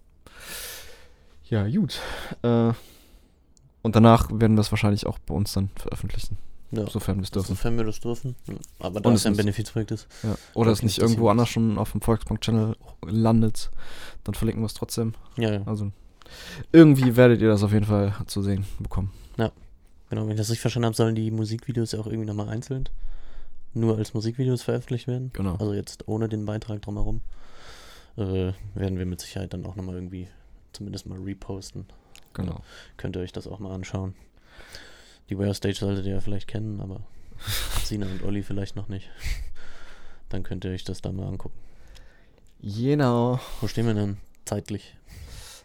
Ja, 1.45 1.67
gut. 1.67 1.99
Äh, 2.41 2.73
und 3.81 3.95
danach 3.95 4.29
werden 4.31 4.53
wir 4.53 4.57
das 4.57 4.71
wahrscheinlich 4.71 5.05
auch 5.05 5.19
bei 5.19 5.33
uns 5.35 5.53
dann 5.53 5.69
veröffentlichen, 5.75 6.37
Ja. 6.71 6.89
sofern 6.89 7.17
wir 7.17 7.23
es 7.23 7.31
dürfen. 7.31 7.49
Sofern 7.49 7.77
wir 7.77 7.83
das 7.83 7.99
dürfen. 7.99 8.35
Ja. 8.47 8.55
Aber 8.79 8.99
da 8.99 9.09
Und 9.09 9.15
es 9.15 9.21
es 9.21 9.27
ein 9.27 9.35
Benefizprojekt 9.37 9.91
ist. 9.91 10.07
Ja. 10.23 10.35
Oder 10.53 10.71
es 10.71 10.81
nicht 10.81 10.97
irgendwo 10.97 11.29
anders 11.29 11.49
schon 11.49 11.77
auf 11.77 11.91
dem 11.91 12.01
Volksbank-Channel 12.01 12.75
landet, 13.05 13.71
dann 14.23 14.33
verlinken 14.35 14.63
wir 14.63 14.67
es 14.67 14.73
trotzdem. 14.73 15.13
Ja, 15.37 15.53
ja, 15.53 15.61
Also 15.65 15.91
irgendwie 16.71 17.15
werdet 17.15 17.41
ihr 17.41 17.49
das 17.49 17.61
auf 17.63 17.71
jeden 17.71 17.85
Fall 17.85 18.15
zu 18.27 18.41
sehen 18.41 18.65
bekommen. 18.79 19.11
Genau, 20.11 20.21
wenn 20.25 20.31
ich 20.33 20.37
das 20.37 20.49
richtig 20.49 20.61
verstanden 20.61 20.85
habe, 20.85 20.95
sollen 20.95 21.15
die 21.15 21.31
Musikvideos 21.31 21.91
ja 21.91 21.99
auch 21.99 22.05
irgendwie 22.05 22.27
nochmal 22.27 22.47
einzeln 22.49 22.87
nur 23.75 23.97
als 23.97 24.13
Musikvideos 24.13 24.61
veröffentlicht 24.63 25.07
werden. 25.07 25.31
Genau. 25.33 25.55
Also 25.55 25.73
jetzt 25.73 26.07
ohne 26.07 26.29
den 26.29 26.45
Beitrag 26.45 26.81
drumherum. 26.81 27.21
Äh, 28.17 28.53
werden 28.73 28.97
wir 28.97 29.05
mit 29.05 29.21
Sicherheit 29.21 29.53
dann 29.53 29.65
auch 29.65 29.75
nochmal 29.75 29.95
irgendwie 29.95 30.27
zumindest 30.71 31.05
mal 31.05 31.19
reposten. 31.19 31.85
Genau. 32.33 32.61
Könnt 32.97 33.15
ihr 33.15 33.21
euch 33.21 33.31
das 33.31 33.47
auch 33.47 33.59
mal 33.59 33.73
anschauen. 33.73 34.15
Die 35.29 35.37
Where 35.37 35.53
Stage 35.53 35.75
solltet 35.75 36.05
ihr 36.05 36.13
ja 36.13 36.21
vielleicht 36.21 36.47
kennen, 36.47 36.81
aber 36.81 37.01
Sina 37.83 38.05
und 38.05 38.23
Olli 38.23 38.43
vielleicht 38.43 38.75
noch 38.75 38.87
nicht. 38.87 39.09
Dann 40.29 40.43
könnt 40.43 40.65
ihr 40.65 40.71
euch 40.71 40.83
das 40.83 41.01
da 41.01 41.11
mal 41.11 41.27
angucken. 41.27 41.57
Genau. 42.61 43.39
Wo 43.61 43.67
stehen 43.67 43.85
wir 43.85 43.93
denn 43.93 44.17
zeitlich? 44.45 44.95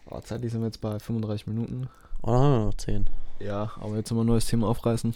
Oh, 0.09 0.19
zeitlich 0.19 0.51
sind 0.51 0.61
wir 0.61 0.67
jetzt 0.67 0.81
bei 0.81 0.99
35 0.99 1.47
Minuten. 1.47 1.89
Oder 2.21 2.39
haben 2.39 2.51
wir 2.59 2.65
noch 2.65 2.73
10? 2.73 3.09
Ja, 3.43 3.71
aber 3.79 3.95
jetzt 3.97 4.11
immer 4.11 4.21
ein 4.23 4.27
neues 4.27 4.45
Thema 4.45 4.67
aufreißen. 4.67 5.13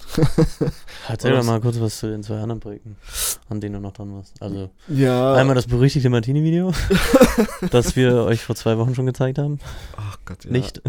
Erzähl 1.09 1.31
doch 1.35 1.43
mal 1.43 1.61
kurz 1.61 1.79
was 1.79 1.99
zu 1.99 2.07
den 2.09 2.23
zwei 2.23 2.39
anderen 2.39 2.59
Projekten, 2.59 2.95
an 3.49 3.61
denen 3.61 3.75
du 3.75 3.79
noch 3.81 3.93
dran 3.93 4.13
warst. 4.15 4.33
Also 4.41 4.69
Ja. 4.87 5.33
einmal 5.35 5.55
das 5.55 5.67
berüchtigte 5.67 6.09
Martini-Video, 6.09 6.73
das 7.71 7.95
wir 7.95 8.23
euch 8.23 8.41
vor 8.41 8.55
zwei 8.55 8.77
Wochen 8.77 8.95
schon 8.95 9.05
gezeigt 9.05 9.37
haben. 9.37 9.59
Ach 9.97 10.17
Gott, 10.25 10.45
ja. 10.45 10.51
Nicht? 10.51 10.81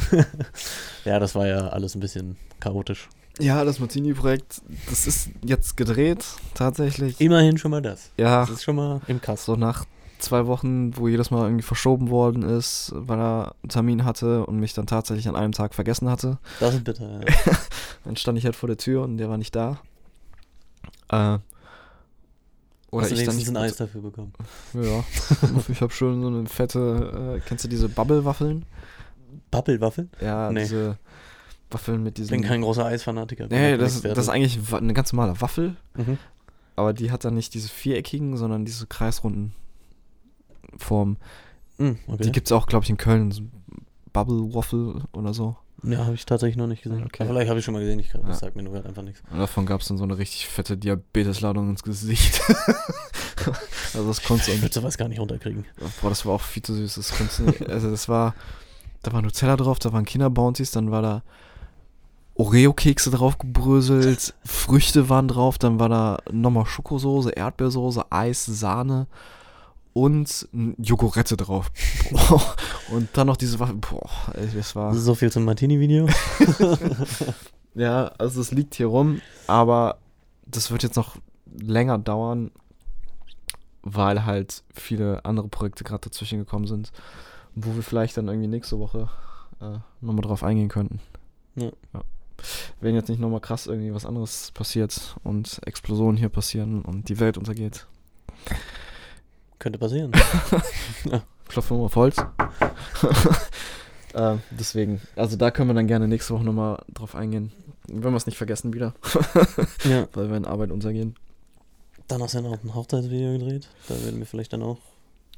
ja, 1.04 1.18
das 1.18 1.34
war 1.34 1.46
ja 1.46 1.68
alles 1.68 1.94
ein 1.94 2.00
bisschen 2.00 2.36
chaotisch. 2.60 3.08
Ja, 3.38 3.64
das 3.64 3.80
Martini-Projekt, 3.80 4.62
das 4.88 5.06
ist 5.06 5.28
jetzt 5.44 5.76
gedreht, 5.76 6.24
tatsächlich. 6.54 7.20
Immerhin 7.20 7.58
schon 7.58 7.70
mal 7.70 7.82
das. 7.82 8.10
Ja, 8.16 8.40
Das 8.40 8.50
ist 8.50 8.62
schon 8.64 8.76
mal 8.76 9.02
im 9.08 9.20
Kasten. 9.20 9.52
so 9.52 9.56
nach 9.56 9.84
zwei 10.18 10.46
Wochen, 10.46 10.96
wo 10.96 11.08
jedes 11.08 11.30
Mal 11.30 11.44
irgendwie 11.44 11.62
verschoben 11.62 12.10
worden 12.10 12.42
ist, 12.42 12.92
weil 12.94 13.18
er 13.18 13.54
einen 13.62 13.68
Termin 13.70 14.04
hatte 14.04 14.46
und 14.46 14.58
mich 14.58 14.74
dann 14.74 14.86
tatsächlich 14.86 15.28
an 15.28 15.36
einem 15.36 15.52
Tag 15.52 15.74
vergessen 15.74 16.08
hatte. 16.10 16.38
Das 16.60 16.74
ist 16.74 16.84
bitter, 16.84 17.20
ja. 17.20 17.20
Dann 18.04 18.16
stand 18.16 18.38
ich 18.38 18.44
halt 18.44 18.54
vor 18.56 18.68
der 18.68 18.76
Tür 18.76 19.02
und 19.02 19.18
der 19.18 19.28
war 19.28 19.36
nicht 19.36 19.54
da. 19.56 19.78
Äh, 21.10 21.38
oder 22.92 23.02
Hast 23.02 23.10
du 23.10 23.16
ich 23.16 23.24
dann 23.26 23.36
nicht. 23.36 23.48
ein 23.48 23.56
Eis 23.56 23.76
dafür 23.76 24.00
bekommen. 24.00 24.32
Ja, 24.74 25.04
ich 25.68 25.80
habe 25.80 25.92
schon 25.92 26.22
so 26.22 26.28
eine 26.28 26.46
fette, 26.46 27.36
äh, 27.36 27.40
kennst 27.46 27.64
du 27.64 27.68
diese 27.68 27.88
Bubble-Waffeln? 27.88 28.64
Bubble-Waffeln? 29.50 30.10
Ja, 30.20 30.50
Nee. 30.52 30.60
diese 30.62 30.98
Waffeln 31.70 32.02
mit 32.04 32.18
Ich 32.18 32.26
diesen... 32.26 32.40
bin 32.40 32.48
kein 32.48 32.62
großer 32.62 32.84
Eisfanatiker. 32.86 33.48
Nee, 33.50 33.76
das, 33.76 34.00
das 34.02 34.16
ist 34.18 34.28
eigentlich 34.28 34.72
eine 34.72 34.94
ganz 34.94 35.12
normale 35.12 35.40
Waffel, 35.40 35.76
Mhm. 35.96 36.16
aber 36.76 36.92
die 36.92 37.10
hat 37.10 37.24
dann 37.24 37.34
nicht 37.34 37.54
diese 37.54 37.68
viereckigen, 37.68 38.36
sondern 38.36 38.64
diese 38.64 38.86
kreisrunden 38.86 39.52
Formen. 40.78 41.16
Mhm, 41.78 41.98
okay. 42.06 42.22
Die 42.24 42.32
gibt 42.32 42.48
es 42.48 42.52
auch, 42.52 42.66
glaube 42.66 42.84
ich, 42.84 42.90
in 42.90 42.96
Köln. 42.96 43.30
So 43.30 43.42
Bubble 44.12 44.54
Waffle 44.54 45.02
oder 45.12 45.34
so. 45.34 45.56
ja, 45.82 46.04
habe 46.06 46.14
ich 46.14 46.24
tatsächlich 46.24 46.56
noch 46.56 46.66
nicht 46.66 46.82
gesehen. 46.82 47.04
Okay. 47.04 47.22
Aber 47.24 47.32
vielleicht 47.32 47.50
habe 47.50 47.58
ich 47.58 47.64
schon 47.64 47.74
mal 47.74 47.80
gesehen. 47.80 47.98
Ich, 47.98 48.10
das 48.12 48.22
Ja. 48.22 48.32
sagt 48.34 48.56
mir 48.56 48.62
nur 48.62 48.72
gerade 48.72 48.88
einfach 48.88 49.02
nichts. 49.02 49.22
Und 49.30 49.38
davon 49.38 49.66
gab 49.66 49.82
es 49.82 49.88
dann 49.88 49.98
so 49.98 50.04
eine 50.04 50.16
richtig 50.16 50.46
fette 50.48 50.76
Diabetesladung 50.78 51.68
ins 51.70 51.82
Gesicht. 51.82 52.40
also 53.94 54.08
das 54.08 54.22
konntest 54.22 54.48
du 54.48 54.52
Ich 54.52 54.62
würde 54.62 54.74
sowas 54.74 54.96
gar 54.96 55.08
nicht 55.08 55.20
runterkriegen. 55.20 55.64
Boah, 56.00 56.08
das 56.08 56.24
war 56.24 56.34
auch 56.34 56.40
viel 56.40 56.62
zu 56.62 56.74
süß. 56.74 56.94
Das 56.94 57.12
konntest 57.16 57.38
du 57.40 57.42
nicht, 57.44 57.68
also 57.68 57.90
das 57.90 58.08
war, 58.08 58.34
da 59.02 59.12
war 59.12 59.20
Nutella 59.20 59.56
drauf, 59.56 59.78
da 59.78 59.92
waren 59.92 60.04
Kinderbounties, 60.06 60.70
dann 60.70 60.90
war 60.90 61.02
da 61.02 61.22
Oreo-Kekse 62.34 63.10
drauf 63.10 63.38
gebröselt, 63.38 64.34
Früchte 64.44 65.08
waren 65.08 65.26
drauf, 65.28 65.56
dann 65.58 65.78
war 65.78 65.88
da 65.88 66.18
nochmal 66.30 66.66
Schokosoße, 66.66 67.30
Erdbeersoße, 67.30 68.04
Eis, 68.10 68.44
Sahne 68.44 69.06
und 69.96 70.46
Jogurette 70.76 71.38
drauf. 71.38 71.72
Und 72.92 73.08
dann 73.14 73.26
noch 73.26 73.38
diese 73.38 73.58
Waffe. 73.58 73.74
Boah, 73.74 74.10
das 74.54 74.76
war. 74.76 74.94
So 74.94 75.14
viel 75.14 75.32
zum 75.32 75.44
Martini-Video. 75.44 76.06
Ja, 77.78 78.06
also 78.16 78.40
es 78.40 78.52
liegt 78.52 78.74
hier 78.74 78.86
rum, 78.86 79.20
aber 79.46 79.98
das 80.46 80.70
wird 80.70 80.82
jetzt 80.82 80.96
noch 80.96 81.16
länger 81.60 81.98
dauern, 81.98 82.50
weil 83.82 84.24
halt 84.24 84.62
viele 84.72 85.22
andere 85.26 85.48
Projekte 85.48 85.84
gerade 85.84 86.08
dazwischen 86.08 86.38
gekommen 86.38 86.66
sind, 86.66 86.90
wo 87.54 87.74
wir 87.74 87.82
vielleicht 87.82 88.16
dann 88.16 88.28
irgendwie 88.28 88.48
nächste 88.48 88.78
Woche 88.78 89.10
äh, 89.60 89.76
nochmal 90.00 90.22
drauf 90.22 90.42
eingehen 90.42 90.70
könnten. 90.70 91.00
Ja. 91.54 91.70
Wenn 92.80 92.94
jetzt 92.94 93.10
nicht 93.10 93.20
nochmal 93.20 93.40
krass 93.40 93.66
irgendwie 93.66 93.92
was 93.92 94.06
anderes 94.06 94.52
passiert 94.52 95.14
und 95.22 95.60
Explosionen 95.66 96.16
hier 96.16 96.30
passieren 96.30 96.80
und 96.80 97.10
die 97.10 97.20
Welt 97.20 97.36
untergeht. 97.36 97.86
Könnte 99.58 99.78
passieren. 99.78 100.12
Klopfen 101.48 101.76
wir 101.76 101.80
mal 101.80 101.84
auf 101.86 101.96
Holz. 101.96 102.16
äh, 104.14 104.36
deswegen, 104.50 105.00
also 105.16 105.36
da 105.36 105.50
können 105.50 105.70
wir 105.70 105.74
dann 105.74 105.86
gerne 105.86 106.08
nächste 106.08 106.34
Woche 106.34 106.44
nochmal 106.44 106.82
drauf 106.92 107.14
eingehen. 107.14 107.52
Wenn 107.88 108.12
wir 108.12 108.16
es 108.16 108.26
nicht 108.26 108.36
vergessen 108.38 108.72
wieder, 108.74 108.94
ja. 109.84 110.08
weil 110.12 110.28
wir 110.28 110.36
in 110.36 110.44
Arbeit 110.44 110.70
untergehen. 110.72 111.14
Dann 112.08 112.22
hast 112.22 112.34
du 112.34 112.38
ja 112.38 112.48
noch 112.48 112.62
ein 112.62 112.74
Hochzeitsvideo 112.74 113.32
gedreht. 113.38 113.68
Da 113.88 113.94
werden 114.04 114.18
wir 114.18 114.26
vielleicht 114.26 114.52
dann 114.52 114.62
auch 114.62 114.78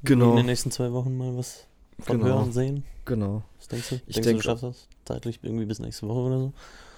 Genau. 0.03 0.31
in 0.31 0.37
den 0.39 0.47
nächsten 0.47 0.71
zwei 0.71 0.93
Wochen 0.93 1.17
mal 1.17 1.37
was 1.37 1.67
von 2.01 2.19
Genau. 2.21 2.37
hören 2.37 2.53
sehen. 2.53 2.85
Genau. 3.05 3.43
Was 3.59 3.69
denkst 3.69 3.89
du? 3.91 3.95
Ich 4.07 4.15
denkst 4.17 4.27
denke- 4.27 4.43
du, 4.43 4.49
schaffst 4.49 4.63
das? 4.65 4.89
Zeitlich 5.05 5.41
irgendwie 5.43 5.65
bis 5.67 5.79
nächste 5.79 6.07
Woche 6.09 6.21
oder 6.21 6.39
so? 6.39 6.53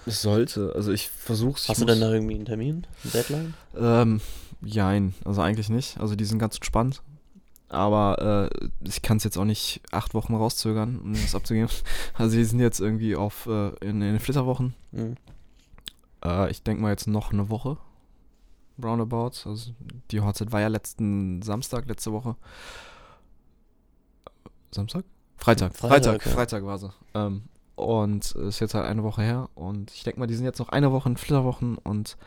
Es 0.05 0.21
sollte. 0.21 0.73
Also 0.75 0.91
ich 0.91 1.09
versuch's. 1.09 1.67
Hast 1.69 1.77
ich 1.79 1.85
du 1.85 1.91
denn 1.91 2.01
da 2.01 2.11
irgendwie 2.11 2.35
einen 2.35 2.45
Termin? 2.45 2.85
Eine 3.03 3.11
Deadline? 3.11 3.53
Ähm, 3.77 4.21
jein. 4.61 5.13
Also 5.25 5.41
eigentlich 5.41 5.69
nicht. 5.69 5.99
Also 5.99 6.15
die 6.15 6.25
sind 6.25 6.39
ganz 6.39 6.55
entspannt. 6.55 7.01
Aber 7.71 8.49
äh, 8.51 8.67
ich 8.85 9.01
kann 9.01 9.15
es 9.15 9.23
jetzt 9.23 9.37
auch 9.37 9.45
nicht 9.45 9.81
acht 9.91 10.13
Wochen 10.13 10.35
rauszögern, 10.35 10.99
um 10.99 11.13
das 11.13 11.35
abzugeben. 11.35 11.69
Also 12.13 12.35
die 12.35 12.43
sind 12.43 12.59
jetzt 12.59 12.81
irgendwie 12.81 13.15
auf 13.15 13.47
äh, 13.47 13.69
in, 13.79 14.01
in 14.01 14.11
den 14.11 14.19
Flitterwochen. 14.19 14.73
Mhm. 14.91 15.15
Äh, 16.23 16.51
ich 16.51 16.63
denke 16.63 16.81
mal 16.81 16.89
jetzt 16.89 17.07
noch 17.07 17.31
eine 17.31 17.49
Woche. 17.49 17.77
Roundabout. 18.83 19.31
Also 19.45 19.71
die 20.11 20.19
Hochzeit 20.19 20.51
war 20.51 20.59
ja 20.59 20.67
letzten 20.67 21.41
Samstag, 21.41 21.87
letzte 21.87 22.11
Woche. 22.11 22.35
Samstag? 24.71 25.05
Freitag. 25.37 25.73
Freitag, 25.73 26.21
Freitag, 26.21 26.25
ja. 26.25 26.31
Freitag 26.33 26.65
war 26.65 26.77
sie. 26.77 26.91
Ähm, 27.13 27.43
und 27.75 28.33
ist 28.33 28.59
jetzt 28.59 28.73
halt 28.73 28.85
eine 28.85 29.03
Woche 29.03 29.21
her. 29.21 29.49
Und 29.55 29.91
ich 29.91 30.03
denke 30.03 30.19
mal, 30.19 30.27
die 30.27 30.35
sind 30.35 30.43
jetzt 30.43 30.59
noch 30.59 30.69
eine 30.69 30.91
Woche 30.91 31.07
in 31.07 31.15
Flitterwochen 31.15 31.77
und 31.77 32.17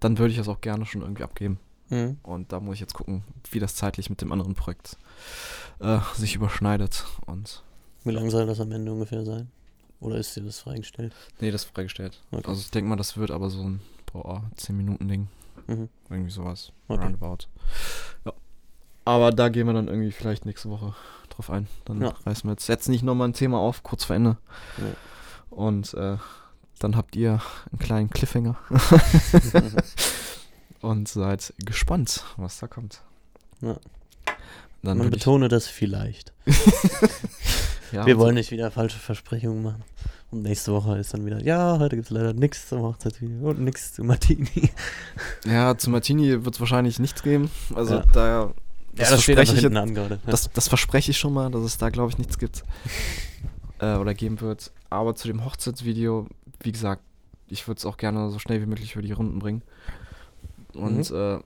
dann 0.00 0.16
würde 0.16 0.32
ich 0.32 0.38
das 0.38 0.48
auch 0.48 0.62
gerne 0.62 0.86
schon 0.86 1.02
irgendwie 1.02 1.24
abgeben. 1.24 1.58
Mhm. 1.94 2.18
Und 2.22 2.52
da 2.52 2.60
muss 2.60 2.74
ich 2.74 2.80
jetzt 2.80 2.94
gucken, 2.94 3.22
wie 3.50 3.58
das 3.60 3.74
zeitlich 3.76 4.10
mit 4.10 4.20
dem 4.20 4.32
anderen 4.32 4.54
Projekt 4.54 4.96
äh, 5.80 5.98
sich 6.14 6.34
überschneidet. 6.34 7.04
Und 7.26 7.62
Wie 8.04 8.10
lange 8.10 8.30
soll 8.30 8.46
das 8.46 8.60
am 8.60 8.72
Ende 8.72 8.92
ungefähr 8.92 9.24
sein? 9.24 9.50
Oder 10.00 10.16
ist 10.16 10.34
dir 10.36 10.42
das 10.42 10.60
freigestellt? 10.60 11.14
nee, 11.40 11.50
das 11.50 11.64
ist 11.64 11.70
freigestellt. 11.74 12.20
Okay. 12.30 12.46
Also 12.48 12.60
ich 12.60 12.70
denke 12.70 12.88
mal, 12.90 12.96
das 12.96 13.16
wird 13.16 13.30
aber 13.30 13.48
so 13.50 13.62
ein 13.62 13.80
boah, 14.12 14.42
10 14.56 14.76
Minuten 14.76 15.08
Ding. 15.08 15.28
Mhm. 15.66 15.88
Irgendwie 16.10 16.30
sowas. 16.30 16.72
Okay. 16.88 17.02
Roundabout. 17.04 17.46
Ja. 18.26 18.32
Aber 19.06 19.30
da 19.30 19.48
gehen 19.48 19.66
wir 19.66 19.72
dann 19.74 19.88
irgendwie 19.88 20.12
vielleicht 20.12 20.44
nächste 20.46 20.68
Woche 20.70 20.94
drauf 21.30 21.50
ein. 21.50 21.68
Dann 21.84 22.02
Ja. 22.02 22.08
reißen 22.26 22.48
wir 22.48 22.52
jetzt, 22.52 22.66
jetzt 22.68 22.88
nicht 22.88 23.02
nochmal 23.02 23.28
ein 23.28 23.32
Thema 23.34 23.58
auf, 23.58 23.82
kurz 23.82 24.04
vor 24.04 24.16
Ende. 24.16 24.36
Ja. 24.78 24.84
Und 25.56 25.94
äh, 25.94 26.16
dann 26.80 26.96
habt 26.96 27.14
ihr 27.16 27.40
einen 27.70 27.78
kleinen 27.78 28.10
Cliffhanger 28.10 28.56
und 30.84 31.08
seid 31.08 31.52
gespannt, 31.58 32.24
was 32.36 32.58
da 32.58 32.66
kommt. 32.66 33.02
Ja. 33.60 33.76
Dann 34.82 34.98
Man 34.98 35.10
betone 35.10 35.48
das 35.48 35.66
vielleicht. 35.66 36.32
ja, 37.92 38.04
Wir 38.06 38.16
und- 38.16 38.20
wollen 38.22 38.34
nicht 38.34 38.50
wieder 38.50 38.70
falsche 38.70 38.98
Versprechungen 38.98 39.62
machen. 39.62 39.82
Und 40.30 40.42
nächste 40.42 40.72
Woche 40.72 40.98
ist 40.98 41.14
dann 41.14 41.24
wieder, 41.24 41.40
ja, 41.42 41.78
heute 41.78 41.94
gibt 41.96 42.06
es 42.08 42.10
leider 42.10 42.32
nichts 42.32 42.68
zum 42.68 42.82
Hochzeitsvideo 42.82 43.50
und 43.50 43.60
nichts 43.60 43.92
zu 43.94 44.02
Martini. 44.04 44.70
Ja, 45.46 45.76
zu 45.76 45.90
Martini 45.90 46.44
wird 46.44 46.54
es 46.54 46.60
wahrscheinlich 46.60 46.98
nichts 46.98 47.22
geben. 47.22 47.50
Also 47.74 47.96
Ja. 47.96 48.04
da. 48.12 48.54
Das, 48.94 49.08
steht 49.22 49.36
verspreche 49.36 49.40
einfach 49.40 49.54
ich 49.56 49.62
jetzt, 49.62 49.76
an 49.76 49.94
gerade. 49.94 50.14
Ja. 50.24 50.30
das, 50.30 50.50
das 50.52 50.68
verspreche 50.68 51.10
ich 51.10 51.18
schon 51.18 51.32
mal, 51.34 51.50
dass 51.50 51.62
es 51.62 51.76
da, 51.78 51.90
glaube 51.90 52.10
ich, 52.10 52.18
nichts 52.18 52.38
gibt. 52.38 52.64
äh, 53.80 53.96
oder 53.96 54.14
geben 54.14 54.40
wird. 54.40 54.72
Aber 54.90 55.14
zu 55.14 55.28
dem 55.28 55.44
Hochzeitsvideo, 55.44 56.28
wie 56.60 56.72
gesagt, 56.72 57.02
ich 57.48 57.66
würde 57.68 57.78
es 57.78 57.86
auch 57.86 57.96
gerne 57.96 58.30
so 58.30 58.38
schnell 58.38 58.60
wie 58.62 58.66
möglich 58.66 58.92
über 58.94 59.02
die 59.02 59.12
Runden 59.12 59.38
bringen. 59.38 59.62
Und 60.74 61.10
äh, 61.10 61.38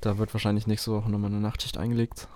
da 0.00 0.18
wird 0.18 0.32
wahrscheinlich 0.34 0.66
nächste 0.66 0.92
Woche 0.92 1.10
nochmal 1.10 1.30
eine 1.30 1.40
Nachtschicht 1.40 1.78
eingelegt, 1.78 2.28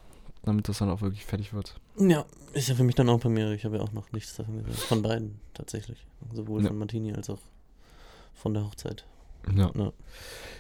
damit 0.44 0.68
das 0.68 0.78
dann 0.78 0.90
auch 0.90 1.00
wirklich 1.00 1.24
fertig 1.24 1.52
wird. 1.52 1.74
Ja, 1.98 2.24
ist 2.52 2.68
ja 2.68 2.74
für 2.74 2.84
mich 2.84 2.94
dann 2.94 3.08
auch 3.08 3.18
Premiere. 3.20 3.54
Ich 3.54 3.64
habe 3.64 3.76
ja 3.76 3.82
auch 3.82 3.92
noch 3.92 4.10
nichts 4.12 4.34
davon 4.36 4.58
gehört. 4.58 4.76
Von 4.78 5.02
beiden 5.02 5.40
tatsächlich. 5.54 6.06
Sowohl 6.32 6.62
Ja. 6.62 6.68
von 6.68 6.78
Martini 6.78 7.12
als 7.14 7.30
auch 7.30 7.38
von 8.34 8.54
der 8.54 8.64
Hochzeit. 8.64 9.04
Ja. 9.54 9.70
Ja. 9.74 9.92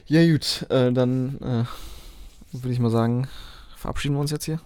Ja, 0.06 0.32
gut, 0.32 0.66
äh, 0.70 0.92
dann 0.92 1.38
äh, 1.40 1.64
würde 2.52 2.72
ich 2.72 2.78
mal 2.78 2.90
sagen, 2.90 3.28
verabschieden 3.76 4.14
wir 4.14 4.20
uns 4.20 4.30
jetzt 4.30 4.44
hier. 4.44 4.60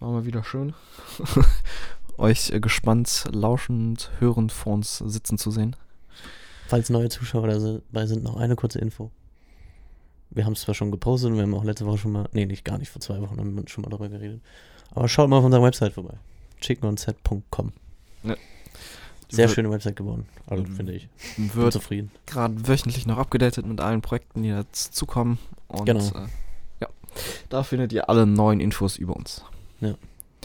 War 0.00 0.10
mal 0.10 0.24
wieder 0.26 0.42
schön. 0.44 0.74
Euch 2.18 2.50
äh, 2.50 2.60
gespannt, 2.60 3.24
lauschend, 3.32 4.10
hörend 4.18 4.52
vor 4.52 4.72
uns 4.74 4.98
sitzen 4.98 5.38
zu 5.38 5.50
sehen. 5.50 5.76
Falls 6.66 6.90
neue 6.90 7.08
Zuschauer 7.10 7.46
dabei 7.48 8.06
sind, 8.06 8.24
noch 8.24 8.36
eine 8.36 8.56
kurze 8.56 8.78
Info. 8.78 9.10
Wir 10.30 10.44
haben 10.44 10.52
es 10.52 10.60
zwar 10.62 10.74
schon 10.74 10.90
gepostet 10.90 11.30
und 11.30 11.36
wir 11.36 11.42
haben 11.44 11.54
auch 11.54 11.64
letzte 11.64 11.86
Woche 11.86 11.98
schon 11.98 12.12
mal, 12.12 12.28
nee, 12.32 12.46
nicht 12.46 12.64
gar 12.64 12.78
nicht, 12.78 12.90
vor 12.90 13.00
zwei 13.00 13.20
Wochen 13.20 13.38
haben 13.38 13.56
wir 13.56 13.68
schon 13.68 13.82
mal 13.82 13.90
darüber 13.90 14.08
geredet. 14.08 14.40
Aber 14.94 15.08
schaut 15.08 15.28
mal 15.30 15.38
auf 15.38 15.44
unserer 15.44 15.62
Website 15.62 15.92
vorbei. 15.94 16.14
chickenonset.com. 16.60 17.72
Sehr 18.22 18.36
Wird- 19.48 19.50
schöne 19.56 19.70
Website 19.70 19.96
geworden, 19.96 20.26
also 20.46 20.64
finde 20.64 20.92
ich. 20.92 21.08
Bin 21.36 21.52
Wird 21.54 21.72
zufrieden. 21.72 22.10
gerade 22.26 22.68
wöchentlich 22.68 23.06
noch 23.06 23.18
abgedatet 23.18 23.66
mit 23.66 23.80
allen 23.80 24.00
Projekten, 24.02 24.42
die 24.42 24.50
jetzt 24.50 24.94
zukommen. 24.94 25.38
Und 25.68 25.84
Genau. 25.86 26.04
äh, 26.06 26.28
ja, 26.80 26.88
da 27.48 27.62
findet 27.64 27.92
ihr 27.92 28.08
alle 28.08 28.24
neuen 28.26 28.60
Infos 28.60 28.96
über 28.96 29.16
uns. 29.16 29.42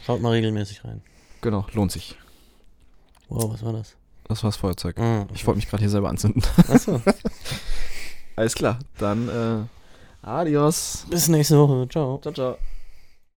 Schaut 0.03 0.19
mal 0.19 0.32
regelmäßig 0.32 0.84
rein. 0.84 1.01
Genau, 1.41 1.67
lohnt 1.73 1.91
sich. 1.91 2.15
Wow, 3.29 3.53
was 3.53 3.63
war 3.63 3.71
das? 3.73 3.95
Das 4.27 4.41
war 4.43 4.47
das 4.49 4.57
Feuerzeug. 4.57 4.97
Ah, 4.99 5.27
Ich 5.36 5.45
wollte 5.45 5.57
mich 5.57 5.67
gerade 5.69 5.82
hier 5.82 5.91
selber 5.91 6.09
anzünden. 6.09 6.41
Achso. 6.67 6.99
Alles 8.36 8.55
klar, 8.55 8.79
dann 8.97 9.29
äh, 9.29 10.27
adios. 10.27 11.05
Bis 11.09 11.27
nächste 11.27 11.57
Woche. 11.57 11.88
Ciao. 11.89 12.19
Ciao, 12.21 12.34
ciao. 12.34 12.57